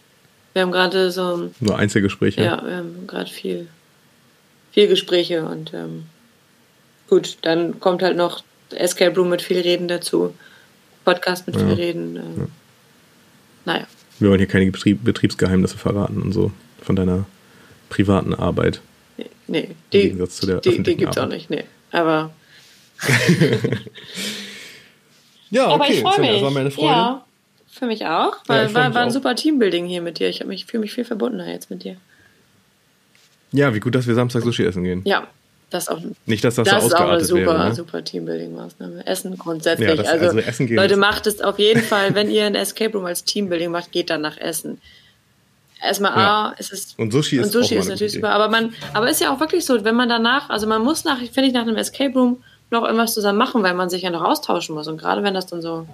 Wir 0.52 0.64
haben 0.64 0.72
gerade 0.74 1.12
so 1.12 1.50
Nur 1.62 1.78
Einzelgespräche? 1.78 2.44
Ja, 2.44 2.62
wir 2.66 2.76
haben 2.76 3.08
gerade 3.08 3.30
viel, 3.30 3.68
viel 4.74 4.90
Gespräche 4.90 5.46
und 5.46 5.74
ähm, 5.74 6.04
gut, 7.08 7.38
dann 7.44 7.80
kommt 7.80 8.02
halt 8.02 8.18
noch 8.18 8.44
Escape 8.74 9.16
Room 9.16 9.30
mit 9.30 9.42
viel 9.42 9.60
Reden 9.60 9.88
dazu, 9.88 10.34
Podcast 11.06 11.48
mit 11.48 11.56
Ja. 11.56 11.66
viel 11.66 11.74
Reden. 11.74 12.16
Ähm, 12.18 12.48
Naja, 13.66 13.86
Wir 14.20 14.30
wollen 14.30 14.40
hier 14.40 14.48
keine 14.48 14.70
Betrieb 14.72 15.04
Betriebsgeheimnisse 15.04 15.78
verraten 15.78 16.22
und 16.22 16.32
so 16.34 16.52
von 16.82 16.96
deiner 16.96 17.26
privaten 17.90 18.34
Arbeit. 18.34 18.82
nee, 19.18 19.26
nee 19.48 19.60
Im 19.62 19.76
die, 19.94 20.02
Gegensatz 20.02 20.38
zu 20.38 20.46
der 20.48 20.62
die, 20.62 20.82
die 20.82 20.96
gibt's 20.98 21.18
auch 21.18 21.24
Arbeit. 21.24 21.38
nicht, 21.38 21.50
nee. 21.50 21.64
Aber, 21.92 22.32
Ja, 25.50 25.68
aber 25.68 25.84
okay. 25.84 25.94
ich 25.94 26.00
freue 26.02 26.20
mich. 26.22 26.32
Das 26.32 26.42
war 26.42 26.52
meine 26.52 26.72
Freude. 26.72 26.88
Ja, 26.88 27.26
für 27.70 27.86
mich 27.86 28.06
auch, 28.06 28.38
weil 28.48 28.68
freu 28.70 28.74
war, 28.76 28.88
mich 28.88 28.96
war 28.96 29.02
ein 29.04 29.10
auch. 29.10 29.14
super 29.14 29.36
Teambuilding 29.36 29.86
hier 29.86 30.02
mit 30.02 30.20
dir. 30.20 30.30
Ich, 30.30 30.44
mich- 30.46 30.66
fühle 30.66 30.82
mich 30.82 30.94
viel 30.94 31.06
verbundener 31.06 31.50
jetzt 31.52 31.70
mit 31.70 31.84
dir. 31.84 31.98
Ja, 33.52 33.74
wie 33.76 33.80
gut, 33.82 33.96
dass 33.96 34.08
wir 34.08 34.16
Samstag 34.16 34.44
Sushi 34.44 34.64
essen 34.64 34.84
gehen. 34.84 35.02
Ja, 35.06 35.28
das 35.72 35.88
auch. 35.90 36.00
Nicht, 36.26 36.44
dass 36.44 36.56
das, 36.56 36.68
Das 36.68 36.82
so 36.84 36.88
ist 36.90 36.94
auch 36.96 37.00
eine 37.02 37.08
ausgeartet 37.14 37.28
super, 37.28 37.42
wäre. 37.58 37.70
Ne? 37.70 37.76
super 37.76 37.98
Teambuilding-Maßnahme. 38.00 39.06
Essen 39.08 39.38
grundsätzlich. 39.38 39.90
Ja, 39.90 39.96
das- 39.96 40.08
also, 40.08 40.26
also 40.28 40.40
Essen 40.40 40.68
Leute, 40.68 40.98
macht 40.98 41.26
es 41.28 41.42
auf 41.42 41.58
jeden 41.60 41.82
Fall, 41.82 42.14
wenn 42.14 42.30
ihr 42.30 42.46
ein 42.46 42.56
Escape 42.56 42.94
Room 42.96 43.06
als 43.06 43.24
Teambuilding 43.24 43.72
macht, 43.72 43.92
geht 43.92 44.10
dann 44.10 44.22
nach 44.22 44.38
Essen. 44.38 44.80
Erstmal, 45.84 46.12
Ja. 46.12 46.46
A, 46.50 46.54
es 46.60 46.72
ist. 46.72 47.00
Und 47.00 47.12
Sushi 47.12 47.38
ist 47.38 47.46
und 47.46 47.52
Sushi 47.54 47.76
ist 47.76 47.90
natürlich 47.90 48.14
gute 48.14 48.22
super. 48.28 48.36
Aber 48.36 48.50
man, 48.50 48.74
aber 48.94 49.10
ist 49.10 49.20
ja 49.20 49.34
auch 49.34 49.40
wirklich 49.40 49.66
so, 49.66 49.84
wenn 49.84 49.96
man 49.96 50.10
danach, 50.10 50.50
also 50.50 50.68
man 50.68 50.84
muss 50.84 51.06
nach, 51.06 51.18
finde 51.18 51.46
ich, 51.48 51.54
nach 51.54 51.64
einem 51.64 51.76
Escape 51.76 52.14
Room 52.14 52.44
noch 52.70 52.84
irgendwas 52.84 53.14
zusammen 53.16 53.40
machen, 53.40 53.64
weil 53.64 53.74
man 53.74 53.90
sich 53.90 54.04
ja 54.04 54.12
noch 54.12 54.24
austauschen 54.24 54.76
muss. 54.76 54.88
Und 54.88 54.98
gerade 55.00 55.24
wenn 55.24 55.34
das 55.34 55.48
dann 55.48 55.62
so, 55.64 55.88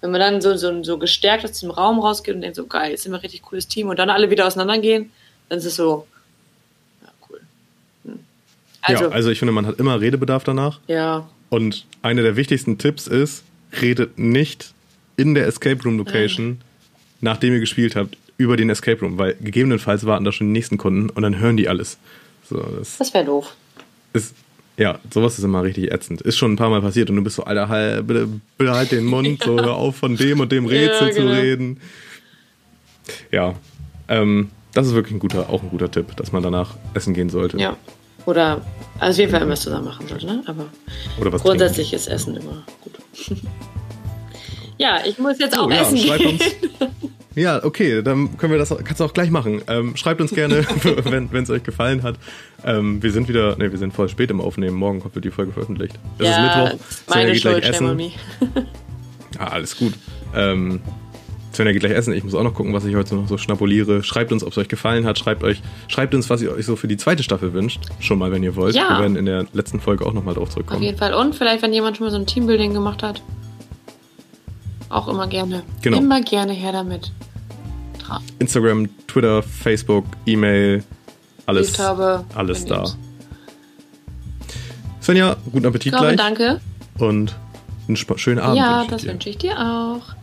wenn 0.00 0.10
man 0.12 0.20
dann 0.20 0.40
so, 0.40 0.56
so, 0.56 0.82
so 0.84 0.98
gestärkt 0.98 1.44
aus 1.44 1.52
diesem 1.52 1.70
Raum 1.70 1.98
rausgeht 1.98 2.34
und 2.34 2.42
denkt 2.42 2.56
so, 2.56 2.66
geil, 2.66 2.92
jetzt 2.92 3.02
sind 3.02 3.12
wir 3.12 3.18
ein 3.18 3.22
richtig 3.22 3.42
cooles 3.42 3.66
Team 3.68 3.88
und 3.88 3.98
dann 3.98 4.08
alle 4.08 4.30
wieder 4.30 4.46
auseinandergehen, 4.46 5.10
dann 5.48 5.58
ist 5.58 5.64
es 5.64 5.76
so. 5.76 6.06
Also, 8.82 9.04
ja, 9.04 9.10
also 9.10 9.30
ich 9.30 9.38
finde, 9.38 9.52
man 9.52 9.66
hat 9.66 9.78
immer 9.78 10.00
Redebedarf 10.00 10.44
danach. 10.44 10.80
ja, 10.88 11.28
Und 11.50 11.86
einer 12.02 12.22
der 12.22 12.36
wichtigsten 12.36 12.78
Tipps 12.78 13.06
ist, 13.06 13.44
redet 13.80 14.18
nicht 14.18 14.74
in 15.16 15.34
der 15.34 15.46
Escape 15.46 15.82
Room 15.84 15.98
Location, 15.98 16.58
nachdem 17.20 17.52
ihr 17.54 17.60
gespielt 17.60 17.94
habt, 17.96 18.16
über 18.38 18.56
den 18.56 18.70
Escape 18.70 19.00
Room, 19.00 19.18
weil 19.18 19.36
gegebenenfalls 19.40 20.04
warten 20.04 20.24
da 20.24 20.32
schon 20.32 20.48
die 20.48 20.52
nächsten 20.52 20.78
Kunden 20.78 21.10
und 21.10 21.22
dann 21.22 21.38
hören 21.38 21.56
die 21.56 21.68
alles. 21.68 21.98
So, 22.48 22.56
das 22.78 22.98
das 22.98 23.14
wäre 23.14 23.24
doof. 23.24 23.54
ist, 24.14 24.34
ja, 24.76 24.98
sowas 25.12 25.38
ist 25.38 25.44
immer 25.44 25.62
richtig 25.62 25.92
ätzend. 25.92 26.22
Ist 26.22 26.38
schon 26.38 26.52
ein 26.54 26.56
paar 26.56 26.70
Mal 26.70 26.80
passiert 26.80 27.08
und 27.10 27.16
du 27.16 27.22
bist 27.22 27.36
so, 27.36 27.44
Alter, 27.44 27.68
halt, 27.68 28.06
bitte, 28.06 28.28
bitte 28.58 28.72
halt 28.72 28.90
den 28.90 29.04
Mund, 29.04 29.42
so 29.44 29.56
hör 29.60 29.74
auf 29.76 29.96
von 29.96 30.16
dem 30.16 30.40
und 30.40 30.50
dem 30.50 30.66
Rätsel 30.66 31.08
Ja, 31.08 31.14
genau. 31.14 31.32
zu 31.34 31.40
reden. 31.40 31.80
Ja, 33.30 33.54
ähm, 34.08 34.50
das 34.74 34.86
ist 34.88 34.94
wirklich 34.94 35.14
ein 35.14 35.18
guter, 35.20 35.50
auch 35.50 35.62
ein 35.62 35.68
guter 35.70 35.90
Tipp, 35.90 36.16
dass 36.16 36.32
man 36.32 36.42
danach 36.42 36.74
essen 36.94 37.14
gehen 37.14 37.30
sollte. 37.30 37.58
Ja. 37.58 37.76
Oder 38.26 38.60
also 38.98 39.14
auf 39.14 39.18
jeden 39.18 39.30
Fall 39.30 39.40
irgendwas 39.40 39.62
zusammen 39.62 39.86
machen 39.86 40.06
sollte, 40.08 40.26
ne? 40.26 40.42
Aber 40.46 40.66
Oder 41.20 41.32
was 41.32 41.42
grundsätzlich 41.42 41.92
ist 41.92 42.06
Essen 42.06 42.36
immer 42.36 42.62
gut. 42.80 42.98
ja, 44.78 45.00
ich 45.04 45.18
muss 45.18 45.38
jetzt 45.38 45.58
auch 45.58 45.66
Oh, 45.66 45.70
ja, 45.70 45.82
essen 45.82 45.98
schreibt 45.98 46.22
gehen. 46.22 46.38
Ja, 47.34 47.64
okay, 47.64 48.02
dann 48.02 48.36
können 48.36 48.52
wir 48.52 48.58
das, 48.58 48.68
kannst 48.84 49.00
du 49.00 49.04
auch 49.04 49.14
gleich 49.14 49.30
machen. 49.30 49.62
Ähm, 49.66 49.96
schreibt 49.96 50.20
uns 50.20 50.32
gerne, 50.32 50.66
wenn 50.84 51.42
es 51.42 51.48
euch 51.48 51.62
gefallen 51.62 52.02
hat. 52.02 52.16
Ähm, 52.62 53.02
wir 53.02 53.10
sind 53.10 53.26
wieder, 53.26 53.56
ne, 53.56 53.72
wir 53.72 53.78
sind 53.78 53.94
voll 53.94 54.10
spät 54.10 54.30
im 54.30 54.40
Aufnehmen. 54.40 54.76
Morgen 54.76 55.00
kommt 55.00 55.24
die 55.24 55.30
Folge 55.30 55.50
veröffentlicht. 55.52 55.98
Es 56.18 56.26
ja, 56.26 56.64
ist 56.64 56.72
Mittwoch. 56.72 56.86
meine 57.08 57.32
gleich 57.32 57.40
Schuld, 57.40 57.64
essen. 57.64 57.96
me. 57.96 58.10
Ja, 59.38 59.48
alles 59.48 59.76
gut. 59.78 59.94
Ähm, 60.34 60.82
Svenja 61.52 61.72
geht 61.72 61.80
gleich 61.80 61.92
essen. 61.92 62.14
Ich 62.14 62.24
muss 62.24 62.34
auch 62.34 62.42
noch 62.42 62.54
gucken, 62.54 62.72
was 62.72 62.84
ich 62.84 62.94
heute 62.94 63.14
noch 63.14 63.28
so 63.28 63.36
schnabuliere. 63.36 64.02
Schreibt 64.02 64.32
uns, 64.32 64.42
ob 64.42 64.52
es 64.52 64.58
euch 64.58 64.68
gefallen 64.68 65.04
hat. 65.04 65.18
Schreibt 65.18 65.42
euch, 65.44 65.60
schreibt 65.88 66.14
uns, 66.14 66.30
was 66.30 66.40
ihr 66.40 66.52
euch 66.52 66.64
so 66.64 66.76
für 66.76 66.88
die 66.88 66.96
zweite 66.96 67.22
Staffel 67.22 67.52
wünscht. 67.52 67.80
Schon 68.00 68.18
mal, 68.18 68.32
wenn 68.32 68.42
ihr 68.42 68.56
wollt. 68.56 68.74
Ja. 68.74 68.88
Wir 68.90 69.00
werden 69.00 69.16
in 69.16 69.26
der 69.26 69.46
letzten 69.52 69.80
Folge 69.80 70.06
auch 70.06 70.12
nochmal 70.14 70.34
drauf 70.34 70.44
Auf 70.48 70.54
zurückkommen. 70.54 70.82
jeden 70.82 70.98
Fall. 70.98 71.12
Und 71.14 71.34
vielleicht, 71.34 71.62
wenn 71.62 71.72
jemand 71.72 71.96
schon 71.98 72.06
mal 72.06 72.10
so 72.10 72.16
ein 72.16 72.26
Teambuilding 72.26 72.72
gemacht 72.72 73.02
hat, 73.02 73.22
auch 74.88 75.08
immer 75.08 75.26
gerne. 75.26 75.62
Genau. 75.82 75.98
Immer 75.98 76.20
gerne 76.22 76.52
her 76.52 76.72
damit. 76.72 77.12
Tra 77.98 78.20
Instagram, 78.38 78.88
Twitter, 79.06 79.42
Facebook, 79.42 80.04
E-Mail, 80.26 80.84
alles, 81.46 81.68
Brieftaube, 81.68 82.24
alles 82.34 82.64
da. 82.64 82.84
Svenja, 85.00 85.36
guten 85.50 85.66
Appetit 85.66 85.92
Glaube, 85.92 86.14
gleich. 86.14 86.16
danke. 86.16 86.60
Und 86.98 87.34
einen 87.88 87.96
schönen 87.96 88.38
Abend. 88.38 88.56
ja, 88.58 88.78
wünsche 88.80 88.90
das 88.90 89.02
dir. 89.02 89.10
wünsche 89.10 89.28
ich 89.30 89.38
dir 89.38 89.58
auch. 89.58 90.21